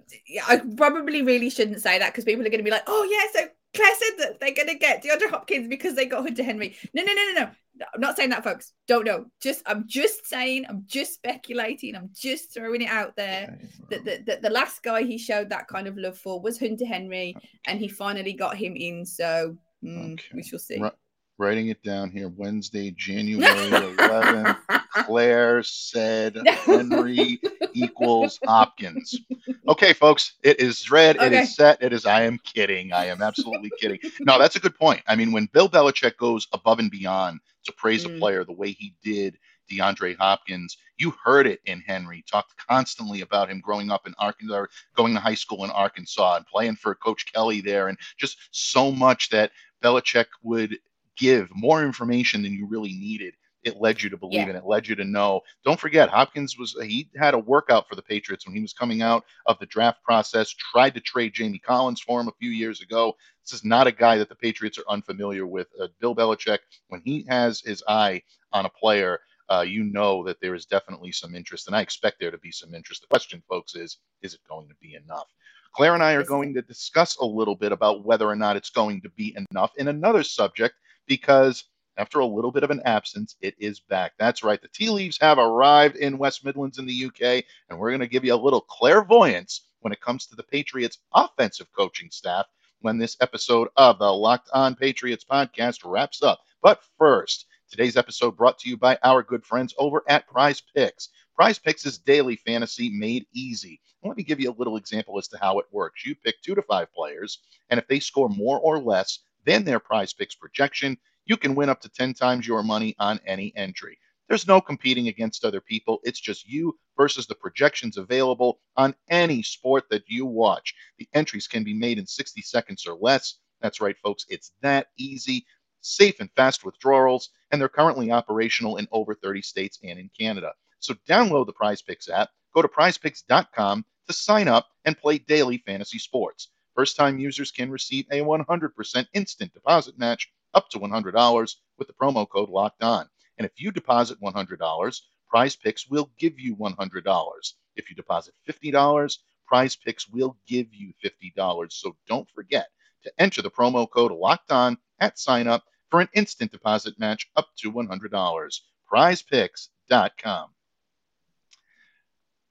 I 0.48 0.62
probably 0.76 1.22
really 1.22 1.50
shouldn't 1.50 1.82
say 1.82 1.98
that 2.00 2.12
because 2.12 2.26
people 2.26 2.46
are 2.46 2.50
going 2.50 2.60
to 2.60 2.66
be 2.66 2.70
like, 2.70 2.84
"Oh 2.86 3.04
yeah, 3.10 3.42
so 3.42 3.48
Claire 3.74 3.96
said 3.96 4.18
that 4.18 4.40
they're 4.40 4.54
going 4.54 4.68
to 4.68 4.76
get 4.76 5.04
DeAndre 5.04 5.30
Hopkins 5.30 5.70
because 5.70 5.96
they 5.96 6.06
got 6.06 6.24
Hunter 6.24 6.44
Henry." 6.44 6.76
No, 6.94 7.02
no, 7.02 7.14
no, 7.14 7.24
no, 7.34 7.44
no. 7.44 7.50
I'm 7.96 8.02
not 8.02 8.18
saying 8.18 8.32
that, 8.32 8.44
folks. 8.44 8.74
Don't 8.88 9.06
know. 9.06 9.28
Just 9.42 9.64
I'm 9.66 9.86
just 9.88 10.28
saying. 10.28 10.66
I'm 10.68 10.84
just 10.86 11.14
speculating. 11.14 11.96
I'm 11.96 12.10
just 12.14 12.54
throwing 12.54 12.82
it 12.82 12.90
out 12.90 13.16
there 13.16 13.58
that 13.90 14.04
the, 14.04 14.24
the, 14.26 14.40
the 14.42 14.50
last 14.50 14.84
guy 14.84 15.04
he 15.04 15.18
showed 15.18 15.50
that 15.50 15.70
kind 15.70 15.88
of 15.88 15.98
love 15.98 16.18
for 16.18 16.42
was 16.42 16.60
Hunter 16.60 16.86
Henry, 16.86 17.38
and 17.66 17.80
he 17.80 17.88
finally 17.88 18.34
got 18.34 18.58
him 18.58 18.76
in. 18.76 19.06
So 19.06 19.56
mm, 19.82 20.14
okay. 20.14 20.26
we 20.34 20.44
shall 20.44 20.60
see. 20.60 20.80
Right 20.80 20.92
writing 21.38 21.70
it 21.70 21.82
down 21.84 22.12
here. 22.12 22.30
Wednesday, 22.30 22.92
January 22.92 23.44
11th. 23.98 24.58
Claire 25.06 25.64
said 25.64 26.36
Henry 26.66 27.40
equals 27.74 28.40
Hopkins. 28.46 29.20
okay, 29.68 29.94
folks, 29.94 30.34
it 30.44 30.60
is 30.60 30.90
red. 30.92 31.16
It 31.16 31.22
Okay. 31.24 31.42
is 31.42 31.56
set. 31.56 31.82
It 31.82 31.94
is. 31.94 32.06
I 32.06 32.24
am 32.24 32.38
kidding. 32.44 32.92
I 32.94 33.06
am 33.06 33.22
absolutely 33.22 33.72
kidding. 33.80 34.00
No, 34.20 34.38
that's 34.38 34.56
a 34.56 34.60
good 34.60 34.78
point. 34.78 35.02
I 35.08 35.16
mean, 35.16 35.32
when 35.32 35.48
Bill 35.54 35.70
Belichick 35.70 36.18
goes 36.18 36.48
above 36.54 36.80
and 36.80 36.92
beyond 36.92 37.40
to 37.66 37.72
praise 37.74 38.06
a 38.06 38.10
Mm. 38.10 38.20
player 38.20 38.44
the 38.44 38.52
way 38.54 38.72
he 38.72 38.94
did 39.04 39.38
DeAndre 39.72 40.18
Hopkins, 40.18 40.78
you 40.98 41.14
heard 41.24 41.48
it 41.48 41.62
in 41.66 41.80
Henry. 41.82 42.24
Talked 42.30 42.56
constantly 42.58 43.22
about 43.22 43.50
him 43.50 43.62
growing 43.62 43.90
up 43.90 44.06
in 44.06 44.14
Arkansas, 44.20 44.66
going 44.96 45.14
to 45.14 45.20
high 45.20 45.36
school 45.36 45.64
in 45.64 45.72
Arkansas, 45.72 46.36
and 46.38 46.46
playing 46.48 46.76
for 46.76 46.94
Coach 46.96 47.32
Kelley 47.32 47.62
there, 47.62 47.88
and 47.88 47.98
just 48.18 48.38
so 48.52 48.92
much 48.92 49.30
that 49.30 49.52
Belichick 49.82 50.26
would 50.44 50.78
give 51.18 51.50
more 51.54 51.84
information 51.84 52.42
than 52.42 52.54
you 52.54 52.68
really 52.68 52.94
needed. 52.94 53.36
It 53.64 53.78
led 53.78 54.02
you 54.02 54.10
to 54.10 54.18
believe 54.18 54.40
Yeah. 54.42 54.48
and 54.50 54.58
it 54.58 54.66
led 54.66 54.88
you 54.88 54.96
to 54.96 55.04
know. 55.06 55.42
Don't 55.64 55.80
forget, 55.80 56.10
Hopkins 56.10 56.58
was 56.58 56.76
he 56.82 57.10
had 57.16 57.36
a 57.36 57.40
workout 57.40 57.88
for 57.88 57.96
the 57.96 58.02
Patriots 58.02 58.46
when 58.48 58.56
he 58.56 58.62
was 58.62 58.74
coming 58.74 59.04
out 59.04 59.24
of 59.46 59.60
the 59.60 59.68
draft 59.68 60.04
process. 60.04 60.50
Tried 60.50 60.96
to 60.96 61.00
trade 61.00 61.34
Jamie 61.34 61.60
Collins 61.60 62.02
for 62.02 62.20
him 62.20 62.28
a 62.28 62.34
few 62.40 62.50
years 62.50 62.82
ago. 62.82 63.16
This 63.46 63.54
is 63.54 63.64
not 63.64 63.86
a 63.86 63.92
guy 63.92 64.18
that 64.18 64.30
the 64.30 64.36
Patriots 64.36 64.80
are 64.80 64.86
unfamiliar 64.90 65.46
with. 65.46 65.68
Uh, 65.80 65.88
Bill 66.00 66.16
Belichick, 66.16 66.60
when 66.88 67.02
he 67.06 67.24
has 67.30 67.62
his 67.62 67.84
eye 67.88 68.24
on 68.52 68.66
a 68.66 68.70
player, 68.70 69.20
uh, 69.50 69.62
you 69.62 69.84
know 69.84 70.24
that 70.24 70.40
there 70.42 70.56
is 70.56 70.66
definitely 70.66 71.12
some 71.12 71.36
interest, 71.36 71.68
and 71.68 71.76
I 71.76 71.82
expect 71.82 72.20
there 72.20 72.32
to 72.32 72.38
be 72.40 72.52
some 72.52 72.74
interest. 72.74 73.02
The 73.02 73.08
question, 73.08 73.44
folks, 73.48 73.76
is 73.76 73.98
is 74.24 74.34
it 74.34 74.40
going 74.50 74.70
to 74.70 74.76
be 74.82 74.96
enough? 74.96 75.28
Claire 75.74 75.94
and 75.94 76.04
I 76.04 76.14
are 76.14 76.24
going 76.24 76.54
to 76.56 76.62
discuss 76.62 77.18
a 77.18 77.26
little 77.26 77.56
bit 77.56 77.72
about 77.72 78.04
whether 78.06 78.28
or 78.28 78.36
not 78.36 78.56
it's 78.56 78.70
going 78.70 79.02
to 79.02 79.10
be 79.10 79.36
enough 79.52 79.72
in 79.78 79.88
another 79.88 80.24
subject 80.24 80.76
because 81.12 81.66
after 81.98 82.20
a 82.20 82.26
little 82.26 82.54
bit 82.54 82.64
of 82.64 82.72
an 82.72 82.82
absence, 82.86 83.36
it 83.42 83.54
is 83.60 83.82
back. 83.82 84.14
That's 84.18 84.46
right. 84.46 84.62
The 84.62 84.70
tea 84.70 84.90
leaves 84.90 85.18
have 85.20 85.40
arrived 85.40 85.98
in 85.98 86.18
West 86.18 86.46
Midlands 86.46 86.78
in 86.78 86.86
the 86.86 87.06
UK, 87.08 87.44
and 87.70 87.78
we're 87.78 87.90
going 87.90 88.00
to 88.00 88.08
give 88.08 88.24
you 88.24 88.34
a 88.34 88.36
little 88.38 88.62
clairvoyance 88.62 89.68
when 89.82 89.92
it 89.92 90.00
comes 90.00 90.26
to 90.26 90.38
the 90.38 90.44
Patriots' 90.44 91.00
offensive 91.14 91.68
coaching 91.78 92.10
staff 92.12 92.46
when 92.80 92.98
this 92.98 93.18
episode 93.20 93.68
of 93.76 94.00
the 94.00 94.10
Locked 94.10 94.50
On 94.54 94.74
Patriots 94.74 95.26
podcast 95.30 95.80
wraps 95.84 96.24
up. 96.24 96.40
But 96.62 96.82
first, 96.98 97.46
today's 97.70 97.98
episode 97.98 98.38
brought 98.38 98.58
to 98.60 98.70
you 98.70 98.78
by 98.78 98.98
our 99.04 99.22
good 99.22 99.46
friends 99.46 99.76
over 99.78 100.02
at 100.08 100.30
Prize 100.30 100.62
Picks. 100.74 101.10
Prize 101.36 101.60
Picks 101.60 101.86
is 101.86 101.98
daily 101.98 102.38
fantasy 102.38 102.90
made 102.90 103.26
easy. 103.34 103.82
Let 104.02 104.16
me 104.16 104.24
give 104.24 104.40
you 104.40 104.50
a 104.50 104.58
little 104.58 104.78
example 104.78 105.18
as 105.18 105.28
to 105.28 105.38
how 105.38 105.60
it 105.60 105.66
works. 105.74 106.06
You 106.06 106.16
pick 106.16 106.42
two 106.42 106.56
to 106.56 106.62
five 106.62 106.88
players, 106.94 107.40
and 107.70 107.78
if 107.78 107.86
they 107.90 108.00
score 108.00 108.30
more 108.30 108.62
or 108.62 108.80
less 108.80 109.20
than 109.46 109.64
their 109.64 109.80
Prize 109.80 110.14
Picks 110.14 110.36
projection, 110.36 110.98
you 111.26 111.38
can 111.38 111.56
win 111.56 111.70
up 111.70 111.82
to 111.82 111.90
10 111.90 112.14
times 112.14 112.48
your 112.48 112.64
money 112.64 112.96
on 113.00 113.20
any 113.26 113.54
entry. 113.56 113.98
There's 114.28 114.48
no 114.48 114.62
competing 114.62 115.10
against 115.10 115.44
other 115.44 115.60
people. 115.60 116.00
It's 116.04 116.20
just 116.20 116.48
you 116.48 116.80
versus 116.96 117.28
the 117.28 117.36
projections 117.36 117.98
available 117.98 118.62
on 118.78 118.96
any 119.10 119.44
sport 119.44 119.90
that 119.90 120.04
you 120.08 120.26
watch. 120.26 120.74
The 120.98 121.10
entries 121.14 121.48
can 121.48 121.66
be 121.66 121.74
made 121.74 122.00
in 122.00 122.08
60 122.08 122.42
seconds 122.42 122.86
or 122.88 122.96
less. 122.96 123.36
That's 123.62 123.82
right, 123.82 123.98
folks. 123.98 124.26
It's 124.30 124.54
that 124.62 124.88
easy, 124.98 125.46
safe 125.82 126.22
and 126.22 126.30
fast 126.36 126.64
withdrawals, 126.64 127.30
and 127.52 127.60
they're 127.60 127.68
currently 127.68 128.12
operational 128.12 128.78
in 128.78 128.88
over 128.92 129.16
30 129.16 129.42
states 129.42 129.80
and 129.84 130.00
in 130.00 130.10
Canada. 130.18 130.54
So 130.80 130.94
download 131.10 131.46
the 131.46 131.54
Prize 131.54 131.82
Picks 131.82 132.08
app, 132.08 132.30
go 132.54 132.62
to 132.62 132.70
prizepicks.com 132.70 133.86
to 134.08 134.14
sign 134.14 134.48
up 134.48 134.70
and 134.86 134.98
play 134.98 135.18
daily 135.18 135.58
fantasy 135.66 136.00
sports. 136.00 136.51
First 136.76 136.96
time 136.96 137.20
users 137.20 137.52
can 137.52 137.70
receive 137.70 138.06
a 138.12 138.22
100% 138.22 139.08
instant 139.14 139.54
deposit 139.54 139.98
match 139.98 140.32
up 140.54 140.70
to 140.70 140.80
$100 140.80 141.56
with 141.78 141.88
the 141.88 141.94
promo 141.94 142.28
code 142.28 142.50
locked 142.50 142.84
on. 142.84 143.10
And 143.38 143.46
if 143.46 143.52
you 143.58 143.72
deposit 143.72 144.22
$100, 144.22 145.02
Prize 145.30 145.56
Picks 145.56 145.88
will 145.88 146.12
give 146.18 146.40
you 146.40 146.56
$100. 146.56 147.54
If 147.76 147.90
you 147.90 147.96
deposit 147.96 148.34
$50, 148.48 149.18
Prize 149.48 149.76
Picks 149.76 150.08
will 150.08 150.38
give 150.48 150.74
you 150.74 150.94
$50. 151.04 151.72
So 151.72 151.96
don't 152.08 152.30
forget 152.30 152.68
to 153.04 153.12
enter 153.18 153.42
the 153.42 153.52
promo 153.52 153.90
code 153.90 154.12
locked 154.12 154.52
on 154.52 154.78
at 155.00 155.18
sign 155.20 155.48
up 155.48 155.64
for 155.90 156.00
an 156.00 156.10
instant 156.14 156.52
deposit 156.52 157.00
match 157.00 157.30
up 157.36 157.48
to 157.58 157.72
$100. 157.72 158.62
PrizePicks.com. 158.92 160.50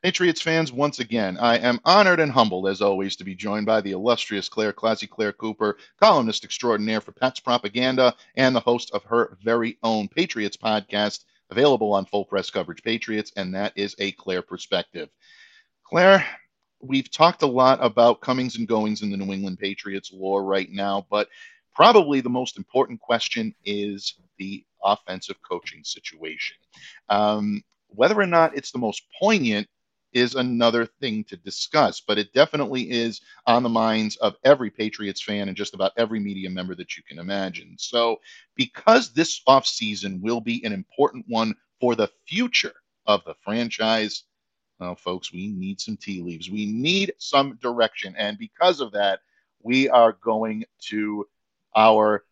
Patriots 0.03 0.41
fans, 0.41 0.73
once 0.73 0.99
again, 0.99 1.37
I 1.37 1.59
am 1.59 1.79
honored 1.85 2.21
and 2.21 2.33
humbled, 2.33 2.67
as 2.69 2.81
always, 2.81 3.17
to 3.17 3.25
be 3.25 3.35
joined 3.35 3.67
by 3.67 3.83
the 3.83 3.91
illustrious 3.91 4.49
Claire 4.49 4.73
Classy 4.73 5.07
Claire 5.07 5.35
Cooper, 5.35 5.77
columnist 6.01 6.43
extraordinaire 6.43 7.03
for 7.03 7.13
Pats 7.13 7.39
Propaganda, 7.39 8.15
and 8.35 8.57
the 8.57 8.61
host 8.61 8.91
of 8.93 9.05
her 9.05 9.37
very 9.43 9.77
own 9.83 10.09
Patriots 10.09 10.57
podcast, 10.57 11.25
available 11.51 11.93
on 11.93 12.07
Full 12.07 12.25
Press 12.25 12.49
Coverage 12.51 12.83
Patriots, 12.83 13.31
and 13.37 13.55
that 13.55 13.75
is 13.77 13.95
a 13.99 14.13
Claire 14.13 14.41
perspective. 14.41 15.11
Claire, 15.85 16.25
we've 16.81 17.11
talked 17.11 17.43
a 17.43 17.47
lot 17.47 17.79
about 17.83 18.23
comings 18.23 18.57
and 18.57 18.67
goings 18.67 19.03
in 19.03 19.11
the 19.11 19.19
New 19.19 19.35
England 19.35 19.59
Patriots 19.59 20.11
lore 20.15 20.43
right 20.43 20.71
now, 20.73 21.07
but 21.11 21.29
probably 21.75 22.23
the 22.23 22.31
most 22.31 22.57
important 22.57 23.01
question 23.01 23.55
is 23.67 24.15
the 24.39 24.65
offensive 24.83 25.37
coaching 25.47 25.85
situation. 25.85 26.57
Um, 27.11 27.63
whether 27.89 28.19
or 28.19 28.27
not 28.27 28.57
it's 28.57 28.71
the 28.71 28.79
most 28.79 29.03
poignant 29.21 29.69
is 30.13 30.35
another 30.35 30.87
thing 30.87 31.25
to 31.25 31.37
discuss, 31.37 32.01
but 32.01 32.19
it 32.19 32.33
definitely 32.33 32.91
is 32.91 33.21
on 33.47 33.63
the 33.63 33.69
minds 33.69 34.17
of 34.17 34.37
every 34.45 34.71
Patriots 34.71 35.23
fan 35.23 35.49
and 35.49 35.57
just 35.57 35.75
about 35.75 35.93
every 35.97 36.21
media 36.21 36.51
member 36.51 36.75
that 36.75 36.97
you 36.97 37.03
can 37.03 37.19
imagine. 37.19 37.77
So, 37.79 38.21
because 38.57 39.13
this 39.13 39.41
offseason 39.49 40.21
will 40.21 40.41
be 40.41 40.65
an 40.65 40.73
important 40.73 41.25
one 41.29 41.55
for 41.81 41.95
the 41.95 42.11
future 42.27 42.75
of 43.07 43.23
the 43.25 43.35
franchise, 43.43 44.25
well, 44.79 44.95
folks, 44.95 45.33
we 45.33 45.49
need 45.49 45.81
some 45.81 45.97
tea 45.97 46.23
leaves. 46.23 46.51
We 46.51 46.67
need 46.67 47.13
some 47.19 47.59
direction. 47.61 48.15
And 48.17 48.39
because 48.39 48.81
of 48.81 48.93
that, 48.93 49.21
we 49.63 49.89
are 49.91 50.13
going 50.13 50.65
to 50.89 51.27
our 51.77 52.25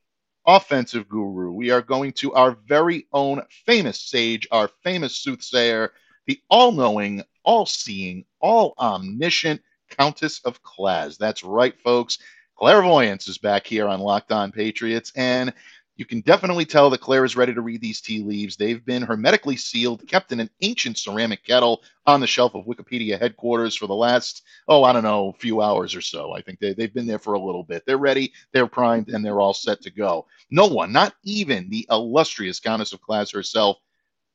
offensive 0.47 1.09
guru. 1.09 1.53
We 1.53 1.71
are 1.71 1.83
going 1.83 2.13
to 2.15 2.33
our 2.33 2.57
very 2.67 3.07
own 3.13 3.43
famous 3.67 4.01
sage, 4.01 4.49
our 4.51 4.71
famous 4.83 5.17
soothsayer, 5.17 5.93
the 6.27 6.41
all 6.49 6.73
knowing, 6.73 7.23
all 7.49 7.65
seeing, 7.65 8.27
all 8.41 8.75
omniscient 8.79 9.59
Countess 9.89 10.43
of 10.45 10.63
Class. 10.63 11.17
That's 11.17 11.43
right, 11.43 11.75
folks. 11.81 12.19
Clairvoyance 12.59 13.27
is 13.27 13.39
back 13.39 13.67
here 13.67 13.89
on 13.89 14.01
Locked 14.01 14.33
On 14.33 14.53
Patriots, 14.53 15.11
and 15.17 15.55
you 15.97 16.05
can 16.05 16.21
definitely 16.21 16.67
tell 16.67 16.91
that 16.91 17.01
Claire 17.01 17.25
is 17.25 17.37
ready 17.37 17.55
to 17.55 17.63
read 17.63 17.81
these 17.81 18.03
tea 18.03 18.21
leaves. 18.21 18.57
They've 18.57 18.85
been 18.85 19.01
hermetically 19.01 19.57
sealed, 19.57 20.07
kept 20.07 20.31
in 20.31 20.41
an 20.41 20.51
ancient 20.61 20.99
ceramic 20.99 21.43
kettle 21.43 21.83
on 22.05 22.21
the 22.21 22.27
shelf 22.27 22.55
of 22.55 22.67
Wikipedia 22.67 23.19
headquarters 23.19 23.75
for 23.75 23.87
the 23.87 23.95
last, 23.95 24.43
oh, 24.69 24.85
I 24.85 24.93
don't 24.93 25.03
know, 25.03 25.35
few 25.39 25.63
hours 25.63 25.95
or 25.95 26.03
so. 26.03 26.35
I 26.35 26.43
think 26.43 26.59
they, 26.59 26.75
they've 26.75 26.93
been 26.93 27.07
there 27.07 27.19
for 27.19 27.33
a 27.33 27.41
little 27.43 27.65
bit. 27.65 27.83
They're 27.87 27.97
ready, 27.97 28.31
they're 28.53 28.67
primed, 28.67 29.09
and 29.09 29.25
they're 29.25 29.41
all 29.41 29.55
set 29.55 29.81
to 29.83 29.91
go. 29.91 30.27
No 30.51 30.67
one, 30.67 30.93
not 30.93 31.15
even 31.25 31.71
the 31.71 31.87
illustrious 31.91 32.61
Countess 32.61 32.93
of 32.93 33.01
Class 33.01 33.31
herself, 33.31 33.79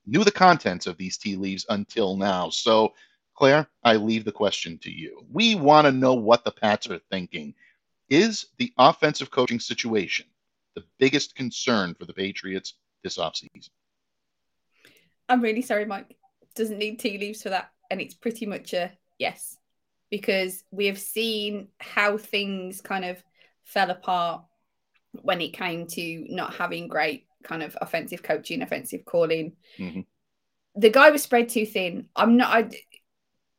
knew 0.06 0.24
the 0.24 0.32
contents 0.32 0.88
of 0.88 0.98
these 0.98 1.18
tea 1.18 1.36
leaves 1.36 1.66
until 1.70 2.16
now. 2.18 2.50
So, 2.50 2.94
Claire, 3.36 3.68
I 3.84 3.96
leave 3.96 4.26
the 4.26 4.32
question 4.32 4.78
to 4.80 4.92
you. 4.92 5.26
We 5.32 5.56
want 5.56 5.86
to 5.86 5.92
know 5.92 6.13
what 6.13 6.44
the 6.44 6.52
Pats 6.52 6.89
are 6.89 7.00
thinking. 7.10 7.54
Is 8.10 8.48
the 8.58 8.72
offensive 8.78 9.32
coaching 9.32 9.60
situation 9.60 10.26
the 10.76 10.84
biggest 11.00 11.36
concern 11.36 11.96
for 11.96 12.06
the 12.06 12.13
Patriots 12.13 12.76
this 13.04 13.18
offseason? 13.18 13.70
I'm 15.30 15.42
really 15.42 15.62
sorry, 15.62 15.86
Mike. 15.86 16.16
Doesn't 16.56 16.78
need 16.78 17.00
tea 17.00 17.18
leaves 17.18 17.42
for 17.42 17.50
that. 17.50 17.72
And 17.89 18.02
it's 18.02 18.13
pretty 18.13 18.46
much 18.46 18.74
a 18.74 18.92
yes, 19.18 19.58
because 20.10 20.63
we 20.72 20.88
have 20.88 21.00
seen 21.00 21.70
how 21.80 22.18
things 22.18 22.82
kind 22.82 23.06
of 23.06 23.24
fell 23.63 23.89
apart 23.89 24.44
when 25.22 25.42
it 25.42 25.54
came 25.54 25.88
to 25.88 26.26
not 26.30 26.56
having 26.56 26.88
great 26.88 27.28
kind 27.43 27.63
of 27.63 27.77
offensive 27.82 28.23
coaching, 28.23 28.62
offensive 28.62 29.06
calling. 29.06 29.53
Mhm. 29.77 30.06
The 30.75 30.89
guy 30.89 31.12
was 31.12 31.23
spread 31.23 31.49
too 31.49 31.65
thin. 31.65 32.10
I'm 32.15 32.38
not. 32.38 32.56
I, 32.56 32.69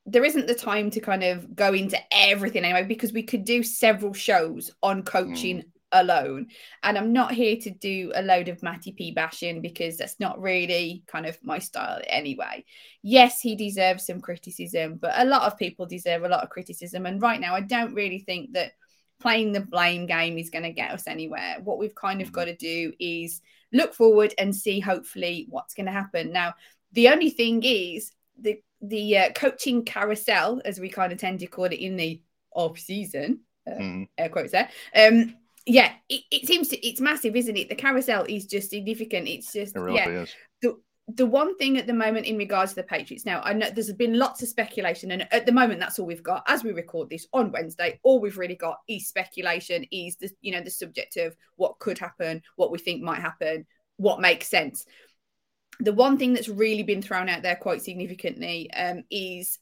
there 0.07 0.25
isn't 0.25 0.47
the 0.47 0.55
time 0.55 0.91
to 0.91 1.01
kind 1.01 1.23
of 1.23 1.55
go 1.55 1.73
into 1.73 1.99
everything 2.13 2.65
anyway 2.65 2.85
because 2.85 3.13
we 3.13 3.23
could 3.23 3.45
do 3.45 3.63
several 3.63 4.13
shows 4.13 4.71
on 4.83 5.03
coaching 5.03 5.65
alone. 5.93 6.49
And 6.83 6.99
I'm 6.99 7.13
not 7.13 7.33
here 7.33 7.57
to 7.57 7.71
do 7.71 8.13
a 8.15 8.21
load 8.21 8.49
of 8.49 8.63
Matty 8.63 8.93
P 8.93 9.13
bashing 9.13 9.63
because 9.63 9.97
that's 9.97 10.21
not 10.21 10.41
really 10.41 11.05
kind 11.07 11.25
of 11.25 11.39
my 11.43 11.59
style 11.59 12.03
anyway. 12.07 12.65
Yes, 13.03 13.41
he 13.41 13.55
deserves 13.55 14.05
some 14.05 14.21
criticism, 14.21 14.97
but 14.97 15.13
a 15.17 15.25
lot 15.25 15.43
of 15.43 15.59
people 15.59 15.87
deserve 15.87 16.25
a 16.25 16.29
lot 16.29 16.43
of 16.43 16.51
criticism. 16.51 17.07
And 17.07 17.23
right 17.23 17.41
now, 17.41 17.55
I 17.55 17.61
don't 17.61 17.95
really 17.95 18.19
think 18.19 18.53
that 18.53 18.73
playing 19.21 19.53
the 19.53 19.61
blame 19.61 20.07
game 20.07 20.37
is 20.37 20.51
going 20.51 20.65
to 20.65 20.73
get 20.73 20.91
us 20.91 21.07
anywhere. 21.07 21.59
What 21.63 21.79
we've 21.79 21.95
kind 21.95 22.21
of 22.21 22.33
got 22.33 22.47
to 22.47 22.57
do 22.57 22.93
is 22.99 23.41
look 23.75 23.93
forward 23.93 24.33
and 24.39 24.57
see 24.57 24.81
hopefully 24.81 25.47
what's 25.51 25.75
going 25.75 25.87
to 25.87 25.93
happen. 25.93 26.33
Now, 26.33 26.55
the 26.93 27.09
only 27.09 27.29
thing 27.31 27.63
is 27.63 28.13
the 28.41 28.61
the 28.81 29.19
uh, 29.19 29.33
coaching 29.33 29.85
carousel, 29.85 30.63
as 30.65 30.79
we 30.79 30.89
kind 30.89 31.13
of 31.13 31.19
tend 31.19 31.41
to 31.41 31.47
call 31.47 31.67
it 31.67 31.73
in 31.75 31.97
the 31.97 32.23
off 32.55 32.79
season, 32.79 33.41
uh, 33.67 33.73
Mhm. 33.73 34.09
air 34.17 34.29
quotes 34.29 34.53
there. 34.53 34.69
Um, 34.95 35.37
yeah, 35.67 35.93
it, 36.11 36.21
it 36.31 36.47
seems 36.47 36.69
to, 36.69 36.87
it's 36.87 37.01
massive, 37.01 37.35
isn't 37.35 37.57
it? 37.57 37.71
The 37.71 37.75
carousel 37.75 38.27
is 38.29 38.45
just 38.47 38.69
significant. 38.71 39.27
It's 39.27 39.53
just 39.53 39.75
It 39.75 39.81
really 39.81 39.97
yeah, 39.97 40.23
is. 40.23 40.35
The 41.09 41.27
one 41.27 41.57
thing 41.59 41.77
at 41.77 41.87
the 41.87 41.93
moment 41.93 42.27
in 42.27 42.39
regards 42.39 42.73
to 42.73 42.77
the 42.77 42.83
Patriots 42.83 43.27
now, 43.27 43.43
I 43.43 43.53
know 43.53 43.69
there's 43.69 43.93
been 43.93 44.19
lots 44.19 44.43
of 44.43 44.49
speculation, 44.49 45.11
and 45.11 45.29
at 45.33 45.45
the 45.45 45.53
moment, 45.53 45.81
that's 45.81 45.99
all 45.99 46.07
we've 46.07 46.23
got 46.23 46.45
as 46.49 46.65
we 46.65 46.73
record 46.73 47.11
this 47.11 47.27
on 47.33 47.53
Wednesday. 47.53 48.01
All 48.03 48.21
we've 48.21 48.39
really 48.39 48.55
got 48.55 48.79
is 48.89 49.07
speculation, 49.07 49.85
is 49.91 50.17
the 50.17 50.31
you 50.41 50.53
know 50.53 50.63
the 50.63 50.71
subject 50.71 51.17
of 51.19 51.37
what 51.57 51.79
could 51.79 51.99
happen, 51.99 52.43
what 52.57 52.71
we 52.71 52.79
think 52.79 53.03
might 53.03 53.21
happen, 53.21 53.67
what 53.97 54.21
makes 54.21 54.49
sense. 54.49 54.87
The 55.81 55.93
one 55.93 56.17
thing 56.17 56.33
that's 56.33 56.49
really 56.49 56.85
been 56.85 57.03
thrown 57.03 57.29
out 57.29 57.43
there 57.43 57.57
quite 57.57 57.83
significantly 57.83 58.71
um, 58.73 59.05
is 59.11 59.59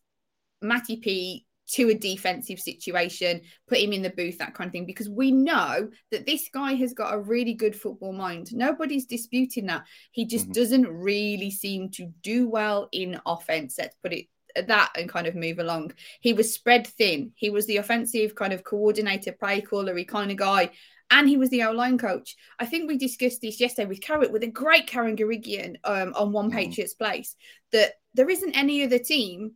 Matty 0.61 0.97
P 0.97 1.47
to 1.73 1.89
a 1.89 1.95
defensive 1.95 2.61
situation, 2.61 3.41
put 3.67 3.79
him 3.79 3.93
in 3.93 4.03
the 4.03 4.11
booth, 4.11 4.39
that 4.39 4.55
kind 4.55 4.69
of 4.69 4.73
thing, 4.73 4.87
because 4.87 5.09
we 5.09 5.31
know 5.31 5.89
that 6.11 6.27
this 6.27 6.49
guy 6.53 6.75
has 6.75 6.93
got 6.93 7.15
a 7.15 7.19
really 7.19 7.55
good 7.55 7.75
football 7.75 8.13
mind. 8.13 8.49
Nobody's 8.53 9.07
disputing 9.07 9.67
that. 9.67 9.85
He 10.11 10.27
just 10.27 10.47
mm-hmm. 10.47 10.53
doesn't 10.53 10.89
really 10.89 11.51
seem 11.51 11.91
to 11.93 12.13
do 12.23 12.49
well 12.49 12.89
in 12.93 13.21
offense. 13.25 13.77
Let's 13.79 13.97
put 14.03 14.13
it 14.13 14.27
that 14.67 14.91
and 14.97 15.09
kind 15.09 15.27
of 15.27 15.35
move 15.35 15.59
along. 15.59 15.93
He 16.21 16.35
was 16.35 16.53
spread 16.53 16.87
thin. 16.87 17.33
He 17.37 17.49
was 17.49 17.67
the 17.67 17.79
offensive 17.79 18.35
kind 18.35 18.53
of 18.53 18.65
coordinator, 18.65 19.33
play 19.33 19.63
caller, 19.63 20.05
kind 20.05 20.31
of 20.31 20.37
guy. 20.37 20.71
And 21.11 21.29
he 21.29 21.37
was 21.37 21.51
the 21.51 21.63
O 21.65 21.73
line 21.73 21.99
coach. 21.99 22.37
I 22.59 22.67
think 22.67 22.89
we 22.89 22.97
discussed 22.99 23.41
this 23.41 23.61
yesterday 23.61 23.89
with 23.89 24.01
Carrot, 24.01 24.33
with 24.33 24.43
a 24.43 24.47
great 24.47 24.87
Karen 24.87 25.17
Guregian 25.17 25.77
um, 25.85 26.13
on 26.15 26.33
One 26.33 26.51
mm-hmm. 26.51 26.57
Patriots 26.57 26.95
Place, 26.95 27.35
that 27.73 27.95
there 28.15 28.29
isn't 28.29 28.57
any 28.57 28.85
other 28.85 28.99
team 28.99 29.53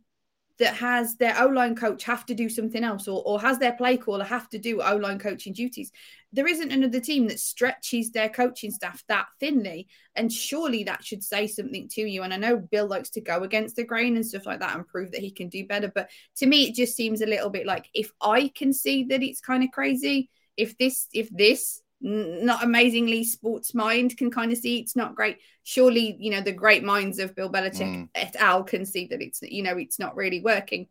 that 0.59 0.75
has 0.75 1.15
their 1.15 1.35
O 1.39 1.47
line 1.47 1.75
coach 1.75 2.03
have 2.03 2.25
to 2.25 2.33
do 2.33 2.49
something 2.49 2.83
else 2.83 3.07
or, 3.07 3.21
or 3.25 3.39
has 3.39 3.59
their 3.59 3.73
play 3.73 3.97
caller 3.97 4.25
have 4.25 4.49
to 4.49 4.57
do 4.57 4.81
O 4.81 4.95
line 4.95 5.19
coaching 5.19 5.53
duties. 5.53 5.91
There 6.33 6.47
isn't 6.47 6.71
another 6.71 6.99
team 6.99 7.27
that 7.27 7.39
stretches 7.39 8.11
their 8.11 8.29
coaching 8.29 8.71
staff 8.71 9.03
that 9.07 9.27
thinly. 9.39 9.87
And 10.15 10.31
surely 10.31 10.83
that 10.85 11.03
should 11.03 11.23
say 11.23 11.47
something 11.47 11.87
to 11.89 12.01
you. 12.01 12.23
And 12.23 12.33
I 12.33 12.37
know 12.37 12.57
Bill 12.57 12.87
likes 12.87 13.11
to 13.11 13.21
go 13.21 13.43
against 13.43 13.75
the 13.75 13.83
grain 13.83 14.15
and 14.15 14.25
stuff 14.25 14.45
like 14.45 14.59
that 14.59 14.75
and 14.75 14.87
prove 14.87 15.11
that 15.11 15.21
he 15.21 15.31
can 15.31 15.49
do 15.49 15.65
better. 15.65 15.91
But 15.93 16.09
to 16.37 16.45
me, 16.45 16.67
it 16.67 16.75
just 16.75 16.95
seems 16.95 17.21
a 17.21 17.27
little 17.27 17.49
bit 17.49 17.65
like 17.65 17.89
if 17.93 18.11
I 18.21 18.51
can 18.53 18.73
see 18.73 19.03
that 19.05 19.23
it's 19.23 19.41
kind 19.41 19.63
of 19.63 19.71
crazy, 19.71 20.29
if 20.57 20.77
this, 20.77 21.07
if 21.13 21.29
this 21.29 21.81
not 21.99 22.63
amazingly 22.63 23.23
sports 23.23 23.73
mind 23.73 24.17
can 24.17 24.29
kind 24.29 24.51
of 24.51 24.57
see 24.57 24.79
it's 24.79 24.95
not 24.95 25.15
great. 25.15 25.37
Surely, 25.63 26.15
you 26.19 26.31
know, 26.31 26.41
the 26.41 26.51
great 26.51 26.83
minds 26.83 27.19
of 27.19 27.35
Bill 27.35 27.51
Belichick 27.51 27.81
mm. 27.81 28.09
et 28.13 28.35
al. 28.37 28.63
can 28.63 28.85
see 28.85 29.07
that 29.07 29.21
it's, 29.21 29.41
you 29.41 29.63
know, 29.63 29.77
it's 29.77 29.99
not 29.99 30.15
really 30.15 30.41
working. 30.41 30.87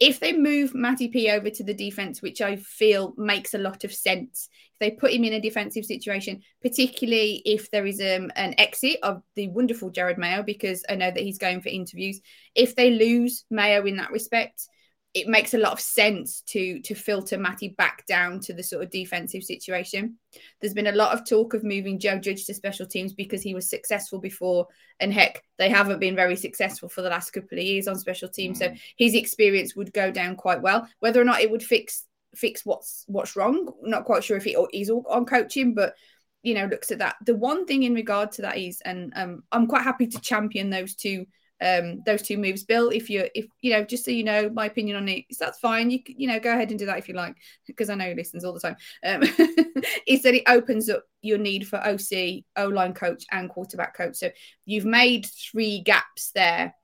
If 0.00 0.18
they 0.18 0.32
move 0.32 0.74
Matty 0.74 1.08
P 1.08 1.30
over 1.30 1.50
to 1.50 1.62
the 1.62 1.72
defense, 1.72 2.20
which 2.20 2.40
I 2.40 2.56
feel 2.56 3.14
makes 3.16 3.54
a 3.54 3.58
lot 3.58 3.84
of 3.84 3.94
sense, 3.94 4.48
if 4.72 4.78
they 4.80 4.90
put 4.90 5.12
him 5.12 5.22
in 5.22 5.34
a 5.34 5.40
defensive 5.40 5.84
situation, 5.84 6.42
particularly 6.60 7.40
if 7.44 7.70
there 7.70 7.86
is 7.86 8.00
um, 8.00 8.32
an 8.34 8.56
exit 8.58 8.98
of 9.04 9.22
the 9.36 9.48
wonderful 9.48 9.92
Jerod 9.92 10.18
Mayo, 10.18 10.42
because 10.42 10.84
I 10.88 10.96
know 10.96 11.12
that 11.12 11.22
he's 11.22 11.38
going 11.38 11.60
for 11.60 11.68
interviews. 11.68 12.20
If 12.56 12.74
they 12.74 12.90
lose 12.90 13.44
Mayo 13.50 13.86
in 13.86 13.98
that 13.98 14.10
respect, 14.10 14.68
it 15.14 15.28
makes 15.28 15.54
a 15.54 15.58
lot 15.58 15.72
of 15.72 15.80
sense 15.80 16.42
to 16.42 16.80
to 16.80 16.94
filter 16.94 17.38
Matty 17.38 17.68
back 17.68 18.04
down 18.06 18.40
to 18.40 18.52
the 18.52 18.64
sort 18.64 18.82
of 18.82 18.90
defensive 18.90 19.44
situation. 19.44 20.18
There's 20.60 20.74
been 20.74 20.88
a 20.88 20.92
lot 20.92 21.14
of 21.14 21.26
talk 21.26 21.54
of 21.54 21.62
moving 21.62 22.00
Joe 22.00 22.18
Judge 22.18 22.44
to 22.46 22.54
special 22.54 22.84
teams 22.84 23.14
because 23.14 23.40
he 23.40 23.54
was 23.54 23.70
successful 23.70 24.18
before, 24.18 24.66
and 24.98 25.14
heck, 25.14 25.44
they 25.56 25.70
haven't 25.70 26.00
been 26.00 26.16
very 26.16 26.34
successful 26.34 26.88
for 26.88 27.00
the 27.00 27.08
last 27.08 27.30
couple 27.30 27.58
of 27.58 27.64
years 27.64 27.86
on 27.86 27.96
special 27.96 28.28
teams. 28.28 28.58
Mm. 28.58 28.60
So 28.60 28.80
his 28.98 29.14
experience 29.14 29.76
would 29.76 29.92
go 29.92 30.10
down 30.10 30.34
quite 30.34 30.60
well. 30.60 30.88
Whether 30.98 31.20
or 31.20 31.24
not 31.24 31.40
it 31.40 31.50
would 31.50 31.62
fix 31.62 32.04
fix 32.34 32.66
what's 32.66 33.04
what's 33.06 33.36
wrong, 33.36 33.72
not 33.82 34.04
quite 34.04 34.24
sure 34.24 34.36
if 34.36 34.46
it 34.48 34.56
is 34.72 34.90
all 34.90 35.06
on 35.08 35.24
coaching, 35.26 35.74
but 35.74 35.94
you 36.42 36.54
know 36.54 36.66
looks 36.66 36.90
at 36.90 36.98
that. 36.98 37.16
The 37.24 37.36
one 37.36 37.66
thing 37.66 37.84
in 37.84 37.94
regard 37.94 38.32
to 38.32 38.42
that 38.42 38.58
is, 38.58 38.82
and 38.84 39.12
um, 39.14 39.44
I'm 39.52 39.68
quite 39.68 39.82
happy 39.82 40.08
to 40.08 40.20
champion 40.20 40.70
those 40.70 40.96
two 40.96 41.26
um, 41.64 42.02
those 42.04 42.22
two 42.22 42.36
moves. 42.36 42.64
Bill, 42.64 42.90
if 42.90 43.08
you 43.08 43.28
if 43.34 43.46
you 43.62 43.72
know, 43.72 43.84
just 43.84 44.04
so 44.04 44.10
you 44.10 44.22
know, 44.22 44.50
my 44.50 44.66
opinion 44.66 44.96
on 44.96 45.08
it 45.08 45.24
that's 45.38 45.58
fine. 45.58 45.90
You 45.90 46.00
you 46.06 46.28
know, 46.28 46.38
go 46.38 46.52
ahead 46.52 46.70
and 46.70 46.78
do 46.78 46.86
that 46.86 46.98
if 46.98 47.08
you 47.08 47.14
like, 47.14 47.36
because 47.66 47.88
I 47.88 47.94
know 47.94 48.08
he 48.08 48.14
listens 48.14 48.44
all 48.44 48.52
the 48.52 48.60
time. 48.60 48.76
Um, 49.04 49.22
is 50.06 50.22
that 50.22 50.34
it 50.34 50.44
opens 50.46 50.90
up 50.90 51.04
your 51.22 51.38
need 51.38 51.66
for 51.66 51.76
OC, 51.78 52.44
O 52.56 52.66
line 52.66 52.92
coach, 52.92 53.24
and 53.32 53.48
quarterback 53.48 53.96
coach. 53.96 54.16
So 54.16 54.30
you've 54.66 54.84
made 54.84 55.26
three 55.26 55.80
gaps 55.80 56.30
there. 56.34 56.74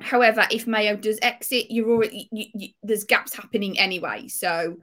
However, 0.00 0.46
if 0.50 0.66
Mayo 0.66 0.96
does 0.96 1.18
exit, 1.20 1.66
you're 1.70 1.90
already 1.90 2.28
you, 2.30 2.46
you, 2.54 2.68
there's 2.82 3.04
gaps 3.04 3.34
happening 3.34 3.78
anyway. 3.78 4.28
So 4.28 4.76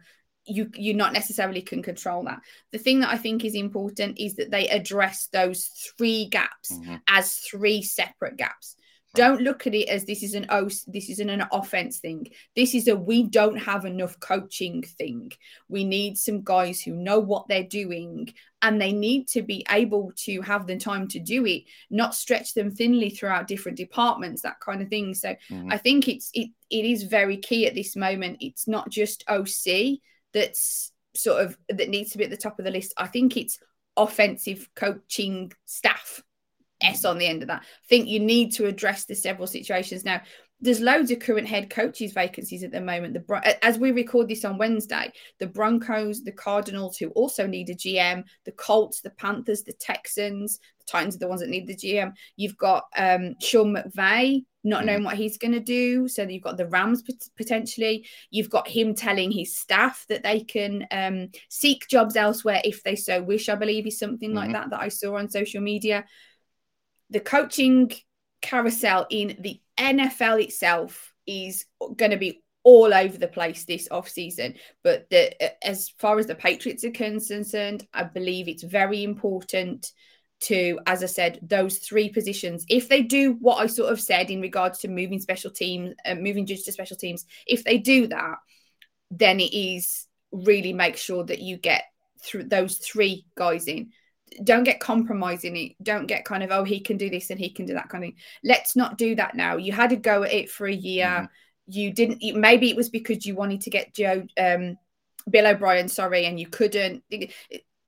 you 0.46 0.70
you 0.74 0.94
not 0.94 1.14
necessarily 1.14 1.62
can 1.62 1.84
control 1.84 2.26
that. 2.26 2.42
The 2.72 2.80
thing 2.80 3.02
that 3.02 3.10
I 3.10 3.18
think 3.18 3.46
is 3.46 3.56
important 3.56 4.20
is 4.20 4.36
that 4.36 4.52
they 4.52 4.68
address 4.68 5.30
those 5.32 5.66
three 5.98 6.28
gaps 6.30 6.74
mm-hmm. 6.74 6.96
as 7.08 7.36
three 7.36 7.82
separate 7.82 8.38
gaps. 8.38 8.76
Don't 9.14 9.42
look 9.42 9.68
at 9.68 9.76
it 9.76 9.90
as 9.90 10.06
this 10.06 10.24
is 10.24 10.36
an 10.36 10.46
oh 10.50 10.70
this 10.88 11.10
isn't 11.10 11.30
an 11.30 11.44
offense 11.52 12.00
thing. 12.00 12.28
This 12.56 12.74
is 12.74 12.88
a 12.88 12.96
we 12.96 13.24
don't 13.24 13.58
have 13.58 13.86
enough 13.86 14.20
coaching 14.20 14.84
thing. 14.84 15.32
We 15.68 15.84
need 15.84 16.18
some 16.18 16.44
guys 16.44 16.82
who 16.82 16.94
know 16.94 17.20
what 17.20 17.48
they're 17.48 17.64
doing 17.64 18.34
and 18.62 18.80
they 18.80 18.94
need 18.94 19.28
to 19.30 19.42
be 19.42 19.66
able 19.70 20.14
to 20.16 20.42
have 20.42 20.68
the 20.68 20.78
time 20.78 21.08
to 21.10 21.20
do 21.20 21.46
it, 21.46 21.64
not 21.90 22.16
stretch 22.16 22.54
them 22.54 22.72
thinly 22.72 23.10
throughout 23.10 23.48
different 23.48 23.78
departments, 23.78 24.44
that 24.44 24.60
kind 24.60 24.82
of 24.82 24.88
thing. 24.88 25.14
So 25.14 25.36
mm-hmm. 25.50 25.72
I 25.72 25.78
think 25.78 26.08
it's 26.08 26.30
it 26.34 26.50
it 26.70 26.86
is 26.86 27.04
very 27.04 27.38
key 27.38 27.68
at 27.68 27.76
this 27.76 27.96
moment. 27.96 28.38
It's 28.40 28.68
not 28.68 28.90
just 28.90 29.26
OC 29.28 30.00
that's 30.34 30.92
sort 31.16 31.44
of 31.44 31.58
that 31.68 31.90
needs 31.90 32.12
to 32.12 32.18
be 32.18 32.24
at 32.24 32.30
the 32.30 32.38
top 32.38 32.60
of 32.60 32.66
the 32.66 32.72
list. 32.72 32.94
I 32.98 33.08
think 33.08 33.36
it's 33.36 33.60
offensive 33.98 34.70
coaching 34.76 35.52
staff 35.66 36.24
S 36.82 37.06
on 37.06 37.18
the 37.18 37.28
end 37.28 37.42
of 37.42 37.48
that. 37.48 37.62
I 37.62 37.88
think 37.88 38.08
you 38.08 38.20
need 38.20 38.52
to 38.54 38.66
address 38.66 39.06
the 39.06 39.16
several 39.16 39.48
situations. 39.48 40.06
Now, 40.06 40.22
there's 40.62 40.80
loads 40.80 41.10
of 41.10 41.20
current 41.20 41.48
head 41.48 41.70
coaches 41.70 42.14
vacancies 42.14 42.64
at 42.64 42.72
the 42.72 42.82
moment. 42.82 43.14
The 43.16 43.66
as 43.66 43.80
we 43.80 43.92
record 43.92 44.28
this 44.28 44.46
on 44.46 44.60
Wednesday, 44.60 45.12
the 45.40 45.48
Broncos, 45.48 46.24
the 46.24 46.32
Cardinals, 46.32 46.98
who 46.98 47.10
also 47.10 47.48
need 47.48 47.70
a 47.70 47.76
GM, 47.76 48.24
the 48.46 48.52
Colts, 48.52 49.02
the 49.02 49.10
Panthers, 49.12 49.64
the 49.64 49.74
Texans, 49.74 50.60
the 50.78 50.86
Titans 50.86 51.16
are 51.16 51.20
the 51.20 51.28
ones 51.28 51.42
that 51.42 51.50
need 51.50 51.68
the 51.68 51.76
GM. 51.76 52.14
You've 52.36 52.58
got 52.58 52.86
um, 52.96 53.36
Sean 53.40 53.76
McVay 53.76 54.44
not 54.64 54.84
mm. 54.84 54.86
knowing 54.88 55.04
what 55.04 55.18
he's 55.18 55.38
going 55.38 55.54
to 55.54 55.60
do. 55.60 56.08
So 56.08 56.24
you've 56.24 56.44
got 56.44 56.58
the 56.58 56.68
Rams 56.68 57.04
potentially. 57.36 58.08
You've 58.30 58.50
got 58.50 58.68
him 58.68 58.94
telling 58.94 59.32
his 59.32 59.58
staff 59.58 60.06
that 60.10 60.24
they 60.24 60.42
can 60.42 60.86
um, 60.92 61.30
seek 61.50 61.88
jobs 61.88 62.16
elsewhere 62.16 62.62
if 62.64 62.84
they 62.84 62.96
so 62.96 63.22
wish. 63.22 63.50
I 63.50 63.56
believe 63.56 63.88
is 63.88 64.00
something 64.00 64.30
mm-hmm. 64.30 64.38
like 64.38 64.54
that 64.54 64.70
that 64.70 64.82
I 64.82 64.90
saw 64.90 65.18
on 65.18 65.30
social 65.30 65.62
media 65.62 66.06
the 67.12 67.20
coaching 67.20 67.92
carousel 68.42 69.06
in 69.10 69.38
the 69.40 69.62
NFL 69.78 70.44
itself 70.44 71.14
is 71.28 71.66
going 71.96 72.12
to 72.12 72.18
be 72.18 72.42
all 72.64 72.94
over 72.94 73.18
the 73.18 73.28
place 73.28 73.66
this 73.66 73.88
off 73.92 74.10
season. 74.10 74.56
But 74.84 75.10
the, 75.10 75.66
as 75.66 75.90
far 75.98 76.20
as 76.20 76.28
the 76.28 76.36
Patriots 76.36 76.84
are 76.84 76.92
concerned, 76.92 77.88
I 77.94 78.04
believe 78.04 78.48
it's 78.48 78.64
very 78.64 79.04
important 79.04 79.92
to, 80.42 80.80
as 80.88 81.04
I 81.04 81.08
said, 81.08 81.40
those 81.42 81.78
three 81.80 82.10
positions. 82.10 82.66
If 82.68 82.90
they 82.90 83.04
do 83.04 83.34
what 83.40 83.58
I 83.58 83.68
sort 83.68 83.92
of 83.92 84.02
said 84.02 84.30
in 84.32 84.42
regards 84.42 84.80
to 84.80 84.88
moving 84.88 85.20
special 85.20 85.52
teams, 85.52 85.94
uh, 86.06 86.16
moving 86.16 86.46
judges 86.46 86.66
to 86.66 86.72
special 86.72 86.98
teams, 86.98 87.26
if 87.46 87.64
they 87.64 87.78
do 87.78 88.08
that, 88.08 88.38
then 89.12 89.40
it 89.40 89.54
is 89.54 90.08
really 90.32 90.74
make 90.74 90.98
sure 90.98 91.24
that 91.26 91.42
you 91.42 91.58
get 91.58 91.84
through 92.24 92.46
those 92.46 92.78
three 92.78 93.26
guys 93.36 93.68
in 93.68 93.92
don't 94.44 94.64
get 94.64 94.80
compromising 94.80 95.58
it. 95.58 95.72
Don't 95.82 96.08
get 96.08 96.26
kind 96.26 96.44
of, 96.44 96.52
oh, 96.52 96.64
he 96.64 96.80
can 96.80 96.98
do 96.98 97.10
this 97.10 97.30
and 97.30 97.40
he 97.40 97.50
can 97.50 97.66
do 97.66 97.74
that 97.74 97.90
kind 97.90 98.04
of 98.04 98.10
thing. 98.10 98.18
Let's 98.44 98.76
not 98.76 98.98
do 98.98 99.16
that 99.16 99.36
now. 99.36 99.58
You 99.58 99.72
had 99.72 99.90
to 99.90 99.96
go 99.96 100.24
at 100.24 100.34
it 100.34 100.50
for 100.50 100.68
a 100.68 100.74
year. 100.74 101.08
Mm-hmm. 101.08 101.26
You 101.68 101.94
didn't, 101.94 102.40
maybe 102.40 102.70
it 102.70 102.76
was 102.76 102.90
because 102.90 103.26
you 103.26 103.36
wanted 103.36 103.62
to 103.62 103.70
get 103.70 103.94
Joe, 103.94 104.26
um, 104.38 104.78
Bill 105.30 105.48
O'Brien, 105.48 105.88
sorry, 105.88 106.26
and 106.26 106.40
you 106.40 106.48
couldn't. 106.48 107.04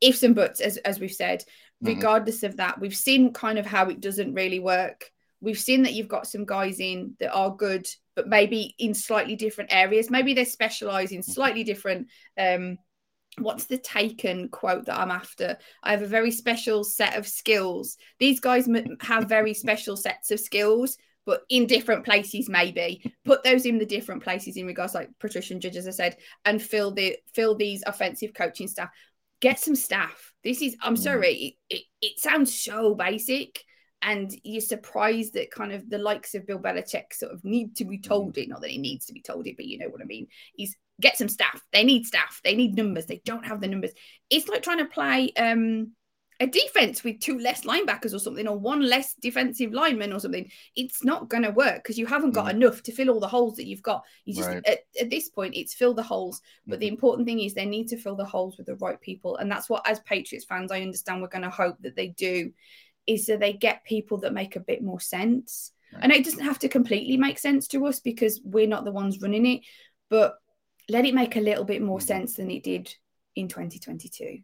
Ifs 0.01 0.23
and 0.23 0.35
buts, 0.35 0.61
as, 0.61 0.77
as 0.77 0.99
we've 0.99 1.11
said, 1.11 1.39
mm-hmm. 1.39 1.87
regardless 1.87 2.43
of 2.43 2.57
that, 2.57 2.79
we've 2.79 2.95
seen 2.95 3.33
kind 3.33 3.57
of 3.57 3.65
how 3.65 3.89
it 3.89 4.01
doesn't 4.01 4.33
really 4.33 4.59
work. 4.59 5.09
We've 5.41 5.59
seen 5.59 5.83
that 5.83 5.93
you've 5.93 6.07
got 6.07 6.27
some 6.27 6.45
guys 6.45 6.79
in 6.79 7.15
that 7.19 7.33
are 7.33 7.53
good, 7.53 7.87
but 8.15 8.29
maybe 8.29 8.75
in 8.79 8.93
slightly 8.93 9.35
different 9.35 9.73
areas. 9.73 10.09
Maybe 10.09 10.33
they 10.33 10.45
specialize 10.45 11.11
in 11.11 11.23
slightly 11.23 11.63
different 11.63 12.07
um, 12.37 12.77
what's 13.37 13.65
the 13.65 13.77
taken 13.77 14.49
quote 14.49 14.85
that 14.85 14.99
I'm 14.99 15.11
after? 15.11 15.57
I 15.83 15.91
have 15.91 16.01
a 16.01 16.07
very 16.07 16.31
special 16.31 16.83
set 16.83 17.15
of 17.17 17.27
skills. 17.27 17.97
These 18.19 18.39
guys 18.39 18.67
have 19.01 19.29
very 19.29 19.53
special 19.53 19.97
sets 19.97 20.31
of 20.31 20.39
skills, 20.39 20.97
but 21.25 21.43
in 21.49 21.67
different 21.67 22.05
places, 22.05 22.49
maybe 22.49 23.13
put 23.25 23.43
those 23.43 23.65
in 23.65 23.77
the 23.77 23.85
different 23.85 24.23
places 24.23 24.57
in 24.57 24.65
regards 24.65 24.93
like 24.93 25.09
patrician 25.19 25.59
judge, 25.59 25.77
as 25.77 25.87
I 25.87 25.91
said, 25.91 26.17
and 26.45 26.61
fill 26.61 26.91
the 26.91 27.17
fill 27.33 27.55
these 27.55 27.83
offensive 27.85 28.33
coaching 28.33 28.67
staff. 28.67 28.89
Get 29.39 29.59
some 29.59 29.75
staff. 29.75 30.33
This 30.43 30.61
is, 30.61 30.75
I'm 30.81 30.95
mm. 30.95 30.99
sorry, 30.99 31.57
it, 31.69 31.75
it, 31.75 31.83
it 32.01 32.19
sounds 32.19 32.53
so 32.53 32.95
basic, 32.95 33.63
and 34.01 34.33
you're 34.43 34.61
surprised 34.61 35.33
that 35.33 35.51
kind 35.51 35.71
of 35.71 35.89
the 35.89 35.97
likes 35.97 36.35
of 36.35 36.45
Bill 36.45 36.59
Belichick 36.59 37.13
sort 37.13 37.31
of 37.31 37.43
need 37.43 37.75
to 37.77 37.85
be 37.85 37.99
told 37.99 38.37
it. 38.37 38.49
Not 38.49 38.61
that 38.61 38.71
he 38.71 38.77
needs 38.77 39.05
to 39.07 39.13
be 39.13 39.21
told 39.21 39.47
it, 39.47 39.55
but 39.55 39.65
you 39.65 39.79
know 39.79 39.87
what 39.87 40.01
I 40.01 40.05
mean. 40.05 40.27
He's 40.53 40.75
get 41.03 41.17
some 41.17 41.29
staff. 41.29 41.61
They 41.71 41.83
need 41.83 42.05
staff. 42.05 42.41
They 42.43 42.55
need 42.55 42.75
numbers. 42.75 43.05
They 43.05 43.21
don't 43.23 43.45
have 43.45 43.61
the 43.61 43.67
numbers. 43.67 43.91
It's 44.29 44.47
like 44.47 44.63
trying 44.63 44.79
to 44.79 44.85
play 44.85 45.31
um 45.37 45.93
a 46.39 46.47
defense 46.47 47.03
with 47.03 47.19
two 47.19 47.39
less 47.39 47.61
linebackers 47.61 48.13
or 48.13 48.19
something, 48.19 48.47
or 48.47 48.57
one 48.57 48.81
less 48.81 49.13
defensive 49.15 49.71
lineman 49.71 50.13
or 50.13 50.19
something, 50.19 50.49
it's 50.75 51.03
not 51.03 51.29
going 51.29 51.43
to 51.43 51.51
work 51.51 51.77
because 51.77 51.97
you 51.97 52.05
haven't 52.05 52.31
got 52.31 52.47
mm. 52.47 52.51
enough 52.55 52.83
to 52.83 52.91
fill 52.91 53.09
all 53.09 53.19
the 53.19 53.27
holes 53.27 53.55
that 53.55 53.67
you've 53.67 53.81
got. 53.81 54.03
You 54.25 54.35
just 54.35 54.49
right. 54.49 54.67
at, 54.67 54.79
at, 54.99 55.09
this 55.09 55.29
point, 55.29 55.55
it's 55.55 55.73
fill 55.73 55.93
the 55.93 56.03
holes. 56.03 56.41
But 56.67 56.77
mm. 56.77 56.79
the 56.79 56.85
mm-hmm. 56.87 56.93
important 56.93 57.27
thing 57.27 57.39
is 57.39 57.53
they 57.53 57.65
need 57.65 57.87
to 57.89 57.97
fill 57.97 58.15
the 58.15 58.25
holes 58.25 58.57
with 58.57 58.65
the 58.65 58.75
right 58.75 58.99
people, 58.99 59.37
and 59.37 59.49
that's 59.49 59.69
what, 59.69 59.87
as 59.87 59.99
Patriots 60.01 60.45
fans, 60.45 60.71
I 60.71 60.81
understand 60.81 61.21
we're 61.21 61.27
going 61.27 61.43
to 61.43 61.49
hope 61.49 61.77
that 61.81 61.95
they 61.95 62.07
do, 62.09 62.51
is 63.07 63.27
that 63.27 63.39
they 63.39 63.53
get 63.53 63.85
people 63.85 64.19
that 64.19 64.33
make 64.33 64.55
a 64.55 64.61
bit 64.61 64.83
more 64.83 64.99
sense. 64.99 65.71
Right. 65.93 66.03
And 66.03 66.11
it 66.11 66.25
doesn't 66.25 66.43
have 66.43 66.59
to 66.59 66.69
completely 66.69 67.17
make 67.17 67.37
sense 67.37 67.67
to 67.69 67.85
us 67.85 67.99
because 67.99 68.41
we're 68.43 68.67
not 68.67 68.83
the 68.83 68.91
ones 68.91 69.21
running 69.21 69.45
it, 69.45 69.61
but 70.09 70.35
let 70.89 71.05
it 71.05 71.13
make 71.13 71.35
a 71.35 71.41
little 71.41 71.65
bit 71.65 71.81
more 71.81 71.99
mm. 71.99 72.03
sense 72.03 72.35
than 72.35 72.51
it 72.51 72.63
did 72.63 72.93
in 73.35 73.47
2022. 73.47 74.39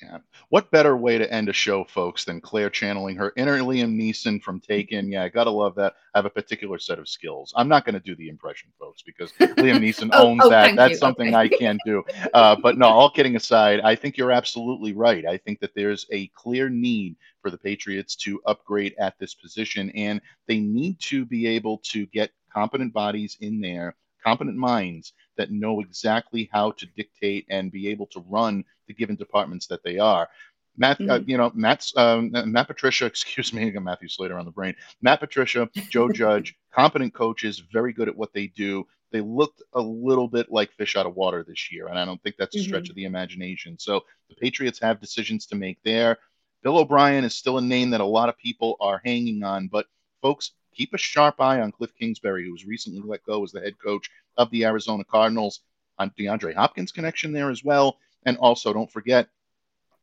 Yeah. 0.00 0.18
What 0.48 0.70
better 0.70 0.96
way 0.96 1.18
to 1.18 1.32
end 1.32 1.48
a 1.48 1.52
show, 1.52 1.84
folks, 1.84 2.24
than 2.24 2.40
Claire 2.40 2.70
channeling 2.70 3.16
her 3.16 3.32
inner 3.36 3.58
Liam 3.58 3.94
Neeson 3.96 4.42
from 4.42 4.60
Taken? 4.60 5.10
Yeah, 5.10 5.24
I 5.24 5.28
gotta 5.28 5.50
love 5.50 5.74
that. 5.76 5.94
I 6.14 6.18
have 6.18 6.24
a 6.24 6.30
particular 6.30 6.78
set 6.78 6.98
of 6.98 7.08
skills. 7.08 7.52
I'm 7.56 7.68
not 7.68 7.84
going 7.84 7.94
to 7.94 8.00
do 8.00 8.14
the 8.16 8.28
impression, 8.28 8.70
folks, 8.78 9.02
because 9.02 9.32
Liam 9.32 9.80
Neeson 9.80 10.10
oh, 10.12 10.26
owns 10.28 10.42
oh, 10.44 10.50
that. 10.50 10.76
That's 10.76 10.92
you. 10.92 10.96
something 10.98 11.28
okay. 11.28 11.36
I 11.36 11.48
can't 11.48 11.80
do. 11.86 12.04
Uh, 12.34 12.56
but 12.60 12.78
no, 12.78 12.86
all 12.86 13.10
kidding 13.10 13.36
aside, 13.36 13.80
I 13.80 13.94
think 13.94 14.16
you're 14.16 14.32
absolutely 14.32 14.92
right. 14.92 15.24
I 15.24 15.38
think 15.38 15.60
that 15.60 15.74
there's 15.74 16.06
a 16.10 16.26
clear 16.28 16.68
need 16.68 17.16
for 17.40 17.50
the 17.50 17.58
Patriots 17.58 18.14
to 18.16 18.40
upgrade 18.46 18.94
at 18.98 19.18
this 19.18 19.34
position, 19.34 19.90
and 19.90 20.20
they 20.46 20.60
need 20.60 21.00
to 21.00 21.24
be 21.24 21.46
able 21.46 21.78
to 21.84 22.06
get 22.06 22.30
competent 22.52 22.92
bodies 22.92 23.38
in 23.40 23.60
there, 23.60 23.96
competent 24.22 24.56
minds 24.56 25.14
that 25.36 25.50
know 25.50 25.80
exactly 25.80 26.48
how 26.52 26.72
to 26.72 26.86
dictate 26.96 27.46
and 27.50 27.72
be 27.72 27.88
able 27.88 28.06
to 28.06 28.24
run 28.28 28.64
the 28.86 28.94
given 28.94 29.16
departments 29.16 29.66
that 29.66 29.82
they 29.84 29.98
are. 29.98 30.28
Matt, 30.76 31.00
uh, 31.00 31.02
mm-hmm. 31.02 31.10
uh, 31.10 31.18
you 31.26 31.36
know, 31.36 31.50
Matt's 31.54 31.92
um, 31.96 32.30
Matt 32.32 32.66
Patricia, 32.66 33.06
excuse 33.06 33.52
me, 33.52 33.66
I 33.66 33.70
got 33.70 33.82
Matthew 33.82 34.08
Slater 34.08 34.38
on 34.38 34.44
the 34.44 34.50
brain. 34.50 34.74
Matt 35.00 35.20
Patricia, 35.20 35.68
Joe 35.90 36.08
Judge, 36.12 36.54
competent 36.72 37.14
coaches, 37.14 37.62
very 37.72 37.92
good 37.92 38.08
at 38.08 38.16
what 38.16 38.32
they 38.32 38.46
do. 38.48 38.86
They 39.10 39.20
looked 39.20 39.62
a 39.74 39.80
little 39.80 40.26
bit 40.26 40.50
like 40.50 40.72
fish 40.72 40.96
out 40.96 41.04
of 41.04 41.14
water 41.14 41.44
this 41.46 41.70
year, 41.70 41.88
and 41.88 41.98
I 41.98 42.04
don't 42.06 42.22
think 42.22 42.36
that's 42.38 42.56
a 42.56 42.60
stretch 42.60 42.84
mm-hmm. 42.84 42.92
of 42.92 42.96
the 42.96 43.04
imagination. 43.04 43.78
So 43.78 44.00
the 44.30 44.36
Patriots 44.36 44.80
have 44.80 45.00
decisions 45.00 45.46
to 45.46 45.54
make 45.54 45.78
there. 45.84 46.18
Bill 46.62 46.78
O'Brien 46.78 47.24
is 47.24 47.34
still 47.34 47.58
a 47.58 47.62
name 47.62 47.90
that 47.90 48.00
a 48.00 48.06
lot 48.06 48.30
of 48.30 48.38
people 48.38 48.76
are 48.80 49.02
hanging 49.04 49.42
on, 49.42 49.66
but 49.66 49.86
folks, 50.22 50.52
keep 50.74 50.94
a 50.94 50.98
sharp 50.98 51.40
eye 51.40 51.60
on 51.60 51.72
Cliff 51.72 51.94
Kingsbury, 51.98 52.44
who 52.44 52.52
was 52.52 52.66
recently 52.66 53.00
let 53.04 53.24
go 53.24 53.42
as 53.42 53.52
the 53.52 53.60
head 53.60 53.78
coach 53.78 54.10
of 54.36 54.50
the 54.50 54.64
Arizona 54.64 55.04
Cardinals. 55.04 55.60
On 55.98 56.10
DeAndre 56.18 56.54
Hopkins 56.54 56.90
connection 56.90 57.32
there 57.32 57.50
as 57.50 57.62
well. 57.62 57.98
And 58.24 58.38
also, 58.38 58.72
don't 58.72 58.90
forget, 58.90 59.28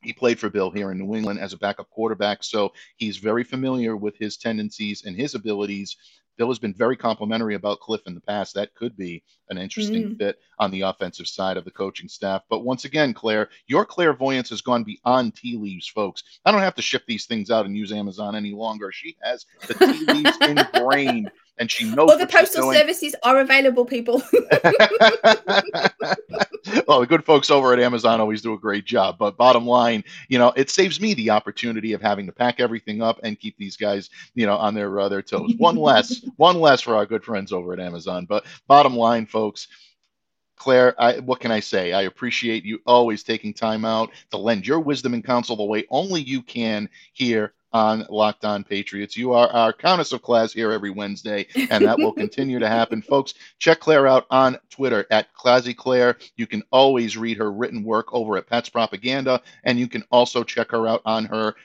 he 0.01 0.13
played 0.13 0.39
for 0.39 0.49
Bill 0.49 0.71
here 0.71 0.91
in 0.91 0.99
New 0.99 1.15
England 1.15 1.39
as 1.39 1.51
a 1.51 1.57
backup 1.57 1.89
quarterback, 1.89 2.43
so 2.43 2.73
he's 2.95 3.17
very 3.17 3.43
familiar 3.43 3.97
with 3.97 4.15
his 4.17 4.37
tendencies 4.37 5.03
and 5.05 5.15
his 5.15 5.35
abilities. 5.35 5.97
Bill 6.39 6.47
has 6.47 6.57
been 6.57 6.73
very 6.73 6.95
complimentary 6.95 7.55
about 7.55 7.81
Cliff 7.81 7.99
in 8.07 8.15
the 8.15 8.21
past. 8.21 8.53
That 8.53 8.73
could 8.73 8.95
be 8.95 9.21
an 9.49 9.57
interesting 9.57 10.11
mm. 10.11 10.17
fit 10.17 10.39
on 10.57 10.71
the 10.71 10.81
offensive 10.81 11.27
side 11.27 11.57
of 11.57 11.65
the 11.65 11.71
coaching 11.71 12.07
staff. 12.07 12.43
But 12.49 12.63
once 12.63 12.85
again, 12.85 13.13
Claire, 13.13 13.49
your 13.67 13.85
clairvoyance 13.85 14.49
has 14.51 14.61
gone 14.61 14.85
beyond 14.85 15.35
tea 15.35 15.57
leaves, 15.57 15.89
folks. 15.89 16.23
I 16.45 16.51
don't 16.53 16.61
have 16.61 16.75
to 16.75 16.81
ship 16.81 17.03
these 17.05 17.25
things 17.25 17.51
out 17.51 17.65
and 17.65 17.75
use 17.75 17.91
Amazon 17.91 18.37
any 18.37 18.53
longer. 18.53 18.89
She 18.93 19.17
has 19.21 19.45
the 19.67 19.73
tea 19.73 20.05
leaves 20.05 20.37
ingrained 20.41 21.29
and 21.59 21.69
she 21.69 21.83
knows. 21.83 22.07
Well, 22.07 22.17
the 22.17 22.25
postal 22.25 22.73
services 22.73 23.15
are 23.23 23.41
available, 23.41 23.85
people. 23.85 24.23
well, 26.87 27.01
the 27.01 27.07
good 27.07 27.25
folks 27.25 27.51
over 27.51 27.73
at 27.73 27.79
Amazon 27.79 28.21
always 28.21 28.41
do 28.41 28.53
a 28.53 28.57
great 28.57 28.85
job. 28.85 29.17
But 29.19 29.37
bottom 29.37 29.67
line, 29.67 30.03
you 30.29 30.39
know, 30.39 30.53
it 30.55 30.69
saves 30.69 31.01
me 31.01 31.13
the 31.13 31.29
opportunity 31.29 31.93
of 31.93 32.01
having 32.01 32.25
to 32.25 32.31
pack 32.31 32.59
everything 32.59 33.01
up 33.01 33.19
and 33.23 33.39
keep 33.39 33.57
these 33.57 33.75
guys, 33.75 34.09
you 34.33 34.45
know, 34.45 34.55
on 34.55 34.73
their 34.73 34.99
uh, 34.99 35.09
their 35.09 35.21
toes. 35.21 35.53
One 35.57 35.75
less, 35.75 36.25
one 36.37 36.59
less 36.59 36.81
for 36.81 36.95
our 36.95 37.05
good 37.05 37.23
friends 37.23 37.51
over 37.51 37.73
at 37.73 37.79
Amazon. 37.79 38.25
But 38.25 38.45
bottom 38.67 38.95
line, 38.95 39.25
folks. 39.25 39.67
Claire, 40.55 40.93
I, 41.01 41.19
what 41.19 41.39
can 41.39 41.51
I 41.51 41.61
say? 41.61 41.93
I 41.93 42.01
appreciate 42.01 42.65
you 42.65 42.81
always 42.85 43.23
taking 43.23 43.53
time 43.53 43.85
out 43.85 44.11
to 44.31 44.37
lend 44.37 44.67
your 44.67 44.81
wisdom 44.81 45.13
and 45.13 45.23
counsel 45.23 45.55
the 45.55 45.63
way 45.63 45.85
only 45.89 46.21
you 46.21 46.41
can 46.41 46.89
here 47.13 47.53
on 47.71 48.05
Locked 48.09 48.45
On 48.45 48.63
Patriots. 48.63 49.15
You 49.17 49.33
are 49.33 49.47
our 49.49 49.73
Countess 49.73 50.11
of 50.11 50.21
Class 50.21 50.51
here 50.53 50.71
every 50.71 50.89
Wednesday, 50.89 51.47
and 51.69 51.85
that 51.85 51.97
will 51.97 52.13
continue 52.25 52.59
to 52.59 52.67
happen. 52.67 53.01
Folks, 53.01 53.33
check 53.59 53.79
Claire 53.79 54.07
out 54.07 54.25
on 54.29 54.57
Twitter 54.69 55.05
at 55.11 55.33
Classy 55.33 55.73
Claire. 55.73 56.17
You 56.35 56.47
can 56.47 56.63
always 56.71 57.17
read 57.17 57.37
her 57.37 57.51
written 57.51 57.83
work 57.83 58.13
over 58.13 58.37
at 58.37 58.47
Pats 58.47 58.69
Propaganda, 58.69 59.41
and 59.63 59.79
you 59.79 59.87
can 59.87 60.03
also 60.11 60.43
check 60.43 60.71
her 60.71 60.87
out 60.87 61.01
on 61.05 61.25
her 61.25 61.55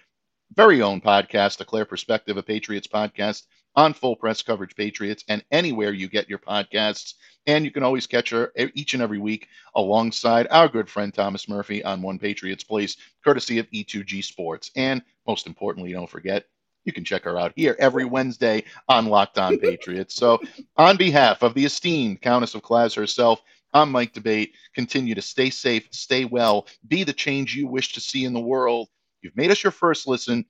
very 0.54 0.82
own 0.82 1.00
podcast, 1.00 1.58
The 1.58 1.64
Claire 1.64 1.84
Perspective, 1.84 2.36
a 2.36 2.42
Patriots 2.42 2.86
podcast 2.86 3.44
on 3.76 3.94
Full 3.94 4.16
Press 4.16 4.42
Coverage 4.42 4.76
Patriots, 4.76 5.24
and 5.28 5.44
anywhere 5.50 5.92
you 5.92 6.08
get 6.08 6.28
your 6.28 6.38
podcasts. 6.38 7.14
And 7.46 7.64
you 7.64 7.70
can 7.70 7.82
always 7.82 8.06
catch 8.06 8.30
her 8.30 8.52
each 8.74 8.94
and 8.94 9.02
every 9.02 9.18
week 9.18 9.48
alongside 9.74 10.46
our 10.50 10.68
good 10.68 10.88
friend 10.88 11.12
Thomas 11.12 11.48
Murphy 11.48 11.84
on 11.84 12.00
One 12.00 12.18
Patriots 12.18 12.64
Place, 12.64 12.96
courtesy 13.22 13.58
of 13.58 13.70
E2G 13.70 14.24
Sports. 14.24 14.70
And 14.76 15.02
most 15.26 15.46
importantly, 15.46 15.92
don't 15.92 16.08
forget, 16.08 16.46
you 16.84 16.92
can 16.92 17.04
check 17.04 17.24
her 17.24 17.38
out 17.38 17.52
here 17.56 17.76
every 17.78 18.04
Wednesday 18.04 18.64
on 18.88 19.06
Locked 19.06 19.38
On 19.38 19.58
Patriots. 19.58 20.14
So, 20.14 20.40
on 20.76 20.96
behalf 20.96 21.42
of 21.42 21.54
the 21.54 21.64
esteemed 21.64 22.22
Countess 22.22 22.54
of 22.54 22.62
Class 22.62 22.94
herself, 22.94 23.42
I'm 23.72 23.90
Mike 23.90 24.12
D'Abate. 24.12 24.52
Continue 24.74 25.14
to 25.14 25.22
stay 25.22 25.50
safe, 25.50 25.88
stay 25.90 26.24
well, 26.24 26.66
be 26.86 27.02
the 27.02 27.12
change 27.12 27.56
you 27.56 27.66
wish 27.66 27.92
to 27.94 28.00
see 28.00 28.24
in 28.24 28.32
the 28.32 28.40
world. 28.40 28.88
You've 29.20 29.36
made 29.36 29.50
us 29.50 29.62
your 29.62 29.72
first 29.72 30.06
listen. 30.06 30.44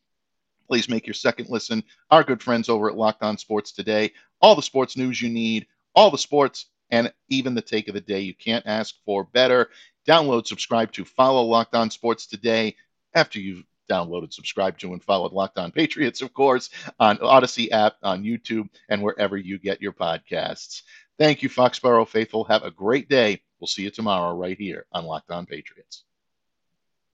Please 0.66 0.88
make 0.88 1.06
your 1.06 1.14
second 1.14 1.48
listen. 1.48 1.84
Our 2.10 2.24
good 2.24 2.42
friends 2.42 2.68
over 2.68 2.88
at 2.88 2.96
Locked 2.96 3.22
On 3.22 3.36
Sports 3.38 3.72
Today. 3.72 4.12
All 4.40 4.54
the 4.54 4.62
sports 4.62 4.96
news 4.96 5.20
you 5.20 5.28
need, 5.28 5.66
all 5.94 6.10
the 6.10 6.18
sports 6.18 6.66
and 6.90 7.12
even 7.28 7.54
the 7.54 7.62
take 7.62 7.88
of 7.88 7.94
the 7.94 8.00
day. 8.00 8.20
You 8.20 8.34
can't 8.34 8.66
ask 8.66 8.94
for 9.04 9.24
better. 9.24 9.70
Download, 10.06 10.46
subscribe 10.46 10.92
to, 10.92 11.04
follow 11.04 11.42
Locked 11.42 11.74
On 11.74 11.90
Sports 11.90 12.26
today 12.26 12.76
after 13.14 13.40
you've 13.40 13.64
downloaded, 13.90 14.32
subscribed 14.32 14.80
to, 14.80 14.92
and 14.92 15.02
followed 15.02 15.32
Locked 15.32 15.58
On 15.58 15.70
Patriots, 15.70 16.22
of 16.22 16.32
course, 16.32 16.70
on 16.98 17.18
Audacy 17.18 17.70
app, 17.70 17.96
on 18.02 18.22
YouTube, 18.22 18.68
and 18.88 19.02
wherever 19.02 19.36
you 19.36 19.58
get 19.58 19.82
your 19.82 19.92
podcasts. 19.92 20.82
Thank 21.18 21.42
you, 21.42 21.48
Foxborough 21.48 22.08
faithful. 22.08 22.44
Have 22.44 22.64
a 22.64 22.70
great 22.70 23.08
day. 23.08 23.40
We'll 23.60 23.68
see 23.68 23.82
you 23.82 23.90
tomorrow 23.90 24.34
right 24.34 24.58
here 24.58 24.86
on 24.92 25.04
Locked 25.04 25.30
On 25.30 25.46
Patriots. 25.46 26.04